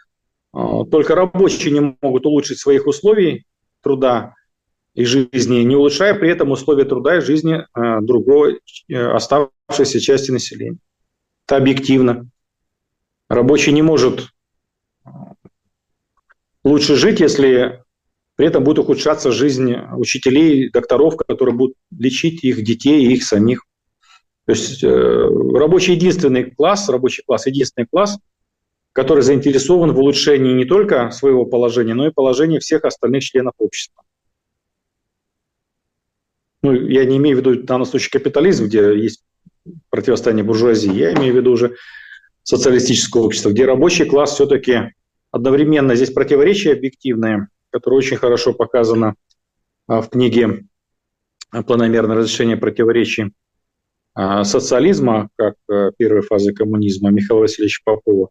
[0.52, 3.44] только рабочие не могут улучшить своих условий
[3.82, 4.34] труда
[4.94, 10.30] и жизни, не улучшая при этом условия труда и жизни э, другой э, оставшейся части
[10.30, 10.78] населения.
[11.46, 12.28] Это объективно.
[13.28, 14.28] Рабочий не может
[16.64, 17.84] лучше жить, если
[18.36, 23.64] при этом будет ухудшаться жизнь учителей, докторов, которые будут лечить их детей и их самих.
[24.46, 28.18] То есть э, рабочий единственный класс, рабочий класс, единственный класс,
[28.92, 34.02] который заинтересован в улучшении не только своего положения, но и положения всех остальных членов общества.
[36.62, 39.24] Ну, я не имею в виду в данном случае капитализм, где есть
[39.88, 41.76] противостояние буржуазии, я имею в виду уже
[42.42, 44.92] социалистическое общество, где рабочий класс все-таки
[45.30, 49.14] одновременно здесь противоречие объективное– которая очень хорошо показана
[49.86, 50.64] а, в книге
[51.50, 53.32] «Планомерное разрешение противоречий
[54.14, 58.30] а, социализма, как а, первой фазы коммунизма Михаила Васильевича Попова.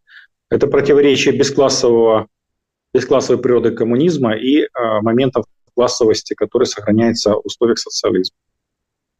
[0.49, 2.27] Это противоречие бесклассового,
[2.93, 4.67] бесклассовой природы коммунизма и
[5.01, 5.45] моментов
[5.75, 8.35] классовости, которые сохраняются в условиях социализма.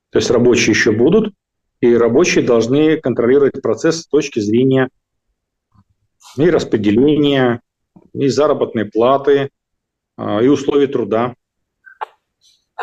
[0.10, 1.34] То есть рабочие еще будут,
[1.81, 4.89] и рабочие должны контролировать процесс с точки зрения
[6.35, 7.61] и распределения,
[8.14, 9.49] и заработной платы,
[10.18, 11.35] а, и условий труда,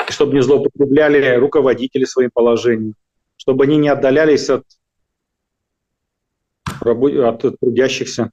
[0.08, 2.94] чтобы не злоупотребляли руководители своим положением,
[3.36, 4.64] чтобы они не отдалялись от
[6.80, 8.30] от трудящихся.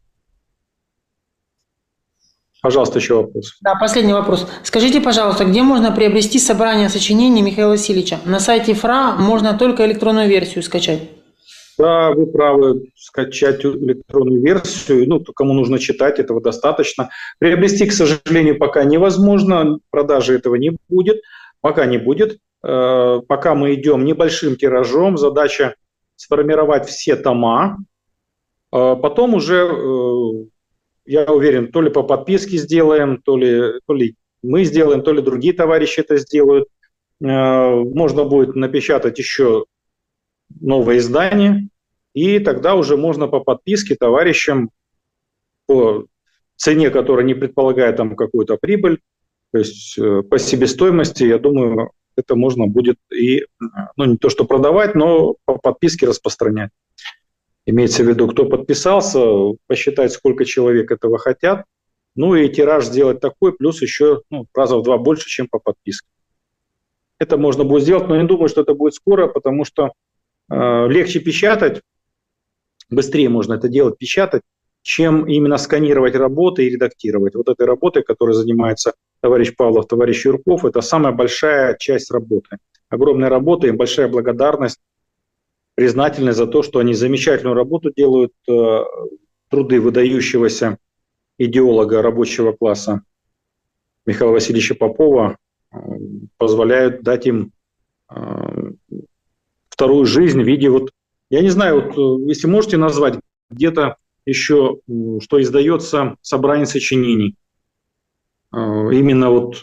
[2.64, 3.58] Пожалуйста, еще вопрос.
[3.60, 4.48] Да, последний вопрос.
[4.64, 8.20] Скажите, пожалуйста, где можно приобрести собрание сочинений Михаила Васильевича?
[8.24, 11.02] На сайте ФРА можно только электронную версию скачать.
[11.78, 17.10] Да, вы правы, скачать электронную версию, ну, кому нужно читать, этого достаточно.
[17.38, 21.18] Приобрести, к сожалению, пока невозможно, продажи этого не будет,
[21.60, 22.38] пока не будет.
[22.66, 25.76] Э, пока мы идем небольшим тиражом, задача
[26.16, 27.78] сформировать все тома,
[28.72, 30.46] э, потом уже, э,
[31.06, 35.22] я уверен, то ли по подписке сделаем, то ли, то ли мы сделаем, то ли
[35.22, 36.68] другие товарищи это сделают.
[37.20, 39.66] Можно будет напечатать еще
[40.60, 41.70] новое издание,
[42.14, 44.70] и тогда уже можно по подписке товарищам
[45.66, 46.06] по
[46.58, 49.00] цене, которая не предполагает там какую-то прибыль,
[49.52, 49.98] то есть
[50.30, 53.46] по себестоимости, я думаю, это можно будет и,
[53.96, 56.72] ну, не то что продавать, но по подписке распространять.
[57.66, 59.22] Имеется в виду, кто подписался,
[59.68, 61.66] посчитать, сколько человек этого хотят,
[62.16, 66.08] ну и тираж сделать такой, плюс еще ну, раза в два больше, чем по подписке.
[67.20, 69.94] Это можно будет сделать, но не думаю, что это будет скоро, потому что
[70.50, 71.82] э, легче печатать,
[72.90, 74.42] быстрее можно это делать, печатать,
[74.82, 77.36] чем именно сканировать работы и редактировать.
[77.36, 82.58] Вот этой работой, которой занимается товарищ Павлов, товарищ Юрков, это самая большая часть работы.
[82.90, 84.80] Огромная работа, им большая благодарность,
[85.76, 88.80] признательность за то, что они замечательную работу делают, э,
[89.50, 90.78] труды выдающегося
[91.38, 93.02] идеолога рабочего класса
[94.06, 95.38] Михаила Васильевича Попова
[95.72, 95.78] э,
[96.38, 97.52] позволяют дать им
[98.10, 98.72] э,
[99.70, 100.92] вторую жизнь в виде вот,
[101.30, 103.20] я не знаю, вот если можете назвать
[103.50, 104.80] где-то еще,
[105.22, 107.36] что издается собрание сочинений
[108.54, 109.62] именно вот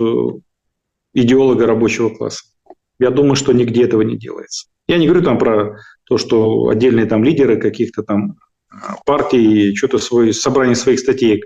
[1.15, 2.45] идеолога рабочего класса.
[2.99, 4.69] Я думаю, что нигде этого не делается.
[4.87, 5.79] Я не говорю там про
[6.11, 8.37] то, что отдельные там лидеры каких-то там
[8.71, 8.77] э,
[9.07, 11.45] партий что-то свое собрание своих статей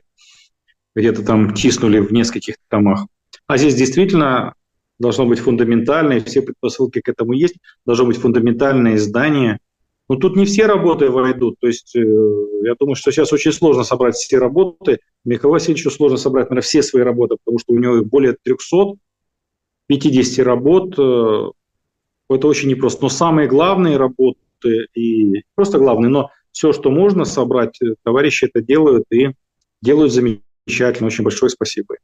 [0.96, 3.06] где-то там тиснули в нескольких томах.
[3.46, 4.54] А здесь действительно
[4.98, 7.54] должно быть фундаментальное, все предпосылки к этому есть,
[7.86, 9.58] должно быть фундаментальное издание–
[10.08, 11.58] но тут не все работы войдут.
[11.60, 14.98] То есть э, я думаю, что сейчас очень сложно собрать все работы.
[15.24, 20.98] Михаилу Васильевичу сложно собрать, наверное, все свои работы, потому что у него более 350 работ.
[20.98, 21.50] Э,
[22.28, 23.02] это очень непросто.
[23.02, 28.60] Но самые главные работы, и просто главные, но все, что можно собрать, э, товарищи это
[28.60, 29.30] делают и
[29.82, 31.08] делают замечательно.
[31.08, 31.96] Очень большое спасибо.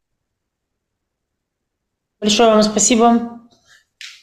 [2.20, 3.40] Большое вам спасибо.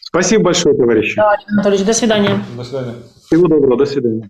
[0.02, 1.16] Спасибо большое, товарищи.
[1.16, 2.44] Да, Анатольевич, до свидания.
[2.56, 2.96] До свидания.
[3.26, 4.30] Всего доброго, до свидания.